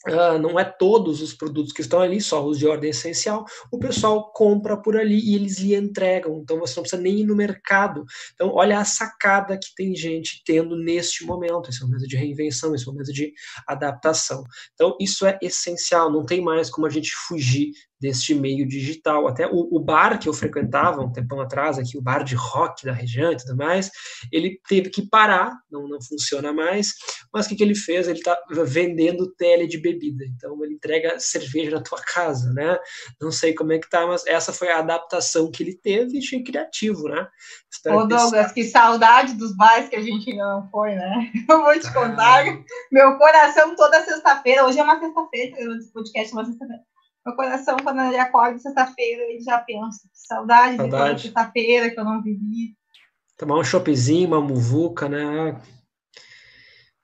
Uh, 0.07 0.39
não 0.39 0.61
é 0.61 0.65
todos 0.65 1.23
os 1.23 1.33
produtos 1.33 1.73
que 1.73 1.81
estão 1.81 2.01
ali, 2.01 2.21
só 2.21 2.45
os 2.45 2.59
de 2.59 2.67
ordem 2.67 2.91
essencial, 2.91 3.45
o 3.73 3.79
pessoal 3.79 4.31
compra 4.33 4.77
por 4.77 4.97
ali 4.99 5.19
e 5.19 5.35
eles 5.35 5.59
lhe 5.59 5.75
entregam, 5.75 6.41
então 6.43 6.59
você 6.59 6.77
não 6.77 6.83
precisa 6.83 7.01
nem 7.01 7.21
ir 7.21 7.25
no 7.25 7.35
mercado. 7.35 8.05
Então, 8.35 8.51
olha 8.55 8.79
a 8.79 8.85
sacada 8.85 9.59
que 9.59 9.75
tem 9.75 9.97
gente 9.97 10.43
tendo 10.45 10.77
neste 10.77 11.25
momento, 11.25 11.71
esse 11.71 11.83
momento 11.83 12.07
de 12.07 12.17
reinvenção, 12.17 12.75
esse 12.75 12.87
momento 12.87 13.13
de 13.13 13.33
adaptação. 13.67 14.45
Então, 14.75 14.95
isso 15.01 15.25
é 15.25 15.39
essencial, 15.41 16.13
não 16.13 16.27
tem 16.27 16.43
mais 16.43 16.69
como 16.69 16.87
a 16.87 16.91
gente 16.91 17.11
fugir 17.27 17.71
deste 18.05 18.35
meio 18.35 18.69
digital. 18.69 19.27
Até 19.27 19.47
o, 19.47 19.67
o, 19.73 19.81
bar 19.81 20.19
que 20.19 20.29
eu 20.29 20.35
frequentava 20.35 21.01
um 21.01 21.11
tempão 21.11 21.41
atrás, 21.41 21.79
aqui, 21.79 21.97
o 21.97 22.03
bar 22.03 22.23
de 22.23 22.35
rock 22.35 22.85
da 22.85 22.93
região 22.93 23.33
e 23.33 23.37
tudo 23.37 23.57
mais, 23.57 23.91
ele 24.31 24.61
teve 24.69 24.91
que 24.91 25.09
parar, 25.09 25.51
não, 25.71 25.89
não 25.89 25.99
funciona 26.03 26.53
mais, 26.53 26.93
mas 27.33 27.47
o 27.47 27.49
que, 27.49 27.57
que 27.57 27.63
ele 27.63 27.75
fez? 27.75 28.07
Ele 28.07 28.19
está 28.19 28.37
vendendo 28.67 29.33
tele 29.37 29.67
de 29.67 29.79
bebida, 29.79 30.23
então 30.27 30.63
ele 30.63 30.75
entrega 30.75 31.19
cerveja 31.19 31.71
na 31.71 31.83
tua 31.83 31.99
casa, 32.03 32.53
né? 32.53 32.79
Não 33.19 33.33
sei 33.33 33.55
como 33.55 33.73
é 33.73 33.79
que 33.79 33.89
tá, 33.89 34.07
mas 34.07 34.27
essa 34.27 34.53
foi 34.53 34.71
a 34.71 34.81
adaptação 34.81 35.51
que 35.51 35.63
ele 35.63 35.75
teve 35.75 36.17
e 36.17 36.19
achei 36.19 36.45
criativo, 36.45 37.09
né? 37.09 37.27
Espero 37.73 37.97
Ô 37.97 38.07
Douglas, 38.07 38.53
que 38.53 38.65
saudade 38.65 39.33
dos 39.35 39.57
bares 39.57 39.89
que 39.89 39.97
a 39.97 40.03
gente 40.03 40.31
ainda 40.31 40.45
não 40.45 40.69
foi, 40.69 40.95
né? 40.95 41.33
Eu 41.49 41.63
vou 41.63 41.73
te 41.81 41.91
contar, 41.91 42.45
meu 42.93 43.17
coração 43.17 43.75
toda 43.75 44.05
sexta-feira, 44.05 44.67
hoje 44.67 44.79
é 44.79 44.83
uma 44.83 45.01
sexta-feira, 45.01 45.57
esse 45.77 45.91
podcast 45.91 46.31
é 46.31 46.37
uma 46.37 46.45
sexta-feira, 46.45 46.83
meu 47.25 47.35
coração, 47.35 47.77
quando 47.83 48.01
ele 48.03 48.19
acorda 48.19 48.59
sexta-feira, 48.59 49.23
ele 49.23 49.41
já 49.41 49.59
pensa, 49.59 50.09
saudade, 50.13 50.77
saudade. 50.77 51.17
de 51.17 51.23
sexta-feira 51.23 51.91
que 51.91 51.99
eu 51.99 52.05
não 52.05 52.23
vivi. 52.23 52.77
Tomar 53.37 53.59
um 53.59 53.65
choppzinho, 53.65 54.29
uma 54.29 54.41
muvuca, 54.41 55.09
né? 55.09 55.61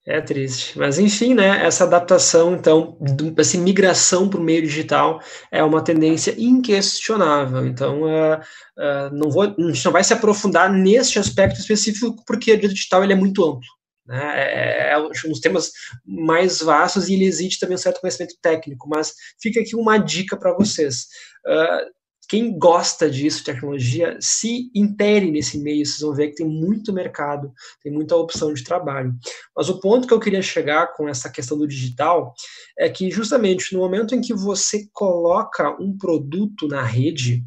É 0.06 0.20
triste. 0.20 0.78
Mas, 0.78 0.98
enfim, 0.98 1.34
né, 1.34 1.64
essa 1.64 1.84
adaptação, 1.84 2.54
então, 2.54 2.98
essa 3.36 3.58
migração 3.58 4.28
para 4.28 4.40
o 4.40 4.42
meio 4.42 4.62
digital 4.62 5.20
é 5.50 5.62
uma 5.62 5.84
tendência 5.84 6.34
inquestionável. 6.38 7.66
Então, 7.66 8.02
uh, 8.02 8.36
uh, 8.36 9.10
não 9.12 9.30
vou, 9.30 9.42
a 9.42 9.46
gente 9.48 9.84
não 9.84 9.92
vai 9.92 10.02
se 10.02 10.12
aprofundar 10.12 10.72
neste 10.72 11.18
aspecto 11.18 11.60
específico, 11.60 12.24
porque 12.26 12.52
o 12.52 12.60
digital 12.60 13.04
ele 13.04 13.12
é 13.12 13.16
muito 13.16 13.44
amplo. 13.44 13.79
Né? 14.06 14.20
É, 14.20 14.90
é, 14.90 14.92
é 14.92 14.98
um 14.98 15.30
dos 15.30 15.40
temas 15.40 15.70
mais 16.04 16.60
vastos 16.60 17.08
e 17.08 17.14
ele 17.14 17.24
exige 17.24 17.58
também 17.58 17.74
um 17.74 17.78
certo 17.78 18.00
conhecimento 18.00 18.34
técnico, 18.42 18.88
mas 18.88 19.14
fica 19.40 19.60
aqui 19.60 19.76
uma 19.76 19.98
dica 19.98 20.36
para 20.36 20.52
vocês. 20.52 21.06
Uh, 21.46 22.00
quem 22.30 22.56
gosta 22.56 23.10
disso, 23.10 23.42
tecnologia, 23.42 24.16
se 24.20 24.70
intere 24.72 25.32
nesse 25.32 25.58
meio, 25.58 25.84
vocês 25.84 25.98
vão 25.98 26.14
ver 26.14 26.28
que 26.28 26.36
tem 26.36 26.46
muito 26.46 26.92
mercado, 26.92 27.52
tem 27.82 27.90
muita 27.90 28.14
opção 28.14 28.54
de 28.54 28.62
trabalho. 28.62 29.12
Mas 29.54 29.68
o 29.68 29.80
ponto 29.80 30.06
que 30.06 30.14
eu 30.14 30.20
queria 30.20 30.40
chegar 30.40 30.94
com 30.94 31.08
essa 31.08 31.28
questão 31.28 31.58
do 31.58 31.66
digital 31.66 32.32
é 32.78 32.88
que 32.88 33.10
justamente 33.10 33.74
no 33.74 33.80
momento 33.80 34.14
em 34.14 34.20
que 34.20 34.32
você 34.32 34.86
coloca 34.92 35.70
um 35.82 35.98
produto 35.98 36.68
na 36.68 36.84
rede, 36.84 37.42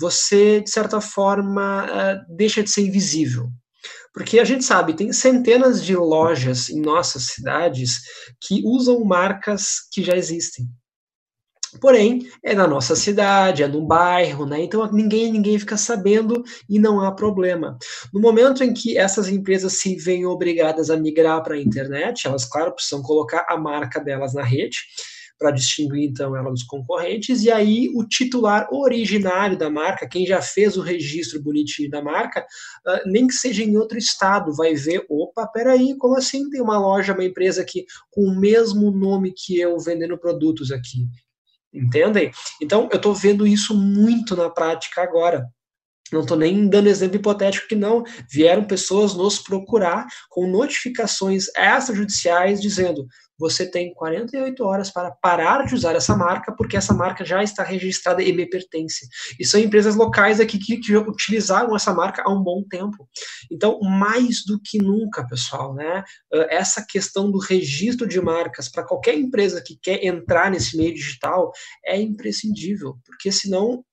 você, 0.00 0.60
de 0.60 0.68
certa 0.68 1.00
forma, 1.00 1.84
uh, 1.86 2.36
deixa 2.36 2.60
de 2.60 2.70
ser 2.70 2.80
invisível. 2.80 3.48
Porque 4.14 4.38
a 4.38 4.44
gente 4.44 4.64
sabe, 4.64 4.94
tem 4.94 5.12
centenas 5.12 5.84
de 5.84 5.96
lojas 5.96 6.70
em 6.70 6.80
nossas 6.80 7.24
cidades 7.24 8.00
que 8.40 8.62
usam 8.64 9.04
marcas 9.04 9.88
que 9.92 10.04
já 10.04 10.16
existem. 10.16 10.66
Porém, 11.80 12.30
é 12.40 12.54
na 12.54 12.68
nossa 12.68 12.94
cidade, 12.94 13.64
é 13.64 13.66
no 13.66 13.84
bairro, 13.84 14.46
né? 14.46 14.62
Então 14.62 14.88
ninguém 14.92 15.32
ninguém 15.32 15.58
fica 15.58 15.76
sabendo 15.76 16.44
e 16.68 16.78
não 16.78 17.00
há 17.00 17.10
problema. 17.10 17.76
No 18.12 18.20
momento 18.20 18.62
em 18.62 18.72
que 18.72 18.96
essas 18.96 19.28
empresas 19.28 19.72
se 19.74 19.96
veem 19.96 20.24
obrigadas 20.24 20.88
a 20.88 20.96
migrar 20.96 21.42
para 21.42 21.56
a 21.56 21.60
internet, 21.60 22.28
elas, 22.28 22.44
claro, 22.44 22.72
precisam 22.72 23.02
colocar 23.02 23.44
a 23.48 23.56
marca 23.56 23.98
delas 23.98 24.32
na 24.32 24.44
rede 24.44 24.78
para 25.44 25.50
distinguir 25.50 26.08
então 26.08 26.34
ela 26.34 26.50
dos 26.50 26.62
concorrentes, 26.62 27.42
e 27.42 27.50
aí 27.50 27.90
o 27.94 28.02
titular 28.02 28.66
originário 28.72 29.58
da 29.58 29.68
marca, 29.68 30.08
quem 30.08 30.24
já 30.24 30.40
fez 30.40 30.74
o 30.78 30.80
registro 30.80 31.42
bonitinho 31.42 31.90
da 31.90 32.00
marca, 32.00 32.40
uh, 32.40 33.10
nem 33.10 33.26
que 33.26 33.34
seja 33.34 33.62
em 33.62 33.76
outro 33.76 33.98
estado, 33.98 34.54
vai 34.54 34.74
ver, 34.74 35.04
opa, 35.06 35.46
peraí, 35.46 35.94
como 35.98 36.16
assim 36.16 36.48
tem 36.48 36.62
uma 36.62 36.78
loja, 36.78 37.12
uma 37.12 37.24
empresa 37.24 37.60
aqui 37.60 37.84
com 38.10 38.22
o 38.22 38.34
mesmo 38.34 38.90
nome 38.90 39.34
que 39.36 39.60
eu 39.60 39.78
vendendo 39.78 40.16
produtos 40.16 40.72
aqui? 40.72 41.06
Entendem? 41.70 42.30
Então, 42.62 42.88
eu 42.90 42.96
estou 42.96 43.14
vendo 43.14 43.46
isso 43.46 43.76
muito 43.76 44.34
na 44.34 44.48
prática 44.48 45.02
agora. 45.02 45.44
Não 46.12 46.20
estou 46.20 46.36
nem 46.36 46.68
dando 46.68 46.88
exemplo 46.88 47.16
hipotético 47.16 47.66
que 47.66 47.74
não. 47.74 48.04
Vieram 48.30 48.64
pessoas 48.64 49.14
nos 49.14 49.38
procurar 49.38 50.06
com 50.30 50.46
notificações 50.46 51.48
extrajudiciais 51.48 52.60
dizendo: 52.60 53.06
você 53.38 53.68
tem 53.68 53.92
48 53.94 54.64
horas 54.64 54.90
para 54.90 55.10
parar 55.10 55.64
de 55.66 55.74
usar 55.74 55.94
essa 55.94 56.16
marca, 56.16 56.54
porque 56.56 56.76
essa 56.76 56.94
marca 56.94 57.24
já 57.24 57.42
está 57.42 57.62
registrada 57.62 58.22
e 58.22 58.32
me 58.32 58.48
pertence. 58.48 59.06
E 59.38 59.44
são 59.44 59.60
empresas 59.60 59.96
locais 59.96 60.40
aqui 60.40 60.58
que, 60.58 60.78
que 60.78 60.96
utilizaram 60.96 61.74
essa 61.74 61.92
marca 61.92 62.22
há 62.24 62.32
um 62.32 62.42
bom 62.42 62.62
tempo. 62.68 63.08
Então, 63.50 63.80
mais 63.80 64.44
do 64.44 64.60
que 64.60 64.78
nunca, 64.78 65.26
pessoal, 65.26 65.74
né? 65.74 66.04
Essa 66.48 66.84
questão 66.88 67.30
do 67.30 67.38
registro 67.38 68.06
de 68.06 68.20
marcas 68.20 68.68
para 68.68 68.84
qualquer 68.84 69.16
empresa 69.16 69.62
que 69.64 69.78
quer 69.82 70.04
entrar 70.04 70.50
nesse 70.50 70.76
meio 70.76 70.94
digital 70.94 71.50
é 71.84 72.00
imprescindível, 72.00 72.96
porque 73.04 73.30
senão 73.32 73.84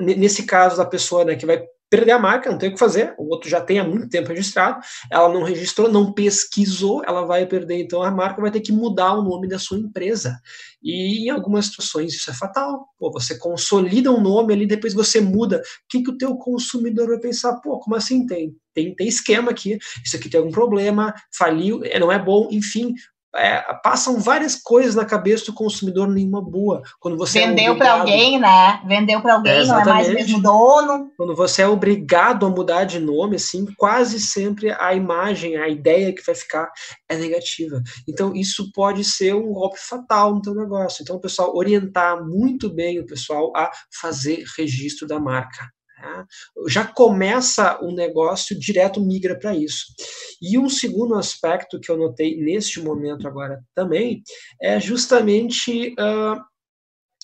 nesse 0.00 0.44
caso 0.44 0.76
da 0.76 0.86
pessoa 0.86 1.24
né, 1.24 1.36
que 1.36 1.44
vai 1.44 1.62
perder 1.88 2.12
a 2.12 2.18
marca, 2.18 2.50
não 2.50 2.58
tem 2.58 2.68
o 2.68 2.72
que 2.72 2.78
fazer, 2.78 3.14
o 3.16 3.28
outro 3.28 3.48
já 3.48 3.60
tem 3.60 3.78
há 3.78 3.84
muito 3.84 4.08
tempo 4.08 4.28
registrado, 4.28 4.80
ela 5.10 5.32
não 5.32 5.42
registrou, 5.42 5.90
não 5.90 6.12
pesquisou, 6.12 7.02
ela 7.06 7.24
vai 7.24 7.46
perder 7.46 7.80
então 7.80 8.02
a 8.02 8.10
marca, 8.10 8.40
vai 8.40 8.50
ter 8.50 8.60
que 8.60 8.72
mudar 8.72 9.14
o 9.14 9.22
nome 9.22 9.48
da 9.48 9.58
sua 9.58 9.78
empresa. 9.78 10.36
E 10.82 11.26
em 11.26 11.30
algumas 11.30 11.66
situações 11.66 12.14
isso 12.14 12.30
é 12.30 12.34
fatal. 12.34 12.88
Pô, 12.98 13.10
você 13.10 13.38
consolida 13.38 14.10
um 14.10 14.20
nome 14.20 14.52
ali, 14.52 14.66
depois 14.66 14.94
você 14.94 15.20
muda. 15.20 15.58
O 15.58 15.62
que, 15.88 16.02
que 16.02 16.10
o 16.10 16.18
teu 16.18 16.36
consumidor 16.36 17.08
vai 17.08 17.18
pensar? 17.18 17.56
Pô, 17.60 17.78
como 17.78 17.96
assim 17.96 18.26
tem? 18.26 18.56
Tem, 18.74 18.94
tem 18.94 19.08
esquema 19.08 19.50
aqui, 19.50 19.78
isso 20.04 20.16
aqui 20.16 20.28
tem 20.28 20.38
algum 20.38 20.52
problema, 20.52 21.14
faliu, 21.34 21.80
é, 21.82 21.98
não 21.98 22.12
é 22.12 22.18
bom, 22.18 22.48
enfim, 22.50 22.92
é, 23.36 23.62
passam 23.82 24.18
várias 24.20 24.56
coisas 24.56 24.94
na 24.94 25.04
cabeça 25.04 25.46
do 25.46 25.54
consumidor 25.54 26.08
nenhuma 26.08 26.42
boa. 26.42 26.82
Quando 26.98 27.16
você 27.16 27.40
é 27.40 27.46
vendeu 27.48 27.74
é 27.74 27.76
para 27.76 27.92
alguém, 27.92 28.38
né? 28.38 28.80
Vendeu 28.86 29.20
para 29.20 29.34
alguém, 29.34 29.52
é, 29.52 29.64
não 29.64 29.80
é 29.80 29.84
mais 29.84 30.08
mesmo 30.08 30.40
dono. 30.40 31.10
Quando 31.16 31.34
você 31.34 31.62
é 31.62 31.68
obrigado 31.68 32.46
a 32.46 32.50
mudar 32.50 32.84
de 32.84 32.98
nome, 32.98 33.36
assim, 33.36 33.66
quase 33.76 34.18
sempre 34.20 34.70
a 34.70 34.94
imagem, 34.94 35.56
a 35.56 35.68
ideia 35.68 36.14
que 36.14 36.24
vai 36.24 36.34
ficar 36.34 36.70
é 37.08 37.16
negativa. 37.16 37.82
Então 38.08 38.34
isso 38.34 38.70
pode 38.72 39.04
ser 39.04 39.34
um 39.34 39.52
golpe 39.52 39.78
fatal 39.78 40.34
no 40.34 40.42
teu 40.42 40.54
negócio. 40.54 41.02
Então, 41.02 41.18
pessoal, 41.18 41.54
orientar 41.56 42.24
muito 42.24 42.72
bem 42.72 42.98
o 42.98 43.06
pessoal 43.06 43.52
a 43.56 43.70
fazer 44.00 44.44
registro 44.56 45.06
da 45.06 45.20
marca. 45.20 45.75
Tá? 46.06 46.24
Já 46.68 46.84
começa 46.84 47.80
o 47.82 47.90
negócio 47.90 48.56
direto 48.56 49.00
migra 49.00 49.36
para 49.36 49.56
isso. 49.56 49.86
E 50.40 50.56
um 50.56 50.68
segundo 50.68 51.16
aspecto 51.16 51.80
que 51.80 51.90
eu 51.90 51.96
notei 51.96 52.36
neste 52.36 52.80
momento 52.80 53.26
agora 53.26 53.60
também 53.74 54.22
é 54.62 54.78
justamente 54.78 55.94
uh, 55.98 56.40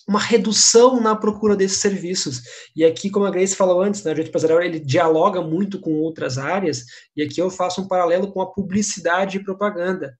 uma 0.08 0.18
redução 0.18 1.00
na 1.00 1.14
procura 1.14 1.54
desses 1.54 1.78
serviços. 1.78 2.42
E 2.74 2.84
aqui, 2.84 3.08
como 3.08 3.24
a 3.24 3.30
Grace 3.30 3.54
falou 3.54 3.80
antes, 3.80 4.02
né, 4.02 4.10
o 4.10 4.14
direito 4.14 4.30
empresarial 4.30 4.60
ele 4.60 4.80
dialoga 4.80 5.40
muito 5.40 5.80
com 5.80 6.00
outras 6.00 6.36
áreas, 6.36 6.84
e 7.16 7.22
aqui 7.22 7.40
eu 7.40 7.50
faço 7.50 7.80
um 7.80 7.86
paralelo 7.86 8.32
com 8.32 8.40
a 8.42 8.52
publicidade 8.52 9.36
e 9.36 9.44
propaganda. 9.44 10.12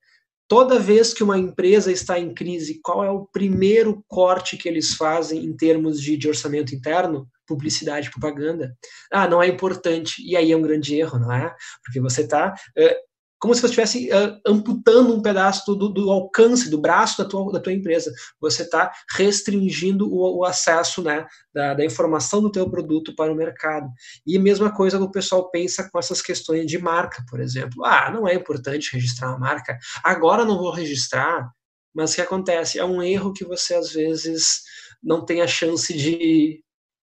Toda 0.47 0.79
vez 0.79 1.13
que 1.13 1.25
uma 1.25 1.39
empresa 1.39 1.91
está 1.91 2.17
em 2.17 2.33
crise, 2.33 2.79
qual 2.81 3.03
é 3.03 3.11
o 3.11 3.27
primeiro 3.27 4.05
corte 4.07 4.57
que 4.57 4.69
eles 4.69 4.95
fazem 4.95 5.45
em 5.45 5.57
termos 5.57 6.01
de, 6.01 6.17
de 6.17 6.29
orçamento 6.29 6.75
interno? 6.75 7.27
Publicidade, 7.53 8.11
propaganda. 8.11 8.75
Ah, 9.13 9.29
não 9.29 9.43
é 9.43 9.49
importante. 9.49 10.23
E 10.25 10.37
aí 10.37 10.53
é 10.53 10.57
um 10.57 10.63
grande 10.63 10.95
erro, 10.97 11.19
não 11.19 11.33
é? 11.33 11.55
Porque 11.85 12.01
você 12.01 12.23
está 12.23 12.55
é, 12.77 12.97
como 13.43 13.53
se 13.57 13.61
você 13.61 13.67
estivesse 13.67 14.09
uh, 14.13 14.41
amputando 14.47 15.13
um 15.13 15.21
pedaço 15.21 15.75
do, 15.75 15.89
do, 15.89 16.13
alcance, 16.13 16.71
do 16.71 16.81
braço 16.81 17.21
da 17.21 17.29
tua, 17.29 17.51
da 17.51 17.59
tua 17.59 17.73
empresa. 17.73 18.13
Você 18.41 18.63
está 18.63 18.93
restringindo 19.17 20.09
o, 20.09 20.39
o, 20.39 20.45
acesso 20.45 21.03
né, 21.03 21.27
da, 21.53 21.75
da, 21.75 21.85
informação 21.85 22.41
do 22.41 22.53
teu 22.53 22.71
produto 22.71 23.17
para 23.17 23.33
o 23.33 23.35
mercado. 23.35 23.91
E 24.25 24.39
a 24.39 24.41
mesma 24.41 24.73
coisa 24.73 24.97
que 24.97 25.03
o 25.03 25.11
pessoal 25.11 25.51
pensa 25.51 25.91
com 25.91 25.99
essas 25.99 26.23
questões 26.23 26.67
de 26.69 26.79
marca, 26.79 27.25
por 27.29 27.41
exemplo. 27.41 27.85
Ah, 27.85 28.13
não 28.13 28.29
é 28.29 28.35
importante 28.35 28.93
registrar 28.93 29.31
uma 29.31 29.41
marca. 29.41 29.77
Agora 30.05 30.45
não 30.45 30.57
vou 30.57 30.71
registrar. 30.71 31.51
Mas 31.93 32.13
o 32.13 32.15
que 32.15 32.23
acontece? 32.23 32.79
É 32.79 32.85
um 32.85 33.03
erro 33.03 33.33
que 33.33 33.45
você, 33.45 33.75
às 33.75 33.91
vezes, 33.91 34.63
não 35.03 35.25
tem 35.25 35.43
a 35.43 35.49
chance 35.49 35.93
de 35.93 36.63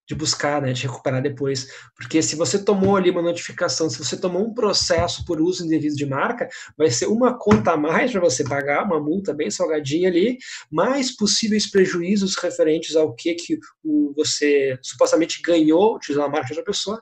de 0.10 0.16
buscar, 0.16 0.60
né, 0.60 0.74
de 0.74 0.88
recuperar 0.88 1.22
depois. 1.22 1.68
Porque 1.96 2.20
se 2.24 2.36
você 2.36 2.64
tomou 2.64 2.98
ali 2.98 3.12
uma 3.12 3.22
notificação, 3.22 3.88
se 3.88 4.00
você 4.00 4.20
tomou 4.20 4.44
um 4.44 4.54
processo 4.54 5.24
por 5.24 5.40
uso 5.40 5.64
indevido 5.64 5.96
de 5.96 6.06
marca, 6.06 6.50
vai 6.76 6.90
ser 6.90 7.06
uma 7.06 7.38
conta 7.38 7.74
a 7.74 7.78
mais 7.78 8.12
para 8.12 8.20
você 8.20 8.44
pagar, 8.44 8.84
uma 8.86 9.00
multa 9.00 9.32
bem 9.34 9.52
salgadinha 9.52 10.10
ali, 10.10 10.40
mais 10.72 11.16
possíveis 11.16 11.70
prejuízos 11.70 12.36
referentes 12.38 12.96
ao 12.96 13.14
que, 13.14 13.36
que 13.36 13.60
o, 13.84 14.12
você 14.18 14.80
supostamente 14.82 15.42
ganhou 15.44 15.96
utilizando 15.96 16.26
a 16.26 16.30
marca 16.30 16.48
de 16.48 16.54
outra 16.54 16.66
pessoa. 16.66 17.00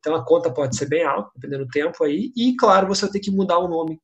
Então 0.00 0.16
a 0.16 0.24
conta 0.24 0.50
pode 0.52 0.76
ser 0.76 0.86
bem 0.86 1.04
alta, 1.04 1.30
dependendo 1.36 1.64
do 1.64 1.70
tempo 1.70 2.02
aí, 2.02 2.32
e 2.36 2.56
claro, 2.56 2.88
você 2.88 3.02
vai 3.02 3.12
ter 3.12 3.20
que 3.20 3.30
mudar 3.30 3.58
o 3.58 3.68
nome 3.68 4.00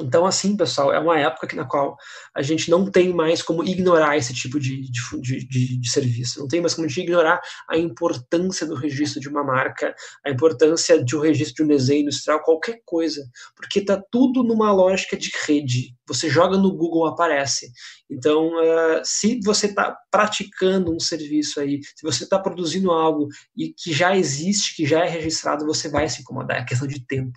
então, 0.00 0.26
assim, 0.26 0.56
pessoal, 0.56 0.92
é 0.92 0.98
uma 0.98 1.18
época 1.18 1.54
na 1.56 1.64
qual 1.64 1.96
a 2.34 2.42
gente 2.42 2.70
não 2.70 2.90
tem 2.90 3.12
mais 3.12 3.42
como 3.42 3.64
ignorar 3.64 4.16
esse 4.16 4.34
tipo 4.34 4.60
de, 4.60 4.90
de, 4.90 5.46
de, 5.46 5.80
de, 5.80 5.90
serviço, 5.90 6.40
não 6.40 6.48
tem 6.48 6.60
mais 6.60 6.74
como 6.74 6.86
a 6.86 6.88
gente 6.88 7.02
ignorar 7.02 7.40
a 7.68 7.76
importância 7.76 8.66
do 8.66 8.74
registro 8.74 9.20
de 9.20 9.28
uma 9.28 9.42
marca, 9.42 9.94
a 10.24 10.30
importância 10.30 11.02
de 11.02 11.16
um 11.16 11.20
registro 11.20 11.56
de 11.56 11.62
um 11.64 11.76
desenho 11.76 12.02
industrial, 12.02 12.42
qualquer 12.42 12.80
coisa, 12.84 13.22
porque 13.54 13.80
está 13.80 14.00
tudo 14.10 14.42
numa 14.42 14.72
lógica 14.72 15.16
de 15.16 15.30
rede. 15.46 15.94
Você 16.08 16.28
joga 16.28 16.56
no 16.56 16.72
Google, 16.76 17.06
aparece. 17.06 17.70
Então, 18.08 18.48
uh, 18.48 19.00
se 19.02 19.40
você 19.44 19.66
está 19.66 19.96
praticando 20.10 20.94
um 20.94 21.00
serviço 21.00 21.58
aí, 21.58 21.80
se 21.82 22.02
você 22.02 22.24
está 22.24 22.38
produzindo 22.38 22.92
algo 22.92 23.28
e 23.56 23.72
que 23.72 23.92
já 23.92 24.16
existe, 24.16 24.76
que 24.76 24.86
já 24.86 25.04
é 25.04 25.08
registrado, 25.08 25.66
você 25.66 25.88
vai 25.88 26.08
se 26.08 26.20
incomodar, 26.20 26.58
é 26.58 26.64
questão 26.64 26.86
de 26.86 27.04
tempo. 27.04 27.36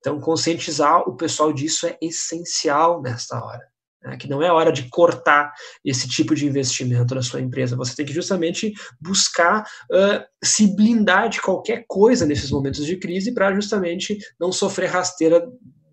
Então, 0.00 0.18
conscientizar 0.18 1.08
o 1.08 1.16
pessoal 1.16 1.52
disso 1.52 1.86
é 1.86 1.96
essencial 2.00 3.00
nesta 3.00 3.42
hora. 3.42 3.70
Né? 4.02 4.16
Que 4.16 4.28
não 4.28 4.42
é 4.42 4.50
hora 4.50 4.72
de 4.72 4.88
cortar 4.88 5.52
esse 5.84 6.08
tipo 6.08 6.34
de 6.34 6.46
investimento 6.46 7.14
na 7.14 7.22
sua 7.22 7.40
empresa. 7.40 7.76
Você 7.76 7.94
tem 7.94 8.06
que 8.06 8.12
justamente 8.12 8.72
buscar 9.00 9.62
uh, 9.62 10.24
se 10.42 10.74
blindar 10.74 11.28
de 11.28 11.40
qualquer 11.40 11.84
coisa 11.86 12.24
nesses 12.24 12.50
momentos 12.50 12.84
de 12.84 12.96
crise 12.96 13.32
para 13.32 13.54
justamente 13.54 14.18
não 14.38 14.50
sofrer 14.50 14.88
rasteira 14.88 15.46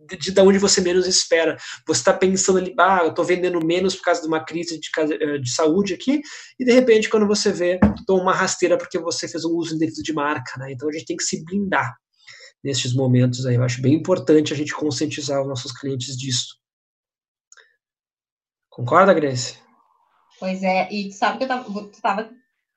de, 0.09 0.31
de, 0.31 0.41
onde 0.41 0.57
você 0.57 0.79
menos 0.79 1.05
espera. 1.05 1.57
Você 1.85 1.99
está 1.99 2.13
pensando 2.13 2.59
ali, 2.59 2.73
ah, 2.79 3.01
eu 3.03 3.09
estou 3.09 3.25
vendendo 3.25 3.63
menos 3.65 3.93
por 3.93 4.03
causa 4.03 4.21
de 4.21 4.27
uma 4.27 4.43
crise 4.43 4.79
de, 4.79 5.41
de 5.41 5.51
saúde 5.51 5.93
aqui, 5.93 6.21
e 6.57 6.63
de 6.63 6.71
repente, 6.71 7.09
quando 7.09 7.27
você 7.27 7.51
vê, 7.51 7.77
toma 8.05 8.21
uma 8.23 8.33
rasteira 8.33 8.77
porque 8.77 8.97
você 8.97 9.27
fez 9.27 9.43
um 9.43 9.51
uso 9.51 9.75
indevido 9.75 10.01
de 10.01 10.13
marca. 10.13 10.57
Né? 10.59 10.71
Então 10.71 10.87
a 10.87 10.93
gente 10.93 11.05
tem 11.05 11.17
que 11.17 11.23
se 11.23 11.43
blindar 11.43 11.93
nestes 12.63 12.93
momentos 12.93 13.45
aí. 13.45 13.55
Eu 13.55 13.63
acho 13.63 13.81
bem 13.81 13.93
importante 13.93 14.53
a 14.53 14.55
gente 14.55 14.75
conscientizar 14.75 15.41
os 15.41 15.47
nossos 15.47 15.71
clientes 15.71 16.17
disso. 16.17 16.55
Concorda, 18.69 19.13
Grace? 19.13 19.57
Pois 20.39 20.61
é, 20.61 20.91
e 20.91 21.11
sabe 21.11 21.39
que 21.39 21.51
eu 21.51 21.89
estava 21.91 22.29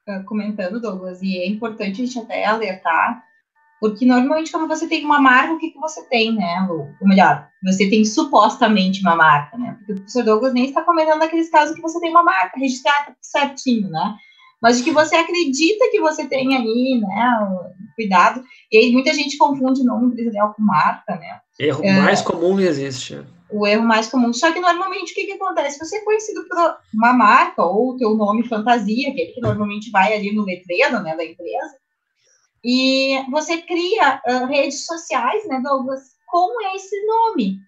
uh, 0.08 0.24
comentando, 0.24 0.80
Douglas, 0.80 1.20
e 1.22 1.36
é 1.38 1.46
importante 1.46 2.00
a 2.00 2.06
gente 2.06 2.18
até 2.18 2.46
alertar, 2.46 3.22
porque 3.78 4.06
normalmente 4.06 4.50
quando 4.50 4.66
você 4.66 4.88
tem 4.88 5.04
uma 5.04 5.20
marca, 5.20 5.52
o 5.52 5.58
que, 5.58 5.70
que 5.70 5.78
você 5.78 6.02
tem, 6.08 6.34
né? 6.34 6.66
Ou, 6.70 6.88
ou 7.00 7.08
melhor, 7.08 7.46
você 7.62 7.90
tem 7.90 8.02
supostamente 8.04 9.00
uma 9.02 9.14
marca, 9.14 9.58
né? 9.58 9.74
Porque 9.78 9.92
o 9.92 9.96
professor 9.96 10.24
Douglas 10.24 10.54
nem 10.54 10.66
está 10.66 10.82
comentando 10.82 11.22
aqueles 11.22 11.50
casos 11.50 11.74
que 11.74 11.82
você 11.82 12.00
tem 12.00 12.10
uma 12.10 12.24
marca 12.24 12.58
registrada 12.58 13.14
certinho, 13.20 13.90
né? 13.90 14.16
mas 14.60 14.78
de 14.78 14.84
que 14.84 14.90
você 14.90 15.16
acredita 15.16 15.88
que 15.90 16.00
você 16.00 16.26
tem 16.28 16.54
ali, 16.54 17.00
né, 17.00 17.38
cuidado. 18.00 18.42
E 18.72 18.78
aí 18.78 18.92
muita 18.92 19.12
gente 19.12 19.36
confunde 19.36 19.84
nome 19.84 20.06
empresarial 20.06 20.54
com 20.54 20.62
marca, 20.62 21.16
né? 21.16 21.40
Erro 21.58 21.84
é, 21.84 22.00
mais 22.00 22.22
comum 22.22 22.56
que 22.56 22.62
existe. 22.62 23.22
O 23.50 23.66
erro 23.66 23.84
mais 23.84 24.08
comum. 24.08 24.32
Só 24.32 24.50
que 24.52 24.60
normalmente 24.60 25.12
o 25.12 25.14
que, 25.14 25.26
que 25.26 25.32
acontece? 25.32 25.78
Você 25.78 25.96
é 25.96 26.04
conhecido 26.04 26.46
por 26.48 26.56
uma 26.94 27.12
marca 27.12 27.62
ou 27.62 27.90
o 27.90 27.96
teu 27.96 28.14
nome 28.14 28.48
fantasia, 28.48 29.10
aquele 29.10 29.32
que 29.32 29.40
normalmente 29.40 29.90
vai 29.90 30.14
ali 30.14 30.34
no 30.34 30.44
letreiro, 30.44 31.02
né, 31.02 31.14
da 31.14 31.24
empresa. 31.24 31.76
E 32.64 33.22
você 33.30 33.58
cria 33.62 34.22
uh, 34.26 34.46
redes 34.46 34.86
sociais, 34.86 35.46
né, 35.46 35.60
Douglas, 35.62 36.00
com 36.26 36.74
esse 36.74 36.96
nome. 37.06 37.58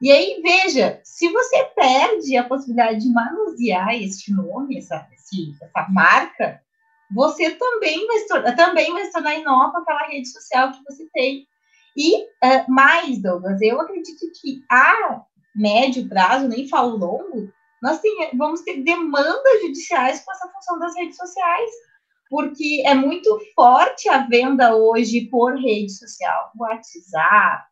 E 0.00 0.10
aí, 0.10 0.40
veja, 0.42 1.00
se 1.02 1.28
você 1.30 1.64
perde 1.74 2.36
a 2.36 2.44
possibilidade 2.44 3.00
de 3.00 3.08
manusear 3.10 3.94
este 3.94 4.32
nome, 4.32 4.78
essa, 4.78 5.06
essa 5.14 5.88
marca, 5.90 6.60
você 7.14 7.50
também 7.52 8.06
vai, 8.06 8.18
se, 8.18 8.56
também 8.56 8.92
vai 8.92 9.10
tornar 9.10 9.36
inócuo 9.36 9.80
aquela 9.80 10.06
rede 10.08 10.28
social 10.28 10.72
que 10.72 10.82
você 10.84 11.08
tem. 11.12 11.46
E 11.96 12.22
uh, 12.22 12.64
mais, 12.68 13.22
Douglas, 13.22 13.60
eu 13.62 13.80
acredito 13.80 14.26
que 14.40 14.64
a 14.68 15.22
médio 15.54 16.08
prazo, 16.08 16.48
nem 16.48 16.68
falo 16.68 16.96
longo, 16.96 17.52
nós 17.80 18.00
tem, 18.00 18.30
vamos 18.36 18.62
ter 18.62 18.82
demandas 18.82 19.60
judiciais 19.62 20.24
com 20.24 20.32
essa 20.32 20.48
função 20.48 20.78
das 20.78 20.96
redes 20.96 21.16
sociais, 21.16 21.70
porque 22.28 22.82
é 22.84 22.94
muito 22.94 23.38
forte 23.54 24.08
a 24.08 24.26
venda 24.26 24.74
hoje 24.74 25.28
por 25.30 25.54
rede 25.54 25.92
social, 25.92 26.50
WhatsApp, 26.58 27.64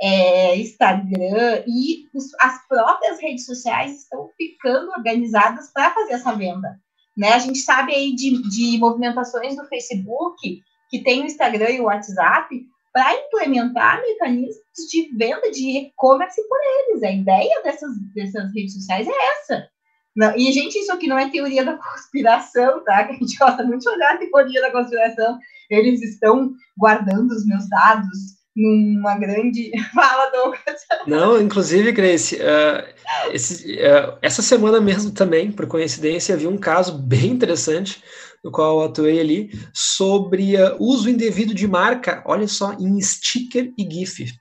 é, 0.00 0.56
Instagram, 0.56 1.62
e 1.68 2.08
os, 2.12 2.34
as 2.40 2.66
próprias 2.66 3.20
redes 3.20 3.46
sociais 3.46 4.02
estão 4.02 4.28
ficando 4.36 4.90
organizadas 4.90 5.70
para 5.72 5.90
fazer 5.90 6.14
essa 6.14 6.32
venda. 6.32 6.80
Né? 7.16 7.32
A 7.32 7.38
gente 7.38 7.58
sabe 7.58 7.94
aí 7.94 8.14
de, 8.14 8.42
de 8.48 8.78
movimentações 8.78 9.56
do 9.56 9.66
Facebook, 9.66 10.62
que 10.90 11.02
tem 11.02 11.22
o 11.22 11.26
Instagram 11.26 11.70
e 11.70 11.80
o 11.80 11.84
WhatsApp, 11.84 12.66
para 12.92 13.14
implementar 13.14 14.02
mecanismos 14.02 14.56
de 14.90 15.16
venda 15.16 15.50
de 15.50 15.78
e-commerce 15.78 16.40
por 16.46 16.58
eles. 16.62 17.02
A 17.02 17.10
ideia 17.10 17.62
dessas, 17.62 17.90
dessas 18.14 18.52
redes 18.54 18.74
sociais 18.74 19.08
é 19.08 19.12
essa. 19.12 19.68
Não, 20.14 20.36
e, 20.36 20.52
gente, 20.52 20.78
isso 20.78 20.92
aqui 20.92 21.06
não 21.06 21.18
é 21.18 21.30
teoria 21.30 21.64
da 21.64 21.76
conspiração, 21.78 22.84
tá? 22.84 23.04
Que 23.04 23.12
a 23.12 23.16
gente 23.16 23.36
gosta 23.38 23.64
muito 23.64 23.80
de 23.80 23.88
olhar 23.88 24.14
a 24.14 24.18
teoria 24.18 24.60
da 24.60 24.70
conspiração. 24.70 25.38
Eles 25.70 26.02
estão 26.02 26.52
guardando 26.76 27.30
os 27.30 27.46
meus 27.46 27.66
dados 27.68 28.41
numa 28.54 29.18
grande. 29.18 29.70
Fala, 29.94 30.30
Douglas. 30.30 30.80
Não, 31.06 31.40
inclusive, 31.40 31.92
Grace, 31.92 32.36
uh, 32.36 33.32
esse, 33.32 33.74
uh, 33.76 34.18
essa 34.20 34.42
semana 34.42 34.80
mesmo 34.80 35.10
também, 35.10 35.50
por 35.50 35.66
coincidência, 35.66 36.36
vi 36.36 36.46
um 36.46 36.58
caso 36.58 36.96
bem 37.02 37.26
interessante, 37.26 38.02
no 38.44 38.50
qual 38.50 38.80
eu 38.80 38.86
atuei 38.86 39.20
ali, 39.20 39.50
sobre 39.72 40.56
uh, 40.56 40.76
uso 40.78 41.08
indevido 41.08 41.54
de 41.54 41.66
marca, 41.66 42.22
olha 42.26 42.46
só, 42.46 42.72
em 42.74 43.00
sticker 43.00 43.72
e 43.76 43.88
GIF. 43.90 44.32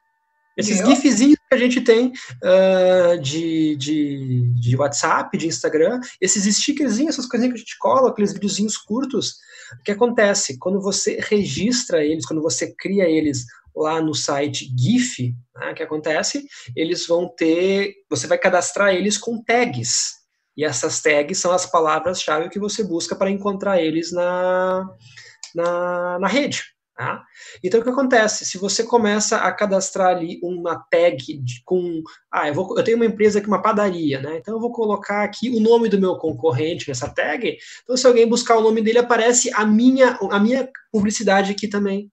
Esses 0.57 0.79
Meu? 0.79 0.87
gifzinhos 0.87 1.39
que 1.49 1.55
a 1.55 1.57
gente 1.57 1.79
tem 1.79 2.11
de, 3.21 3.75
de, 3.77 4.53
de 4.53 4.75
WhatsApp, 4.75 5.35
de 5.37 5.47
Instagram, 5.47 5.99
esses 6.19 6.43
stickerzinhos, 6.57 7.15
essas 7.15 7.25
coisinhas 7.25 7.53
que 7.53 7.57
a 7.57 7.63
gente 7.63 7.77
cola, 7.79 8.09
aqueles 8.09 8.33
videozinhos 8.33 8.77
curtos, 8.77 9.37
o 9.79 9.83
que 9.83 9.91
acontece? 9.91 10.59
Quando 10.59 10.81
você 10.81 11.19
registra 11.21 12.03
eles, 12.03 12.25
quando 12.25 12.41
você 12.41 12.75
cria 12.75 13.05
eles 13.05 13.45
lá 13.75 14.01
no 14.01 14.13
site 14.13 14.71
GIF, 14.77 15.33
né, 15.55 15.73
que 15.73 15.83
acontece, 15.83 16.45
eles 16.75 17.07
vão 17.07 17.27
ter, 17.27 17.93
você 18.09 18.27
vai 18.27 18.37
cadastrar 18.37 18.93
eles 18.93 19.17
com 19.17 19.43
tags. 19.43 20.21
E 20.55 20.65
essas 20.65 21.01
tags 21.01 21.37
são 21.37 21.51
as 21.51 21.65
palavras-chave 21.65 22.49
que 22.49 22.59
você 22.59 22.83
busca 22.83 23.15
para 23.15 23.29
encontrar 23.29 23.81
eles 23.81 24.11
na, 24.11 24.87
na, 25.55 26.19
na 26.19 26.27
rede. 26.27 26.63
Tá? 27.01 27.23
Então, 27.63 27.79
o 27.79 27.83
que 27.83 27.89
acontece? 27.89 28.45
Se 28.45 28.57
você 28.59 28.83
começa 28.83 29.37
a 29.37 29.51
cadastrar 29.51 30.09
ali 30.09 30.39
uma 30.43 30.77
tag 30.91 31.17
de, 31.17 31.63
com. 31.65 32.03
Ah, 32.31 32.47
eu, 32.47 32.53
vou, 32.53 32.77
eu 32.77 32.83
tenho 32.83 32.97
uma 32.97 33.05
empresa 33.05 33.39
aqui, 33.39 33.47
uma 33.47 33.61
padaria, 33.61 34.21
né? 34.21 34.37
Então, 34.37 34.53
eu 34.53 34.59
vou 34.59 34.71
colocar 34.71 35.23
aqui 35.23 35.49
o 35.49 35.59
nome 35.59 35.89
do 35.89 35.99
meu 35.99 36.17
concorrente 36.17 36.87
nessa 36.87 37.09
tag. 37.09 37.57
Então, 37.81 37.97
se 37.97 38.05
alguém 38.05 38.27
buscar 38.27 38.57
o 38.57 38.61
nome 38.61 38.81
dele, 38.81 38.99
aparece 38.99 39.49
a 39.55 39.65
minha, 39.65 40.19
a 40.29 40.39
minha 40.39 40.69
publicidade 40.91 41.51
aqui 41.51 41.67
também. 41.67 42.11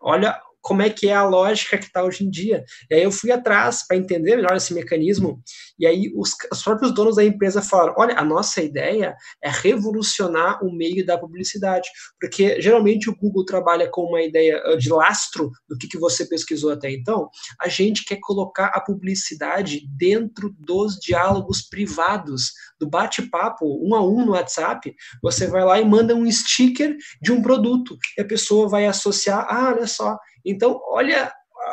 Olha 0.00 0.40
como 0.60 0.82
é 0.82 0.90
que 0.90 1.08
é 1.08 1.14
a 1.14 1.24
lógica 1.24 1.78
que 1.78 1.86
está 1.86 2.04
hoje 2.04 2.24
em 2.24 2.30
dia. 2.30 2.64
E 2.90 2.94
aí 2.94 3.02
eu 3.02 3.12
fui 3.12 3.30
atrás 3.30 3.86
para 3.86 3.96
entender 3.96 4.36
melhor 4.36 4.56
esse 4.56 4.74
mecanismo, 4.74 5.42
e 5.78 5.86
aí 5.86 6.12
os, 6.14 6.32
os, 6.52 6.62
próprios 6.62 6.92
donos 6.92 7.16
da 7.16 7.24
empresa 7.24 7.62
falaram: 7.62 7.94
olha, 7.96 8.18
a 8.18 8.24
nossa 8.24 8.62
ideia 8.62 9.16
é 9.42 9.50
revolucionar 9.50 10.62
o 10.64 10.70
meio 10.70 11.04
da 11.04 11.16
publicidade, 11.16 11.88
porque 12.20 12.60
geralmente 12.60 13.08
o 13.08 13.16
Google 13.16 13.44
trabalha 13.44 13.88
com 13.88 14.02
uma 14.02 14.22
ideia 14.22 14.62
ah, 14.64 14.76
de 14.76 14.90
lastro 14.90 15.50
do 15.68 15.76
que, 15.78 15.88
que 15.88 15.98
você 15.98 16.26
pesquisou 16.26 16.70
até 16.70 16.90
então. 16.90 17.30
A 17.60 17.68
gente 17.68 18.04
quer 18.04 18.18
colocar 18.20 18.66
a 18.74 18.80
publicidade 18.80 19.82
dentro 19.96 20.54
dos 20.58 20.96
diálogos 20.96 21.62
privados, 21.62 22.52
do 22.78 22.88
bate-papo 22.88 23.66
um 23.82 23.94
a 23.94 24.04
um 24.06 24.24
no 24.24 24.32
WhatsApp. 24.32 24.94
Você 25.22 25.46
vai 25.46 25.64
lá 25.64 25.80
e 25.80 25.84
manda 25.84 26.14
um 26.14 26.30
sticker 26.30 26.96
de 27.22 27.32
um 27.32 27.40
produto, 27.40 27.96
e 28.18 28.20
a 28.20 28.24
pessoa 28.24 28.68
vai 28.68 28.86
associar: 28.86 29.46
ah, 29.48 29.72
olha 29.74 29.86
só 29.86 30.18
então, 30.44 30.80
olha, 30.86 31.32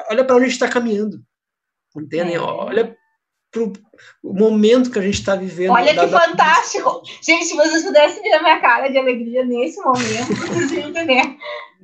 olha 0.10 0.24
para 0.24 0.36
onde 0.36 0.46
a 0.46 0.48
gente 0.48 0.56
está 0.56 0.68
caminhando. 0.68 1.22
Entendem? 1.96 2.36
É. 2.36 2.40
Olha 2.40 2.96
para 3.52 3.64
o 4.24 4.34
momento 4.34 4.92
que 4.92 5.00
a 5.00 5.02
gente 5.02 5.20
está 5.20 5.36
vivendo. 5.36 5.72
Olha 5.72 5.94
que 5.94 6.06
da... 6.06 6.20
fantástico! 6.20 7.02
Gente, 7.22 7.46
se 7.46 7.56
vocês 7.56 7.84
pudessem 7.84 8.22
ver 8.22 8.34
a 8.34 8.44
minha 8.44 8.60
cara 8.60 8.90
de 8.90 8.98
alegria 8.98 9.46
nesse 9.46 9.80
momento, 9.80 10.36
vocês 10.48 10.72
iam 10.72 10.90
entender. 10.90 11.38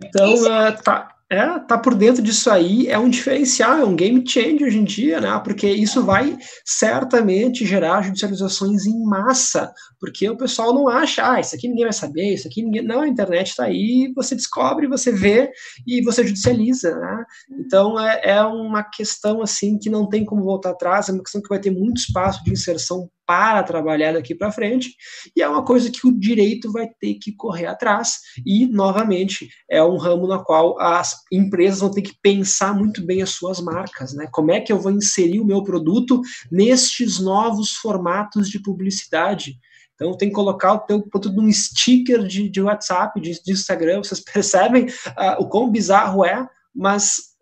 Então, 0.03 0.33
uh, 0.33 0.83
tá, 0.83 1.12
é, 1.33 1.59
tá 1.59 1.77
por 1.77 1.95
dentro 1.95 2.21
disso 2.21 2.49
aí 2.49 2.87
é 2.87 2.97
um 2.97 3.09
diferencial, 3.09 3.77
é 3.79 3.85
um 3.85 3.95
game 3.95 4.23
changer 4.27 4.67
hoje 4.67 4.77
em 4.77 4.83
dia, 4.83 5.19
né? 5.19 5.41
Porque 5.43 5.67
isso 5.67 6.03
vai 6.03 6.37
certamente 6.65 7.65
gerar 7.65 8.03
judicializações 8.03 8.85
em 8.85 9.03
massa, 9.03 9.73
porque 9.99 10.29
o 10.29 10.37
pessoal 10.37 10.73
não 10.73 10.87
acha, 10.87 11.33
ah, 11.33 11.39
isso 11.39 11.55
aqui 11.55 11.67
ninguém 11.67 11.85
vai 11.85 11.93
saber, 11.93 12.33
isso 12.33 12.47
aqui 12.47 12.61
ninguém. 12.61 12.83
Não, 12.83 13.01
a 13.01 13.07
internet 13.07 13.49
está 13.49 13.65
aí, 13.65 14.11
você 14.15 14.35
descobre, 14.35 14.87
você 14.87 15.11
vê 15.11 15.51
e 15.87 16.01
você 16.03 16.25
judicializa, 16.25 16.95
né? 16.95 17.25
Então 17.59 17.99
é, 17.99 18.21
é 18.23 18.43
uma 18.43 18.83
questão 18.83 19.41
assim 19.41 19.77
que 19.79 19.89
não 19.89 20.07
tem 20.07 20.23
como 20.23 20.43
voltar 20.43 20.71
atrás, 20.71 21.09
é 21.09 21.11
uma 21.11 21.23
questão 21.23 21.41
que 21.41 21.49
vai 21.49 21.59
ter 21.59 21.71
muito 21.71 21.97
espaço 21.97 22.43
de 22.43 22.51
inserção 22.51 23.09
para 23.25 23.63
trabalhar 23.63 24.13
daqui 24.13 24.35
para 24.35 24.51
frente, 24.51 24.95
e 25.35 25.41
é 25.41 25.47
uma 25.47 25.63
coisa 25.63 25.89
que 25.89 26.07
o 26.07 26.11
direito 26.11 26.71
vai 26.71 26.87
ter 26.99 27.15
que 27.15 27.33
correr 27.35 27.65
atrás, 27.65 28.19
e, 28.45 28.65
novamente, 28.67 29.49
é 29.69 29.83
um 29.83 29.97
ramo 29.97 30.27
na 30.27 30.39
qual 30.39 30.79
as 30.79 31.21
empresas 31.31 31.79
vão 31.79 31.91
ter 31.91 32.01
que 32.01 32.15
pensar 32.21 32.75
muito 32.75 33.05
bem 33.05 33.21
as 33.21 33.31
suas 33.31 33.61
marcas, 33.61 34.13
né? 34.13 34.27
Como 34.31 34.51
é 34.51 34.59
que 34.59 34.71
eu 34.71 34.79
vou 34.79 34.91
inserir 34.91 35.39
o 35.39 35.45
meu 35.45 35.63
produto 35.63 36.21
nestes 36.51 37.19
novos 37.19 37.71
formatos 37.71 38.49
de 38.49 38.59
publicidade? 38.59 39.57
Então 39.95 40.17
tem 40.17 40.29
que 40.29 40.35
colocar 40.35 40.73
o 40.73 40.79
teu 40.79 41.01
produto 41.01 41.35
num 41.35 41.51
sticker 41.51 42.23
de, 42.23 42.49
de 42.49 42.61
WhatsApp, 42.61 43.19
de, 43.21 43.41
de, 43.43 43.51
Instagram, 43.51 44.03
vocês 44.03 44.19
percebem 44.23 44.85
uh, 44.85 45.39
o 45.41 45.47
quão 45.47 45.69
bizarro 45.69 46.25
é, 46.25 46.47
mas 46.75 47.33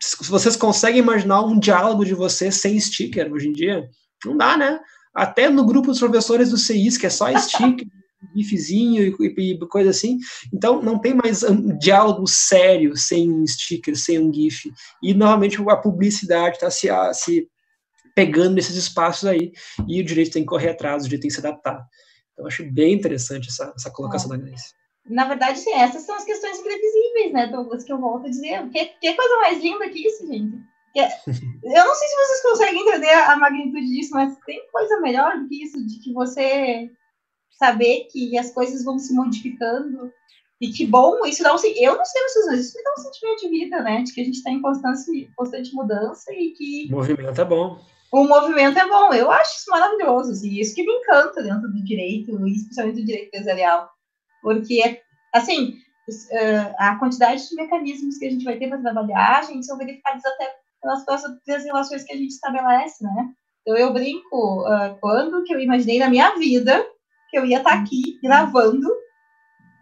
se 0.00 0.30
vocês 0.30 0.56
conseguem 0.56 1.00
imaginar 1.00 1.42
um 1.42 1.58
diálogo 1.58 2.04
de 2.04 2.14
vocês 2.14 2.54
sem 2.56 2.78
sticker 2.80 3.30
hoje 3.30 3.48
em 3.48 3.52
dia, 3.52 3.88
não 4.24 4.36
dá, 4.36 4.56
né? 4.56 4.80
Até 5.14 5.48
no 5.48 5.64
grupo 5.64 5.88
dos 5.88 5.98
professores 5.98 6.50
do 6.50 6.56
CIS, 6.56 6.96
que 6.96 7.06
é 7.06 7.10
só 7.10 7.26
sticker, 7.38 7.86
gifzinho 8.36 9.14
e, 9.20 9.58
coisa 9.68 9.90
assim. 9.90 10.18
Então, 10.52 10.82
não 10.82 10.98
tem 10.98 11.14
mais 11.14 11.42
um 11.42 11.76
diálogo 11.78 12.26
sério 12.26 12.96
sem 12.96 13.30
um 13.30 13.46
sticker, 13.46 13.96
sem 13.96 14.18
um 14.18 14.32
gif. 14.32 14.70
E, 15.02 15.14
novamente, 15.14 15.60
a 15.68 15.76
publicidade 15.76 16.56
está 16.56 16.70
se, 16.70 16.88
se 17.14 17.48
pegando 18.14 18.54
nesses 18.54 18.76
espaços 18.76 19.28
aí, 19.28 19.52
e 19.88 20.00
o 20.00 20.04
direito 20.04 20.32
tem 20.32 20.42
que 20.42 20.48
correr 20.48 20.70
atrás, 20.70 21.02
o 21.02 21.04
direito 21.04 21.22
tem 21.22 21.28
que 21.28 21.34
se 21.34 21.46
adaptar. 21.46 21.84
Então, 22.32 22.46
acho 22.46 22.64
bem 22.72 22.94
interessante 22.94 23.48
essa, 23.48 23.72
essa 23.76 23.90
colocação 23.90 24.32
é. 24.34 24.38
da 24.38 24.44
Grace. 24.44 24.72
Na 25.06 25.26
verdade, 25.26 25.60
essas 25.70 26.02
são 26.02 26.14
as 26.14 26.24
questões 26.24 26.58
previsíveis, 26.58 27.32
né, 27.32 27.46
Douglas, 27.48 27.82
que 27.82 27.92
eu 27.92 27.98
volto 27.98 28.26
a 28.26 28.30
dizer. 28.30 28.68
Que, 28.70 28.84
que 29.00 29.14
coisa 29.14 29.36
mais 29.36 29.62
linda 29.62 29.88
que 29.88 30.06
isso, 30.06 30.26
gente? 30.26 30.56
É, 30.96 31.06
eu 31.06 31.84
não 31.84 31.94
sei 31.94 32.08
se 32.08 32.16
vocês 32.16 32.42
conseguem 32.42 32.80
entender 32.80 33.12
a 33.12 33.36
magnitude 33.36 33.86
disso, 33.86 34.10
mas 34.12 34.36
tem 34.44 34.66
coisa 34.72 35.00
melhor 35.00 35.38
do 35.38 35.48
que 35.48 35.62
isso, 35.62 35.86
de 35.86 36.00
que 36.00 36.12
você 36.12 36.90
saber 37.52 38.08
que 38.10 38.36
as 38.36 38.50
coisas 38.50 38.84
vão 38.84 38.98
se 38.98 39.14
modificando 39.14 40.12
e 40.60 40.68
que 40.70 40.86
bom, 40.86 41.24
isso 41.24 41.42
dá 41.42 41.54
um 41.54 41.58
eu 41.76 41.96
não 41.96 42.04
sei 42.04 42.22
vocês, 42.22 42.66
isso 42.66 42.76
me 42.76 42.84
dá 42.84 42.92
um 42.98 43.02
sentimento 43.02 43.40
de 43.40 43.48
vida, 43.48 43.82
né? 43.82 44.02
De 44.02 44.12
que 44.12 44.20
a 44.20 44.24
gente 44.24 44.36
está 44.36 44.50
em 44.50 44.60
constante, 44.60 45.30
constante 45.36 45.74
mudança 45.74 46.32
e 46.32 46.50
que 46.50 46.88
o 46.90 46.96
movimento 46.96 47.40
é 47.40 47.44
bom. 47.44 47.78
O 48.12 48.24
movimento 48.24 48.78
é 48.78 48.88
bom, 48.88 49.14
eu 49.14 49.30
acho 49.30 49.58
isso 49.58 49.70
maravilhoso, 49.70 50.32
assim, 50.32 50.58
isso 50.58 50.74
que 50.74 50.82
me 50.82 50.92
encanta 50.92 51.42
dentro 51.42 51.68
do 51.68 51.84
direito, 51.84 52.46
especialmente 52.48 53.00
do 53.00 53.06
direito 53.06 53.28
empresarial, 53.28 53.88
porque 54.42 55.00
assim 55.32 55.78
a 56.78 56.96
quantidade 56.96 57.48
de 57.48 57.54
mecanismos 57.54 58.18
que 58.18 58.26
a 58.26 58.30
gente 58.30 58.44
vai 58.44 58.58
ter 58.58 58.68
para 58.68 58.80
trabalhar, 58.80 59.38
a 59.38 59.42
gente 59.42 59.64
são 59.64 59.78
verificados 59.78 60.24
até 60.24 60.52
pelas 60.80 61.04
próprias 61.04 61.64
relações 61.64 62.04
que 62.04 62.12
a 62.12 62.16
gente 62.16 62.30
estabelece, 62.30 63.04
né? 63.04 63.28
Então, 63.62 63.76
eu 63.76 63.92
brinco, 63.92 64.62
uh, 64.62 64.98
quando 65.00 65.42
que 65.44 65.54
eu 65.54 65.60
imaginei 65.60 65.98
na 65.98 66.08
minha 66.08 66.34
vida 66.36 66.84
que 67.30 67.38
eu 67.38 67.44
ia 67.44 67.58
estar 67.58 67.70
tá 67.70 67.76
aqui 67.76 68.18
gravando 68.22 68.88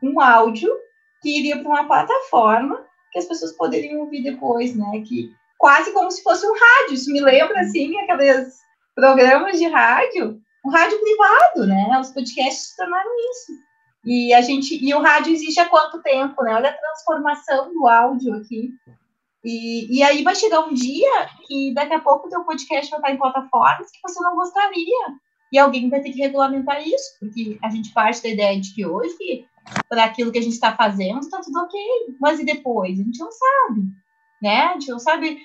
um 0.02 0.20
áudio 0.20 0.70
que 1.22 1.38
iria 1.38 1.58
para 1.58 1.68
uma 1.68 1.86
plataforma 1.86 2.86
que 3.10 3.18
as 3.18 3.24
pessoas 3.24 3.52
poderiam 3.52 4.00
ouvir 4.00 4.22
depois, 4.22 4.76
né? 4.76 5.02
Que 5.06 5.32
quase 5.56 5.92
como 5.92 6.10
se 6.10 6.22
fosse 6.22 6.46
um 6.46 6.52
rádio. 6.52 6.94
Isso 6.94 7.12
me 7.12 7.20
lembra, 7.20 7.60
assim, 7.60 7.96
aqueles 7.98 8.58
programas 8.94 9.58
de 9.58 9.66
rádio, 9.66 10.40
um 10.64 10.70
rádio 10.70 11.00
privado, 11.00 11.66
né? 11.66 11.98
Os 12.00 12.10
podcasts 12.10 12.70
se 12.70 12.76
tornaram 12.76 13.10
isso. 13.30 13.52
E 14.04 14.32
a 14.32 14.40
gente 14.40 14.78
e 14.82 14.94
o 14.94 15.00
rádio 15.00 15.32
existe 15.32 15.60
há 15.60 15.68
quanto 15.68 16.02
tempo, 16.02 16.42
né? 16.42 16.54
Olha 16.54 16.70
a 16.70 16.76
transformação 16.76 17.72
do 17.72 17.86
áudio 17.86 18.34
aqui. 18.34 18.70
E, 19.44 19.98
e 19.98 20.02
aí 20.02 20.22
vai 20.22 20.34
chegar 20.34 20.60
um 20.60 20.74
dia 20.74 21.28
que 21.46 21.72
daqui 21.74 21.94
a 21.94 22.00
pouco 22.00 22.26
o 22.26 22.30
teu 22.30 22.44
podcast 22.44 22.90
vai 22.90 22.98
estar 23.00 23.12
em 23.12 23.18
plataformas 23.18 23.90
que 23.90 24.00
você 24.02 24.20
não 24.22 24.34
gostaria. 24.34 25.18
E 25.52 25.58
alguém 25.58 25.88
vai 25.88 26.00
ter 26.00 26.10
que 26.10 26.20
regulamentar 26.20 26.86
isso, 26.86 27.16
porque 27.18 27.58
a 27.62 27.70
gente 27.70 27.92
parte 27.92 28.22
da 28.22 28.28
ideia 28.28 28.60
de 28.60 28.74
que 28.74 28.84
hoje, 28.84 29.46
para 29.88 30.04
aquilo 30.04 30.30
que 30.30 30.38
a 30.38 30.42
gente 30.42 30.52
está 30.52 30.74
fazendo, 30.76 31.20
está 31.20 31.40
tudo 31.40 31.58
ok. 31.60 31.80
Mas 32.20 32.38
e 32.38 32.44
depois? 32.44 33.00
A 33.00 33.02
gente 33.02 33.18
não 33.18 33.30
sabe, 33.30 33.82
né? 34.42 34.62
A 34.62 34.72
gente 34.74 34.90
não 34.90 34.98
sabe. 34.98 35.38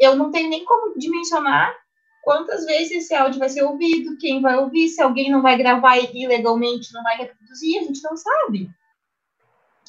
Eu 0.00 0.16
não 0.16 0.30
tenho 0.30 0.48
nem 0.48 0.64
como 0.64 0.96
dimensionar 0.96 1.74
quantas 2.22 2.66
vezes 2.66 3.04
esse 3.04 3.14
áudio 3.14 3.38
vai 3.38 3.48
ser 3.48 3.62
ouvido, 3.62 4.18
quem 4.18 4.40
vai 4.42 4.56
ouvir, 4.56 4.88
se 4.88 5.00
alguém 5.00 5.30
não 5.30 5.40
vai 5.40 5.56
gravar 5.56 5.96
ilegalmente, 5.96 6.92
não 6.92 7.02
vai 7.02 7.16
reproduzir, 7.16 7.80
a 7.80 7.84
gente 7.84 8.02
não 8.02 8.16
sabe. 8.16 8.70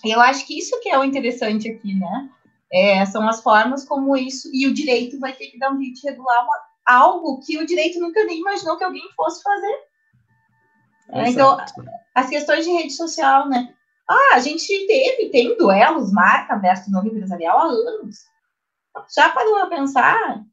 Eu 0.06 0.22
acho 0.22 0.48
que 0.48 0.58
isso 0.58 0.80
que 0.80 0.90
é 0.90 0.98
o 0.98 1.04
interessante 1.04 1.70
aqui, 1.70 1.94
né? 1.94 2.30
É, 2.72 3.06
são 3.06 3.28
as 3.28 3.42
formas 3.42 3.84
como 3.84 4.16
isso, 4.16 4.50
e 4.54 4.68
o 4.68 4.74
direito 4.74 5.20
vai 5.20 5.34
ter 5.34 5.48
que 5.48 5.58
dar 5.58 5.72
um 5.72 5.82
jeito 5.82 6.00
de 6.00 6.08
regular 6.08 6.44
uma, 6.44 6.56
algo 6.86 7.40
que 7.40 7.58
o 7.58 7.66
direito 7.66 8.00
nunca 8.00 8.24
nem 8.26 8.40
imaginou 8.40 8.78
que 8.78 8.84
alguém 8.84 9.04
fosse 9.16 9.42
fazer. 9.42 9.90
É, 11.12 11.30
então, 11.30 11.58
as 12.14 12.30
questões 12.30 12.66
de 12.66 12.72
rede 12.72 12.94
social, 12.94 13.50
né? 13.50 13.74
Ah, 14.08 14.36
a 14.36 14.40
gente 14.40 14.68
teve, 14.88 15.30
tem 15.30 15.58
duelos, 15.58 16.12
marca 16.12 16.58
versus 16.58 16.92
nome 16.92 17.10
empresarial 17.10 17.58
há 17.60 17.66
anos. 17.66 18.18
Já 19.16 19.30
parou 19.30 19.58
a 19.58 19.68
pensar 19.68 20.44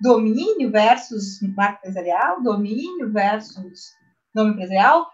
domínio 0.00 0.70
versus 0.70 1.40
marca 1.56 1.78
empresarial, 1.78 2.42
domínio 2.42 3.12
versus 3.12 3.92
nome 4.34 4.50
empresarial, 4.50 5.08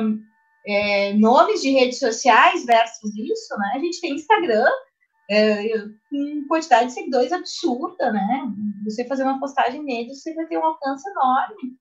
um, 0.00 0.22
é, 0.66 1.12
nomes 1.14 1.60
de 1.60 1.70
redes 1.70 1.98
sociais 1.98 2.64
versus 2.64 3.14
isso, 3.16 3.58
né? 3.58 3.72
A 3.74 3.78
gente 3.78 4.00
tem 4.00 4.14
Instagram, 4.14 4.70
é, 5.30 5.78
com 6.10 6.44
quantidade 6.48 6.86
de 6.86 6.92
seguidores 6.92 7.32
absurda, 7.32 8.12
né? 8.12 8.44
Você 8.84 9.06
fazer 9.06 9.22
uma 9.22 9.38
postagem 9.38 9.82
nele, 9.82 10.14
você 10.14 10.34
vai 10.34 10.46
ter 10.46 10.58
um 10.58 10.64
alcance 10.64 11.08
enorme, 11.08 11.78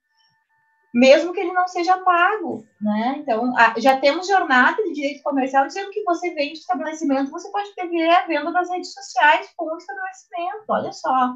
mesmo 0.93 1.33
que 1.33 1.39
ele 1.39 1.53
não 1.53 1.67
seja 1.67 1.97
pago, 1.99 2.65
né? 2.81 3.15
Então, 3.19 3.53
já 3.77 3.99
temos 3.99 4.27
jornada 4.27 4.81
de 4.83 4.93
direito 4.93 5.23
comercial 5.23 5.67
dizendo 5.67 5.91
que 5.91 6.03
você 6.03 6.33
vende 6.33 6.59
estabelecimento, 6.59 7.31
você 7.31 7.51
pode 7.51 7.73
ter 7.75 8.09
a 8.11 8.27
venda 8.27 8.51
das 8.51 8.69
redes 8.69 8.93
sociais 8.93 9.49
com 9.57 9.65
o 9.65 9.77
estabelecimento, 9.77 10.65
olha 10.67 10.91
só 10.91 11.35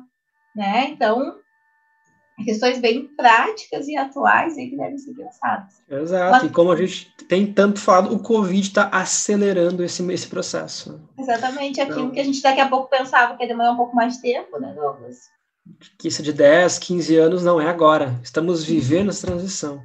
né? 0.55 0.89
Então, 0.89 1.35
questões 2.43 2.79
bem 2.79 3.07
práticas 3.15 3.87
e 3.87 3.95
atuais 3.95 4.57
aí 4.57 4.69
que 4.69 4.77
devem 4.77 4.97
ser 4.97 5.13
pensadas. 5.13 5.73
Exato, 5.89 6.31
Mas, 6.31 6.43
e 6.43 6.49
como 6.49 6.71
a 6.71 6.75
gente 6.75 7.11
tem 7.27 7.51
tanto 7.51 7.79
falado, 7.79 8.13
o 8.13 8.19
Covid 8.19 8.67
está 8.67 8.89
acelerando 8.91 9.83
esse, 9.83 10.03
esse 10.11 10.27
processo. 10.27 10.99
Exatamente, 11.17 11.79
aquilo 11.79 11.99
então, 11.99 12.11
que 12.11 12.19
a 12.19 12.23
gente 12.23 12.41
daqui 12.41 12.61
a 12.61 12.67
pouco 12.67 12.89
pensava 12.89 13.35
que 13.35 13.43
ia 13.43 13.47
demorar 13.47 13.71
um 13.71 13.77
pouco 13.77 13.95
mais 13.95 14.15
de 14.15 14.21
tempo, 14.21 14.59
né, 14.59 14.73
Douglas? 14.73 15.17
Que 15.97 16.07
isso 16.07 16.23
de 16.23 16.33
10, 16.33 16.79
15 16.79 17.15
anos 17.17 17.43
não 17.43 17.61
é 17.61 17.69
agora, 17.69 18.19
estamos 18.23 18.63
vivendo 18.63 19.09
essa 19.09 19.27
transição. 19.27 19.81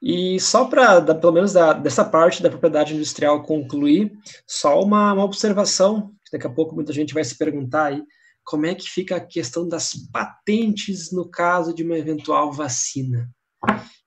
E 0.00 0.38
só 0.40 0.64
para, 0.64 1.02
pelo 1.14 1.32
menos 1.32 1.52
da, 1.52 1.72
dessa 1.72 2.04
parte 2.04 2.42
da 2.42 2.48
propriedade 2.48 2.94
industrial 2.94 3.42
concluir, 3.42 4.12
só 4.46 4.80
uma, 4.80 5.12
uma 5.12 5.24
observação, 5.24 6.12
daqui 6.32 6.46
a 6.46 6.50
pouco 6.50 6.74
muita 6.74 6.92
gente 6.92 7.12
vai 7.12 7.24
se 7.24 7.36
perguntar 7.36 7.86
aí, 7.86 8.02
como 8.48 8.64
é 8.64 8.74
que 8.74 8.88
fica 8.88 9.16
a 9.16 9.20
questão 9.20 9.68
das 9.68 9.92
patentes 10.10 11.12
no 11.12 11.28
caso 11.28 11.74
de 11.74 11.82
uma 11.82 11.98
eventual 11.98 12.50
vacina? 12.50 13.30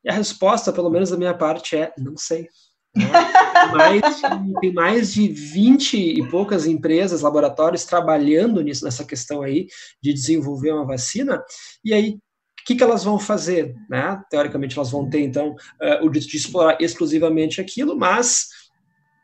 E 0.04 0.10
a 0.10 0.14
resposta, 0.14 0.74
pelo 0.74 0.90
menos 0.90 1.12
da 1.12 1.18
minha 1.18 1.34
parte, 1.34 1.78
é 1.78 1.94
não 1.96 2.18
sei. 2.18 2.48
Né? 2.96 3.06
Tem, 3.54 3.72
mais 3.72 4.18
de, 4.18 4.60
tem 4.60 4.74
mais 4.74 5.14
de 5.14 5.28
20 5.28 5.96
e 5.96 6.28
poucas 6.28 6.66
empresas, 6.66 7.22
laboratórios 7.22 7.86
trabalhando 7.86 8.62
nisso, 8.62 8.84
nessa 8.84 9.06
questão 9.06 9.44
aí 9.44 9.68
de 10.02 10.12
desenvolver 10.12 10.72
uma 10.72 10.88
vacina, 10.88 11.44
e 11.86 11.94
aí 11.94 12.18
o 12.62 12.64
que, 12.66 12.76
que 12.76 12.84
elas 12.84 13.04
vão 13.04 13.20
fazer? 13.20 13.76
Né? 13.90 14.20
Teoricamente, 14.30 14.76
elas 14.76 14.90
vão 14.90 15.08
ter, 15.08 15.22
então, 15.22 15.52
uh, 15.52 16.04
o 16.06 16.10
direito 16.10 16.32
de 16.32 16.38
explorar 16.38 16.78
exclusivamente 16.82 17.62
aquilo, 17.62 17.96
mas 17.96 18.48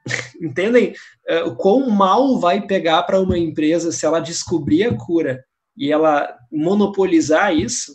entendem 0.41 0.93
uh, 1.29 1.55
quão 1.55 1.89
mal 1.89 2.39
vai 2.39 2.65
pegar 2.65 3.03
para 3.03 3.19
uma 3.19 3.37
empresa 3.37 3.91
se 3.91 4.05
ela 4.05 4.19
descobrir 4.19 4.83
a 4.83 4.95
cura 4.95 5.43
e 5.75 5.91
ela 5.91 6.37
monopolizar 6.51 7.55
isso. 7.55 7.93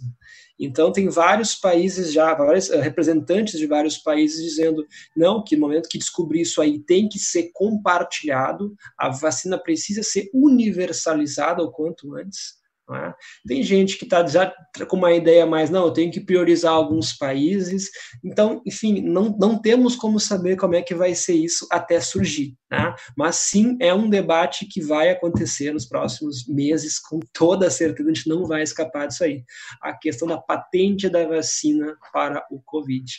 Então, 0.58 0.92
tem 0.92 1.08
vários 1.08 1.56
países 1.56 2.12
já, 2.12 2.32
vários 2.34 2.68
uh, 2.70 2.78
representantes 2.78 3.58
de 3.58 3.66
vários 3.66 3.98
países 3.98 4.42
dizendo, 4.42 4.86
não, 5.16 5.42
que 5.42 5.56
no 5.56 5.62
momento 5.62 5.88
que 5.88 5.98
descobrir 5.98 6.42
isso 6.42 6.62
aí 6.62 6.78
tem 6.78 7.08
que 7.08 7.18
ser 7.18 7.50
compartilhado, 7.52 8.74
a 8.96 9.08
vacina 9.08 9.58
precisa 9.58 10.02
ser 10.02 10.30
universalizada 10.32 11.62
o 11.62 11.72
quanto 11.72 12.14
antes. 12.14 12.61
É? 12.90 13.14
Tem 13.46 13.62
gente 13.62 13.96
que 13.96 14.04
está 14.04 14.26
já 14.26 14.52
com 14.88 14.96
uma 14.96 15.12
ideia 15.12 15.46
mais, 15.46 15.70
não, 15.70 15.84
eu 15.84 15.92
tenho 15.92 16.10
que 16.10 16.20
priorizar 16.20 16.72
alguns 16.72 17.12
países. 17.12 17.90
Então, 18.24 18.60
enfim, 18.66 19.00
não, 19.00 19.36
não 19.38 19.60
temos 19.60 19.94
como 19.94 20.18
saber 20.18 20.56
como 20.56 20.74
é 20.74 20.82
que 20.82 20.94
vai 20.94 21.14
ser 21.14 21.34
isso 21.34 21.66
até 21.70 22.00
surgir. 22.00 22.54
Né? 22.70 22.94
Mas 23.16 23.36
sim, 23.36 23.76
é 23.80 23.94
um 23.94 24.10
debate 24.10 24.66
que 24.66 24.82
vai 24.82 25.10
acontecer 25.10 25.72
nos 25.72 25.86
próximos 25.86 26.46
meses, 26.48 26.98
com 26.98 27.20
toda 27.32 27.70
certeza, 27.70 28.10
a 28.10 28.14
gente 28.14 28.28
não 28.28 28.44
vai 28.44 28.62
escapar 28.62 29.06
disso 29.06 29.24
aí. 29.24 29.44
A 29.80 29.92
questão 29.96 30.26
da 30.26 30.38
patente 30.38 31.08
da 31.08 31.26
vacina 31.26 31.96
para 32.12 32.44
o 32.50 32.60
Covid. 32.62 33.10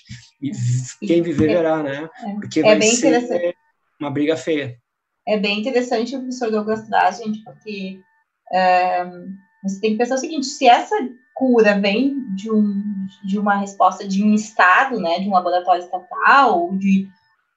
E 0.41 0.51
quem 1.07 1.21
viver 1.21 1.49
é, 1.49 1.55
verá, 1.55 1.81
né? 1.81 2.09
É. 2.25 2.33
Porque 2.33 2.59
é 2.59 2.63
vai 2.63 2.81
ser 2.81 3.55
uma 3.99 4.11
briga 4.11 4.35
feia. 4.35 4.77
É 5.25 5.39
bem 5.39 5.61
interessante 5.61 6.15
o 6.15 6.19
professor 6.19 6.51
Douglas 6.51 6.85
traz, 6.87 7.19
gente, 7.19 7.41
porque. 7.45 8.01
É 8.51 9.05
você 9.63 9.79
tem 9.79 9.91
que 9.91 9.97
pensar 9.97 10.15
o 10.15 10.19
seguinte: 10.19 10.45
se 10.45 10.67
essa 10.67 10.95
cura 11.33 11.79
vem 11.79 12.19
de, 12.35 12.51
um, 12.51 12.83
de 13.23 13.39
uma 13.39 13.55
resposta 13.55 14.07
de 14.07 14.23
um 14.23 14.33
Estado, 14.33 14.99
né, 14.99 15.19
de 15.19 15.27
um 15.27 15.33
laboratório 15.33 15.83
estatal, 15.83 16.75
de 16.77 17.07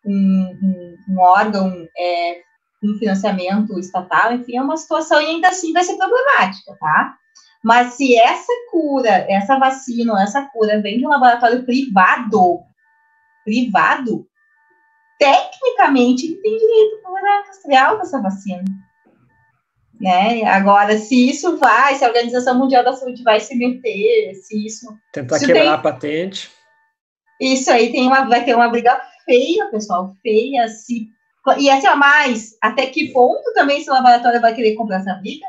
um, 0.04 0.58
um, 0.62 0.96
um 1.10 1.20
órgão 1.20 1.86
é, 1.98 2.40
com 2.80 2.98
financiamento 2.98 3.78
estatal, 3.78 4.32
enfim, 4.32 4.56
é 4.56 4.62
uma 4.62 4.76
situação 4.76 5.20
e 5.20 5.26
ainda 5.26 5.48
assim 5.48 5.72
vai 5.72 5.82
ser 5.82 5.96
problemática, 5.96 6.76
tá? 6.78 7.16
Mas 7.62 7.94
se 7.94 8.16
essa 8.16 8.52
cura, 8.70 9.26
essa 9.28 9.58
vacina, 9.58 10.22
essa 10.22 10.42
cura 10.52 10.80
vem 10.80 10.98
de 10.98 11.06
um 11.06 11.10
laboratório 11.10 11.64
privado, 11.64 12.60
privado, 13.44 14.26
tecnicamente 15.18 16.26
ele 16.26 16.36
tem 16.36 16.56
direito 16.56 17.02
para 17.02 17.12
o 17.12 17.40
industrial 17.40 17.98
dessa 17.98 18.22
vacina. 18.22 18.64
Né? 20.00 20.44
Agora, 20.44 20.98
se 20.98 21.28
isso 21.28 21.56
vai, 21.56 21.94
se 21.94 22.04
a 22.04 22.08
Organização 22.08 22.58
Mundial 22.58 22.84
da 22.84 22.92
Saúde 22.92 23.22
vai 23.22 23.40
se 23.40 23.56
meter, 23.56 24.34
se 24.34 24.66
isso. 24.66 24.86
Tentar 25.12 25.38
quebrar 25.38 25.60
tem, 25.60 25.68
a 25.68 25.78
patente. 25.78 26.50
Isso 27.40 27.70
aí 27.70 27.90
tem 27.90 28.06
uma, 28.06 28.24
vai 28.24 28.44
ter 28.44 28.54
uma 28.54 28.68
briga 28.68 29.00
feia, 29.24 29.66
pessoal, 29.70 30.14
feia. 30.22 30.68
Se, 30.68 31.08
e 31.58 31.70
assim, 31.70 31.86
a 31.86 31.96
mais, 31.96 32.56
até 32.60 32.86
que 32.86 33.10
ponto 33.12 33.52
também 33.54 33.80
esse 33.80 33.90
laboratório 33.90 34.40
vai 34.40 34.54
querer 34.54 34.74
comprar 34.74 34.98
essa 34.98 35.14
briga? 35.14 35.46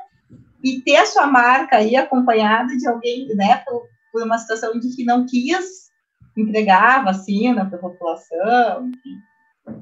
E 0.63 0.81
ter 0.81 0.97
a 0.97 1.05
sua 1.05 1.27
marca 1.27 1.77
aí 1.77 1.95
acompanhada 1.95 2.75
de 2.75 2.87
alguém, 2.87 3.27
né, 3.35 3.63
por, 3.65 3.87
por 4.11 4.23
uma 4.23 4.37
situação 4.37 4.79
de 4.79 4.95
que 4.95 5.03
não 5.03 5.25
quis 5.25 5.87
entregar 6.35 6.99
a 6.99 7.03
vacina 7.03 7.65
para 7.65 7.77
a 7.77 7.81
população, 7.81 8.87
enfim 8.87 9.27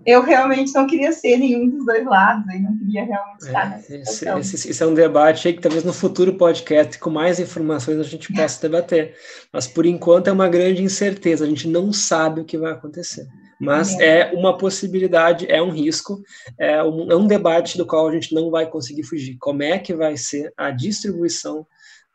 eu 0.06 0.22
realmente 0.22 0.74
não 0.74 0.88
queria 0.88 1.12
ser 1.12 1.38
nenhum 1.38 1.70
dos 1.70 1.86
dois 1.86 2.06
lados, 2.06 2.46
e 2.54 2.60
não 2.60 2.78
queria 2.78 3.06
realmente 3.06 3.42
estar 3.42 3.66
é, 3.66 3.70
nessa 3.70 3.96
esse, 3.96 4.56
esse, 4.56 4.70
esse, 4.70 4.84
é 4.84 4.86
um 4.86 4.94
debate 4.94 5.48
aí 5.48 5.54
que 5.54 5.62
talvez 5.62 5.84
no 5.84 5.94
futuro 5.94 6.34
podcast, 6.34 6.98
com 7.00 7.10
mais 7.10 7.40
informações, 7.40 8.00
a 8.00 8.04
gente 8.04 8.32
possa 8.34 8.62
debater. 8.62 9.16
Mas, 9.52 9.68
por 9.68 9.86
enquanto, 9.86 10.28
é 10.28 10.32
uma 10.32 10.48
grande 10.48 10.84
incerteza, 10.84 11.46
a 11.46 11.48
gente 11.48 11.68
não 11.68 11.94
sabe 11.94 12.42
o 12.42 12.46
que 12.46 12.58
vai 12.58 12.72
acontecer. 12.72 13.28
Mas 13.60 13.98
é, 14.00 14.20
é 14.20 14.34
uma 14.34 14.58
possibilidade, 14.58 15.50
é 15.50 15.62
um 15.62 15.70
risco, 15.70 16.22
é 16.60 16.84
um, 16.84 17.12
é 17.12 17.16
um, 17.16 17.28
debate 17.28 17.78
do 17.78 17.86
qual 17.86 18.08
a 18.08 18.12
gente 18.12 18.34
não 18.34 18.52
vai 18.52 18.70
conseguir 18.70 19.04
fugir. 19.04 19.38
Como 19.40 19.64
é 19.64 19.80
que 19.80 19.94
vai 19.94 20.18
ser 20.18 20.52
a 20.58 20.72
distribuição, 20.72 21.66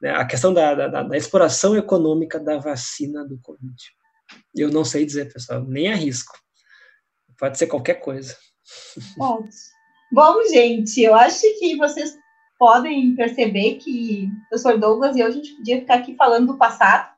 né, 0.01 0.11
a 0.11 0.25
questão 0.25 0.53
da, 0.53 0.75
da, 0.75 1.03
da 1.03 1.17
exploração 1.17 1.77
econômica 1.77 2.39
da 2.39 2.59
vacina 2.59 3.27
do 3.27 3.39
Covid? 3.39 3.75
Eu 4.55 4.71
não 4.71 4.85
sei 4.85 5.07
dizer, 5.07 5.33
pessoal, 5.33 5.65
nem 5.65 5.91
arrisco. 5.91 6.39
Pode 7.41 7.57
ser 7.57 7.67
qualquer 7.67 7.95
coisa. 7.95 8.37
Pode. 9.17 9.49
Bom, 10.13 10.43
gente, 10.45 11.01
eu 11.01 11.15
acho 11.15 11.41
que 11.59 11.77
vocês 11.77 12.19
podem 12.59 13.17
perceber 13.17 13.77
que 13.77 14.27
o 14.27 14.49
professor 14.49 14.79
Douglas 14.79 15.17
e 15.17 15.21
eu, 15.21 15.27
a 15.27 15.31
gente 15.31 15.55
podia 15.55 15.81
ficar 15.81 15.95
aqui 15.95 16.15
falando 16.15 16.49
do 16.49 16.59
passado. 16.59 17.09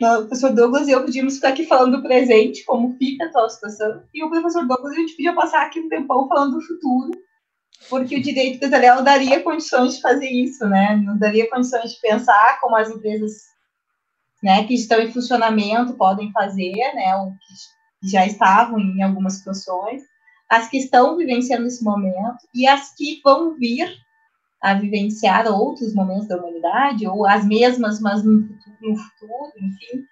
O 0.00 0.22
professor 0.22 0.52
Douglas 0.54 0.88
e 0.88 0.92
eu 0.92 1.04
podíamos 1.04 1.34
ficar 1.34 1.50
aqui 1.50 1.66
falando 1.66 1.98
do 1.98 2.02
presente, 2.02 2.64
como 2.64 2.96
fica 2.96 3.24
a 3.24 3.28
atual 3.28 3.50
situação. 3.50 4.02
E 4.14 4.24
o 4.24 4.30
professor 4.30 4.66
Douglas, 4.66 4.92
a 4.92 4.96
gente 4.96 5.14
podia 5.14 5.34
passar 5.34 5.66
aqui 5.66 5.78
um 5.78 5.88
tempão 5.88 6.26
falando 6.26 6.54
do 6.54 6.62
futuro, 6.62 7.10
porque 7.90 8.16
o 8.16 8.22
direito 8.22 8.56
empresarial 8.56 9.02
daria 9.02 9.42
condições 9.42 9.96
de 9.96 10.00
fazer 10.00 10.28
isso, 10.28 10.66
né? 10.66 10.96
Nos 10.96 11.20
daria 11.20 11.48
condições 11.50 11.92
de 11.92 12.00
pensar 12.00 12.58
como 12.60 12.76
as 12.76 12.90
empresas 12.90 13.32
né, 14.42 14.64
que 14.64 14.74
estão 14.74 15.00
em 15.00 15.12
funcionamento 15.12 15.94
podem 15.94 16.32
fazer, 16.32 16.72
né? 16.94 17.14
O 17.16 17.30
que 17.30 17.81
já 18.02 18.26
estavam 18.26 18.78
em 18.78 19.02
algumas 19.02 19.34
situações, 19.34 20.02
as 20.48 20.68
que 20.68 20.78
estão 20.78 21.16
vivenciando 21.16 21.66
esse 21.66 21.82
momento 21.82 22.46
e 22.54 22.66
as 22.66 22.94
que 22.94 23.20
vão 23.24 23.54
vir 23.54 23.88
a 24.60 24.74
vivenciar 24.74 25.46
outros 25.46 25.94
momentos 25.94 26.28
da 26.28 26.36
humanidade, 26.36 27.06
ou 27.06 27.26
as 27.26 27.44
mesmas, 27.44 28.00
mas 28.00 28.22
no 28.22 28.42
futuro, 28.42 28.76
no 28.80 28.96
futuro 28.96 29.52
enfim, 29.56 30.04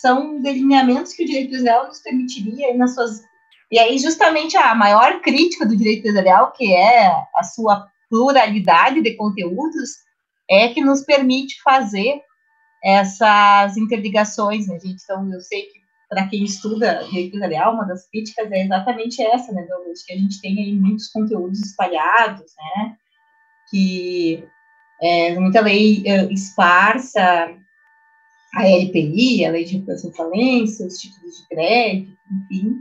são 0.00 0.40
delineamentos 0.40 1.12
que 1.12 1.24
o 1.24 1.26
direito 1.26 1.48
empresarial 1.48 1.86
nos 1.86 2.00
permitiria 2.00 2.74
nas 2.74 2.94
suas 2.94 3.22
e 3.70 3.78
aí 3.78 3.98
justamente 3.98 4.56
a 4.56 4.74
maior 4.74 5.20
crítica 5.20 5.66
do 5.66 5.76
direito 5.76 6.00
empresarial, 6.00 6.52
que 6.52 6.72
é 6.72 7.08
a 7.34 7.42
sua 7.42 7.88
pluralidade 8.08 9.02
de 9.02 9.16
conteúdos, 9.16 9.90
é 10.48 10.68
que 10.68 10.80
nos 10.80 11.02
permite 11.02 11.60
fazer 11.62 12.20
essas 12.84 13.76
interligações, 13.76 14.68
né, 14.68 14.78
gente? 14.78 15.02
Então, 15.02 15.32
eu 15.32 15.40
sei 15.40 15.62
que 15.62 15.83
para 16.08 16.28
quem 16.28 16.44
estuda 16.44 17.04
direito 17.04 17.36
empresarial, 17.36 17.74
uma 17.74 17.84
das 17.84 18.08
críticas 18.08 18.50
é 18.52 18.64
exatamente 18.64 19.22
essa, 19.22 19.52
né, 19.52 19.66
Douglas? 19.68 20.02
Que 20.02 20.12
a 20.12 20.16
gente 20.16 20.40
tem 20.40 20.58
aí 20.58 20.72
muitos 20.72 21.08
conteúdos 21.08 21.60
espalhados, 21.60 22.52
né? 22.56 22.96
Que 23.70 24.44
é, 25.02 25.38
muita 25.38 25.60
lei 25.60 26.02
é, 26.06 26.32
esparsa, 26.32 27.54
a 28.54 28.68
LPI, 28.68 29.44
a 29.44 29.50
Lei 29.50 29.64
de 29.64 29.74
Recuperação 29.74 30.10
de 30.10 30.16
Falência, 30.16 30.86
os 30.86 30.96
títulos 30.96 31.38
de 31.38 31.48
crédito, 31.48 32.16
enfim. 32.30 32.76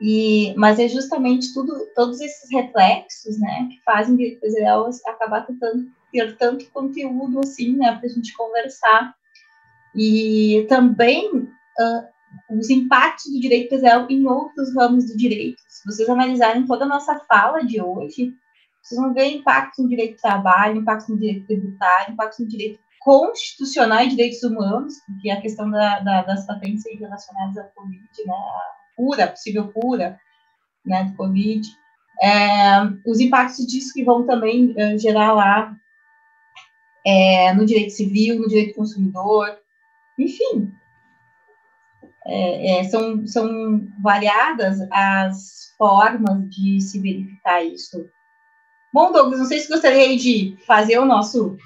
E, 0.00 0.52
mas 0.56 0.78
é 0.78 0.88
justamente 0.88 1.54
tudo, 1.54 1.72
todos 1.94 2.20
esses 2.20 2.50
reflexos, 2.50 3.38
né, 3.38 3.68
que 3.70 3.80
fazem 3.84 4.14
o 4.14 4.16
direito 4.16 4.38
empresarial 4.38 4.90
acabar 5.06 5.46
tentando 5.46 5.86
ter 6.10 6.36
tanto 6.36 6.68
conteúdo 6.70 7.40
assim, 7.40 7.76
né, 7.76 7.96
para 7.96 8.06
a 8.06 8.12
gente 8.12 8.34
conversar. 8.34 9.14
E 9.94 10.66
também 10.68 11.30
uh, 11.36 12.11
os 12.58 12.70
impactos 12.70 13.32
do 13.32 13.40
direito 13.40 13.66
empresarial 13.66 14.06
em 14.10 14.26
outros 14.26 14.74
ramos 14.74 15.06
do 15.06 15.16
direito. 15.16 15.60
Se 15.68 15.84
vocês 15.84 16.08
analisarem 16.08 16.66
toda 16.66 16.84
a 16.84 16.88
nossa 16.88 17.18
fala 17.28 17.64
de 17.64 17.80
hoje, 17.80 18.34
vocês 18.82 19.00
vão 19.00 19.14
ver 19.14 19.26
impactos 19.26 19.82
no 19.82 19.88
direito 19.88 20.16
do 20.16 20.22
trabalho, 20.22 20.78
impactos 20.78 21.08
no 21.08 21.18
direito 21.18 21.46
tributário, 21.46 22.12
impactos 22.12 22.38
no 22.40 22.48
direito 22.48 22.80
constitucional 23.00 24.02
e 24.02 24.08
direitos 24.08 24.42
humanos, 24.42 24.94
porque 25.06 25.30
a 25.30 25.40
questão 25.40 25.70
da, 25.70 26.00
da, 26.00 26.22
das 26.22 26.46
patentes 26.46 26.84
relacionadas 26.98 27.58
ao 27.58 27.68
Covid, 27.74 28.02
né, 28.26 28.32
a 28.32 28.96
cura, 28.96 29.26
possível 29.28 29.72
cura, 29.72 30.20
né, 30.84 31.04
do 31.04 31.16
Covid, 31.16 31.68
é, 32.22 32.80
os 33.06 33.18
impactos 33.18 33.66
disso 33.66 33.92
que 33.92 34.04
vão 34.04 34.24
também 34.24 34.72
uh, 34.72 34.98
gerar 34.98 35.32
lá 35.32 35.76
é, 37.04 37.52
no 37.54 37.66
direito 37.66 37.90
civil, 37.90 38.38
no 38.38 38.48
direito 38.48 38.76
consumidor, 38.76 39.58
enfim. 40.18 40.72
É, 42.26 42.80
é, 42.80 42.84
são, 42.84 43.26
são 43.26 43.86
variadas 44.02 44.78
as 44.90 45.74
formas 45.76 46.48
de 46.50 46.80
se 46.80 47.00
verificar 47.00 47.64
isso. 47.64 48.06
Bom, 48.92 49.10
Douglas, 49.10 49.40
não 49.40 49.46
sei 49.46 49.58
se 49.58 49.68
gostaria 49.68 50.16
de 50.16 50.56
fazer 50.66 50.98
o 50.98 51.04
nosso 51.04 51.56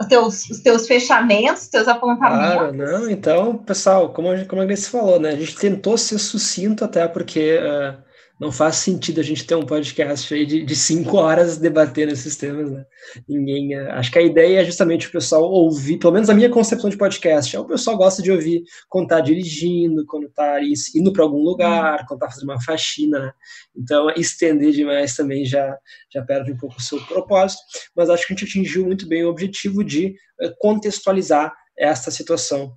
os 0.00 0.06
teus, 0.08 0.50
os 0.50 0.60
teus 0.60 0.86
fechamentos, 0.86 1.62
os 1.62 1.68
teus 1.68 1.86
apontamentos. 1.86 2.54
Claro, 2.54 2.72
não, 2.72 3.10
então, 3.10 3.56
pessoal, 3.58 4.12
como 4.12 4.28
como 4.46 4.62
a 4.62 4.64
Grace 4.64 4.90
falou, 4.90 5.20
né, 5.20 5.30
a 5.30 5.36
gente 5.36 5.56
tentou 5.56 5.96
ser 5.96 6.18
sucinto 6.18 6.84
até 6.84 7.06
porque 7.06 7.58
uh, 7.58 8.02
não 8.40 8.50
faz 8.50 8.76
sentido 8.76 9.20
a 9.20 9.22
gente 9.22 9.46
ter 9.46 9.54
um 9.54 9.64
podcast 9.64 10.34
aí 10.34 10.44
de, 10.44 10.64
de 10.64 10.74
cinco 10.74 11.16
horas 11.16 11.58
debatendo 11.58 12.12
esses 12.12 12.36
temas, 12.36 12.70
né? 12.70 12.84
Ninguém. 13.28 13.74
É, 13.74 13.90
acho 13.92 14.10
que 14.10 14.18
a 14.18 14.22
ideia 14.22 14.60
é 14.60 14.64
justamente 14.64 15.06
o 15.06 15.12
pessoal 15.12 15.44
ouvir, 15.44 15.98
pelo 15.98 16.12
menos 16.12 16.28
a 16.28 16.34
minha 16.34 16.50
concepção 16.50 16.90
de 16.90 16.96
podcast, 16.96 17.54
é 17.54 17.60
o 17.60 17.64
pessoal 17.64 17.96
gosta 17.96 18.22
de 18.22 18.32
ouvir 18.32 18.64
quando 18.88 19.04
está 19.04 19.20
dirigindo, 19.20 20.04
quando 20.06 20.26
está 20.26 20.58
indo 20.94 21.12
para 21.12 21.22
algum 21.22 21.42
lugar, 21.42 22.04
quando 22.06 22.18
está 22.18 22.30
fazendo 22.30 22.50
uma 22.50 22.62
faxina, 22.62 23.18
né? 23.18 23.32
Então, 23.76 24.10
estender 24.16 24.72
demais 24.72 25.14
também 25.14 25.44
já, 25.44 25.76
já 26.12 26.22
perde 26.22 26.52
um 26.52 26.56
pouco 26.56 26.76
o 26.78 26.82
seu 26.82 27.00
propósito, 27.06 27.62
mas 27.94 28.10
acho 28.10 28.26
que 28.26 28.32
a 28.32 28.36
gente 28.36 28.48
atingiu 28.48 28.84
muito 28.84 29.06
bem 29.06 29.24
o 29.24 29.30
objetivo 29.30 29.84
de 29.84 30.14
uh, 30.40 30.52
contextualizar 30.58 31.54
essa 31.78 32.10
situação 32.10 32.76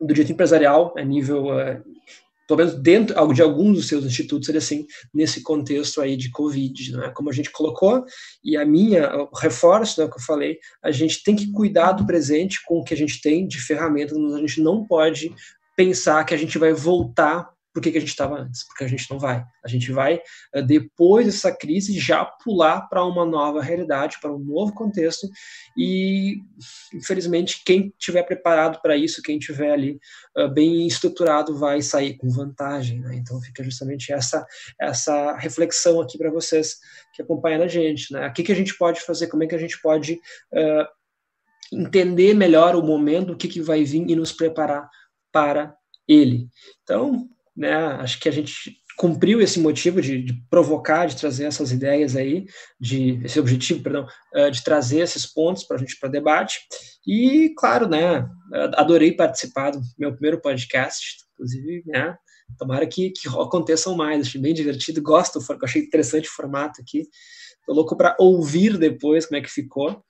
do 0.00 0.08
direito 0.08 0.32
empresarial 0.32 0.94
a 0.96 1.02
nível 1.02 1.46
uh, 1.46 1.82
pelo 2.48 2.58
menos 2.58 2.80
dentro 2.80 3.14
de 3.34 3.42
alguns 3.42 3.76
dos 3.76 3.88
seus 3.88 4.06
institutos, 4.06 4.46
seria 4.46 4.58
assim, 4.58 4.86
nesse 5.12 5.42
contexto 5.42 6.00
aí 6.00 6.16
de 6.16 6.30
Covid, 6.30 6.92
não 6.92 7.04
é? 7.04 7.10
Como 7.10 7.28
a 7.28 7.32
gente 7.32 7.52
colocou, 7.52 8.04
e 8.42 8.56
a 8.56 8.64
minha, 8.64 9.10
reforço, 9.38 10.00
né, 10.00 10.08
que 10.08 10.16
eu 10.16 10.22
falei, 10.22 10.58
a 10.82 10.90
gente 10.90 11.22
tem 11.22 11.36
que 11.36 11.52
cuidar 11.52 11.92
do 11.92 12.06
presente 12.06 12.64
com 12.64 12.78
o 12.78 12.84
que 12.84 12.94
a 12.94 12.96
gente 12.96 13.20
tem 13.20 13.46
de 13.46 13.60
ferramentas, 13.60 14.16
a 14.16 14.38
gente 14.38 14.62
não 14.62 14.86
pode 14.86 15.30
pensar 15.76 16.24
que 16.24 16.32
a 16.32 16.38
gente 16.38 16.56
vai 16.58 16.72
voltar 16.72 17.50
por 17.78 17.82
que, 17.82 17.92
que 17.92 17.98
a 17.98 18.00
gente 18.00 18.10
estava 18.10 18.40
antes, 18.40 18.66
porque 18.66 18.82
a 18.82 18.88
gente 18.88 19.08
não 19.08 19.20
vai. 19.20 19.44
A 19.64 19.68
gente 19.68 19.92
vai, 19.92 20.20
eh, 20.52 20.62
depois 20.62 21.26
dessa 21.26 21.54
crise, 21.54 21.96
já 21.96 22.24
pular 22.24 22.88
para 22.88 23.04
uma 23.04 23.24
nova 23.24 23.62
realidade, 23.62 24.18
para 24.20 24.34
um 24.34 24.38
novo 24.40 24.74
contexto, 24.74 25.28
e, 25.76 26.38
infelizmente, 26.92 27.62
quem 27.64 27.94
estiver 27.96 28.24
preparado 28.24 28.80
para 28.82 28.96
isso, 28.96 29.22
quem 29.22 29.38
estiver 29.38 29.70
ali 29.70 30.00
uh, 30.36 30.48
bem 30.48 30.88
estruturado, 30.88 31.56
vai 31.56 31.80
sair 31.80 32.16
com 32.16 32.28
vantagem. 32.28 32.98
Né? 32.98 33.14
Então, 33.14 33.40
fica 33.40 33.62
justamente 33.62 34.12
essa, 34.12 34.44
essa 34.80 35.36
reflexão 35.36 36.00
aqui 36.00 36.18
para 36.18 36.32
vocês 36.32 36.78
que 37.14 37.22
acompanham 37.22 37.62
a 37.62 37.68
gente. 37.68 38.12
Né? 38.12 38.26
O 38.26 38.32
que, 38.32 38.42
que 38.42 38.50
a 38.50 38.56
gente 38.56 38.76
pode 38.76 39.00
fazer, 39.02 39.28
como 39.28 39.44
é 39.44 39.46
que 39.46 39.54
a 39.54 39.58
gente 39.58 39.80
pode 39.80 40.14
uh, 40.14 40.84
entender 41.72 42.34
melhor 42.34 42.74
o 42.74 42.82
momento, 42.82 43.34
o 43.34 43.36
que, 43.36 43.46
que 43.46 43.60
vai 43.60 43.84
vir 43.84 44.04
e 44.10 44.16
nos 44.16 44.32
preparar 44.32 44.90
para 45.30 45.76
ele. 46.08 46.48
Então, 46.82 47.28
né? 47.58 47.74
Acho 47.74 48.20
que 48.20 48.28
a 48.28 48.32
gente 48.32 48.76
cumpriu 48.96 49.40
esse 49.40 49.60
motivo 49.60 50.00
de, 50.00 50.22
de, 50.22 50.32
provocar, 50.48 51.06
de 51.06 51.16
trazer 51.16 51.44
essas 51.44 51.70
ideias 51.70 52.16
aí, 52.16 52.46
de 52.80 53.20
esse 53.24 53.38
objetivo, 53.38 53.82
perdão, 53.82 54.06
uh, 54.34 54.50
de 54.50 54.62
trazer 54.62 55.00
esses 55.00 55.26
pontos 55.26 55.64
para 55.64 55.76
a 55.76 55.80
gente 55.80 55.98
para 55.98 56.08
debate. 56.08 56.60
E 57.06 57.52
claro, 57.56 57.88
né? 57.88 58.28
Adorei 58.74 59.12
participar 59.12 59.70
do 59.70 59.80
meu 59.98 60.12
primeiro 60.12 60.40
podcast, 60.40 61.18
inclusive, 61.34 61.82
né? 61.86 62.16
Tomara 62.58 62.86
que, 62.86 63.10
que 63.10 63.28
aconteçam 63.28 63.94
mais, 63.94 64.26
achei 64.26 64.40
bem 64.40 64.54
divertido, 64.54 65.02
gosto, 65.02 65.38
achei 65.62 65.82
interessante 65.82 66.28
o 66.28 66.32
formato 66.32 66.80
aqui. 66.80 67.02
Tô 67.66 67.74
louco 67.74 67.96
para 67.96 68.16
ouvir 68.18 68.78
depois 68.78 69.26
como 69.26 69.38
é 69.38 69.42
que 69.42 69.50
ficou. 69.50 70.02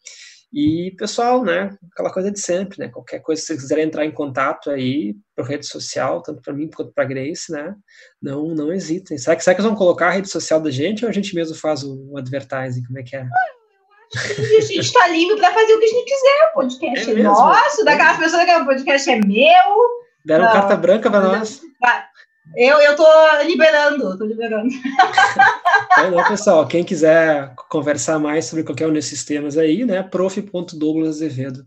E, 0.52 0.94
pessoal, 0.96 1.44
né, 1.44 1.76
aquela 1.92 2.10
coisa 2.10 2.30
de 2.30 2.40
sempre, 2.40 2.78
né, 2.78 2.88
qualquer 2.88 3.20
coisa, 3.20 3.40
se 3.40 3.48
vocês 3.48 3.60
quiserem 3.60 3.84
entrar 3.84 4.06
em 4.06 4.10
contato 4.10 4.70
aí, 4.70 5.14
por 5.36 5.44
rede 5.44 5.66
social, 5.66 6.22
tanto 6.22 6.40
para 6.40 6.54
mim 6.54 6.70
quanto 6.74 6.92
para 6.92 7.04
Grace, 7.04 7.52
né, 7.52 7.74
não, 8.20 8.54
não 8.54 8.72
hesitem. 8.72 9.18
Será 9.18 9.36
que, 9.36 9.44
será 9.44 9.54
que 9.54 9.60
eles 9.60 9.68
vão 9.68 9.78
colocar 9.78 10.08
a 10.08 10.12
rede 10.12 10.28
social 10.28 10.60
da 10.60 10.70
gente 10.70 11.04
ou 11.04 11.10
a 11.10 11.12
gente 11.12 11.34
mesmo 11.34 11.54
faz 11.54 11.82
o, 11.82 12.12
o 12.12 12.18
advertising, 12.18 12.82
como 12.84 12.98
é 12.98 13.02
que 13.02 13.16
é? 13.16 13.26
a 14.16 14.60
gente 14.62 14.78
está 14.78 15.06
livre 15.08 15.36
para 15.36 15.52
fazer 15.52 15.74
o 15.74 15.78
que 15.78 15.84
a 15.84 15.88
gente 15.88 16.04
quiser, 16.04 16.50
o 16.50 16.54
podcast 16.54 17.10
é, 17.10 17.20
é 17.20 17.22
nosso, 17.22 17.84
daquelas 17.84 18.16
pessoas 18.16 18.44
que 18.44 18.52
o 18.52 18.64
podcast 18.64 19.10
é 19.10 19.16
meu. 19.16 19.98
Deram 20.24 20.46
não, 20.46 20.52
carta 20.52 20.76
branca 20.76 21.10
para 21.10 21.20
nós. 21.20 21.60
Eu, 22.56 22.78
eu 22.80 22.96
tô 22.96 23.06
liberando, 23.44 24.18
tô 24.18 24.24
liberando. 24.24 24.68
Então, 25.98 26.24
pessoal, 26.28 26.66
quem 26.66 26.84
quiser 26.84 27.54
conversar 27.68 28.18
mais 28.18 28.46
sobre 28.46 28.64
qualquer 28.64 28.88
um 28.88 28.92
desses 28.92 29.24
temas 29.24 29.56
aí, 29.56 29.84
né, 29.84 30.02
prof.douglas 30.02 31.16
Azevedo. 31.16 31.64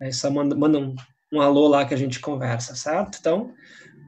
Aí 0.00 0.12
só 0.12 0.30
manda, 0.30 0.54
manda 0.54 0.78
um, 0.78 0.94
um 1.32 1.40
alô 1.40 1.66
lá 1.68 1.84
que 1.84 1.94
a 1.94 1.96
gente 1.96 2.20
conversa, 2.20 2.74
certo? 2.74 3.18
Então, 3.20 3.52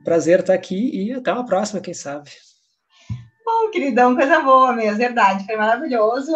prazer 0.05 0.40
estar 0.40 0.55
aqui 0.55 0.90
e 0.92 1.12
até 1.12 1.32
uma 1.32 1.47
próxima, 1.47 1.80
quem 1.80 1.94
sabe. 1.94 2.30
Bom, 3.44 3.70
queridão, 3.70 4.14
coisa 4.14 4.40
boa 4.40 4.72
mesmo, 4.72 4.98
verdade, 4.98 5.44
foi 5.44 5.56
maravilhoso. 5.56 6.32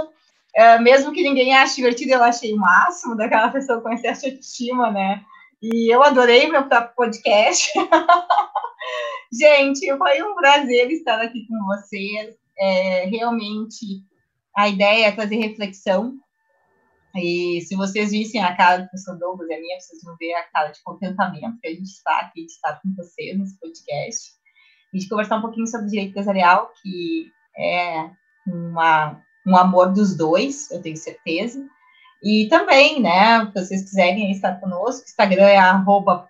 É, 0.55 0.79
mesmo 0.79 1.13
que 1.13 1.23
ninguém 1.23 1.55
ache 1.55 1.77
divertido, 1.77 2.13
eu 2.13 2.23
achei 2.23 2.53
o 2.53 2.57
máximo 2.57 3.17
daquela 3.17 3.49
pessoa 3.51 3.81
com 3.81 3.93
excesso 3.93 4.23
de 4.23 4.31
autoestima, 4.31 4.91
né? 4.91 5.21
E 5.63 5.93
eu 5.93 6.03
adorei 6.03 6.49
meu 6.49 6.65
próprio 6.65 6.95
podcast. 6.95 7.73
Gente, 9.37 9.87
foi 9.99 10.23
um 10.23 10.37
prazer 10.37 10.91
estar 10.93 11.21
aqui 11.21 11.45
com 11.49 11.59
vocês. 11.67 12.37
É, 12.57 13.07
realmente, 13.07 14.05
a 14.57 14.69
ideia 14.69 15.07
é 15.07 15.13
trazer 15.13 15.37
reflexão. 15.37 16.17
E 17.17 17.61
se 17.63 17.75
vocês 17.75 18.13
vissem 18.13 18.43
a 18.43 18.57
cara 18.57 18.79
do 18.79 18.89
professor 18.89 19.19
Douglas 19.19 19.49
e 19.49 19.55
a 19.55 19.61
minha, 19.61 19.81
vocês 19.81 20.03
vão 20.05 20.17
ver 20.17 20.35
a 20.35 20.45
cara 20.45 20.71
de 20.71 20.81
contentamento 20.85 21.59
que 21.61 21.67
a 21.67 21.71
gente 21.71 21.85
está 21.85 22.21
aqui 22.21 22.47
de 22.47 22.53
estar 22.53 22.81
com 22.81 22.95
vocês 22.95 23.37
nesse 23.37 23.59
podcast. 23.59 24.33
E 24.93 24.99
de 24.99 25.09
conversar 25.09 25.39
um 25.39 25.43
pouquinho 25.43 25.67
sobre 25.67 25.89
direito 25.89 26.11
empresarial, 26.11 26.71
que 26.81 27.33
é 27.59 28.11
uma, 28.47 29.21
um 29.45 29.57
amor 29.57 29.93
dos 29.93 30.17
dois, 30.17 30.71
eu 30.71 30.81
tenho 30.81 30.97
certeza. 30.97 31.69
E 32.25 32.49
também, 32.49 33.01
né, 33.03 33.45
se 33.45 33.53
vocês 33.53 33.83
quiserem 33.83 34.33
estar 34.33 34.59
conosco, 34.59 35.05
Instagram 35.05 35.47
é 35.47 35.61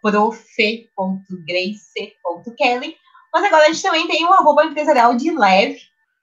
profe.grace.kelly. 0.02 2.96
Mas 3.32 3.44
agora 3.44 3.62
a 3.64 3.68
gente 3.68 3.82
também 3.82 4.08
tem 4.08 4.24
o 4.24 4.32
arroba 4.32 4.64
empresarial 4.64 5.16
de 5.16 5.30
leve. 5.30 5.78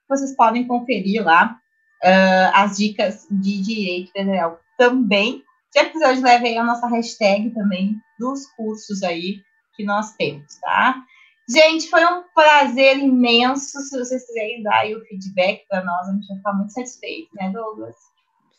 Vocês 0.06 0.36
podem 0.36 0.66
conferir 0.66 1.24
lá 1.24 1.58
uh, 2.04 2.50
as 2.52 2.76
dicas 2.76 3.26
de 3.30 3.62
direito 3.62 4.10
empresarial 4.10 4.60
também. 4.76 5.42
Já 5.74 5.84
episódio 5.84 6.16
de 6.16 6.22
leve 6.22 6.48
aí 6.48 6.58
a 6.58 6.64
nossa 6.64 6.86
hashtag 6.88 7.48
também 7.52 7.96
dos 8.18 8.44
cursos 8.48 9.02
aí 9.02 9.42
que 9.74 9.84
nós 9.84 10.12
temos, 10.16 10.54
tá? 10.60 11.02
Gente, 11.48 11.88
foi 11.88 12.04
um 12.04 12.24
prazer 12.34 12.98
imenso. 12.98 13.80
Se 13.80 13.98
vocês 13.98 14.26
quiserem 14.26 14.62
dar 14.62 14.84
o 14.86 15.00
feedback 15.06 15.66
para 15.66 15.82
nós, 15.82 16.08
a 16.08 16.12
gente 16.12 16.28
vai 16.28 16.36
ficar 16.36 16.52
muito 16.52 16.74
satisfeito, 16.74 17.30
né, 17.34 17.48
Douglas? 17.50 18.11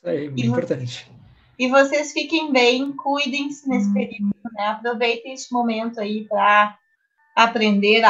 Isso 0.03 0.09
aí, 0.09 0.25
muito 0.27 0.43
e 0.43 0.47
importante. 0.47 1.11
E 1.57 1.69
vocês 1.69 2.11
fiquem 2.11 2.51
bem, 2.51 2.91
cuidem-se 2.91 3.67
nesse 3.69 3.89
hum. 3.89 3.93
período, 3.93 4.35
né? 4.53 4.67
Aproveitem 4.67 5.33
este 5.33 5.53
momento 5.53 5.99
aí 5.99 6.27
para 6.27 6.77
aprender 7.35 8.03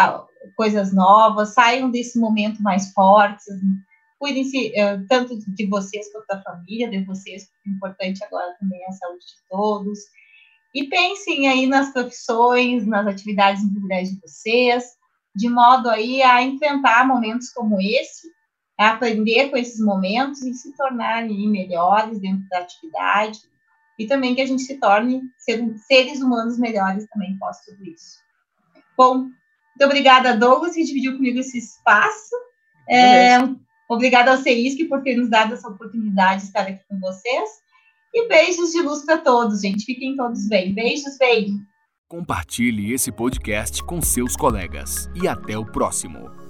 coisas 0.55 0.93
novas, 0.93 1.53
saiam 1.53 1.91
desse 1.91 2.19
momento 2.19 2.61
mais 2.61 2.91
fortes, 2.91 3.45
cuidem-se 4.17 4.69
uh, 4.69 5.05
tanto 5.07 5.37
de 5.37 5.65
vocês 5.67 6.11
quanto 6.11 6.25
da 6.27 6.41
família, 6.41 6.89
de 6.89 7.03
vocês, 7.03 7.45
porque 7.45 7.69
o 7.69 7.73
importante 7.73 8.23
agora 8.23 8.55
também 8.59 8.81
é 8.81 8.87
a 8.87 8.91
saúde 8.91 9.25
de 9.25 9.49
todos. 9.49 9.99
E 10.73 10.87
pensem 10.87 11.47
aí 11.47 11.67
nas 11.67 11.93
profissões, 11.93 12.87
nas 12.87 13.05
atividades 13.05 13.61
individuais 13.61 14.09
de 14.09 14.19
vocês, 14.19 14.83
de 15.35 15.47
modo 15.47 15.89
aí 15.89 16.23
a 16.23 16.41
enfrentar 16.41 17.07
momentos 17.07 17.49
como 17.51 17.79
esse, 17.79 18.27
a 18.79 18.91
aprender 18.91 19.49
com 19.49 19.57
esses 19.57 19.79
momentos 19.79 20.41
e 20.41 20.53
se 20.53 20.75
tornarem 20.75 21.49
melhores 21.49 22.19
dentro 22.19 22.47
da 22.49 22.59
atividade, 22.59 23.39
e 23.97 24.07
também 24.07 24.33
que 24.33 24.41
a 24.41 24.45
gente 24.45 24.63
se 24.63 24.79
torne 24.79 25.21
ser, 25.37 25.63
seres 25.87 26.21
humanos 26.21 26.57
melhores 26.57 27.05
também 27.07 27.37
pós 27.37 27.61
tudo 27.61 27.85
isso. 27.85 28.17
Bom, 28.97 29.17
muito 29.17 29.85
obrigada, 29.85 30.35
Douglas, 30.35 30.73
que 30.73 30.83
dividiu 30.83 31.15
comigo 31.15 31.39
esse 31.39 31.57
espaço. 31.57 32.35
É, 32.89 33.37
obrigada 33.89 34.31
ao 34.31 34.37
CEISC 34.37 34.85
por 34.85 35.01
ter 35.03 35.15
nos 35.15 35.29
dado 35.29 35.53
essa 35.53 35.67
oportunidade 35.67 36.41
de 36.41 36.47
estar 36.47 36.61
aqui 36.61 36.83
com 36.87 36.99
vocês. 36.99 37.49
E 38.13 38.27
beijos 38.27 38.71
de 38.71 38.81
luz 38.81 39.03
para 39.03 39.17
todos, 39.17 39.61
gente. 39.61 39.85
Fiquem 39.85 40.15
todos 40.15 40.47
bem. 40.47 40.73
Beijos, 40.73 41.17
beijo. 41.17 41.57
Compartilhe 42.07 42.93
esse 42.93 43.11
podcast 43.11 43.83
com 43.83 43.99
seus 43.99 44.35
colegas. 44.35 45.09
E 45.15 45.27
até 45.27 45.57
o 45.57 45.65
próximo. 45.65 46.42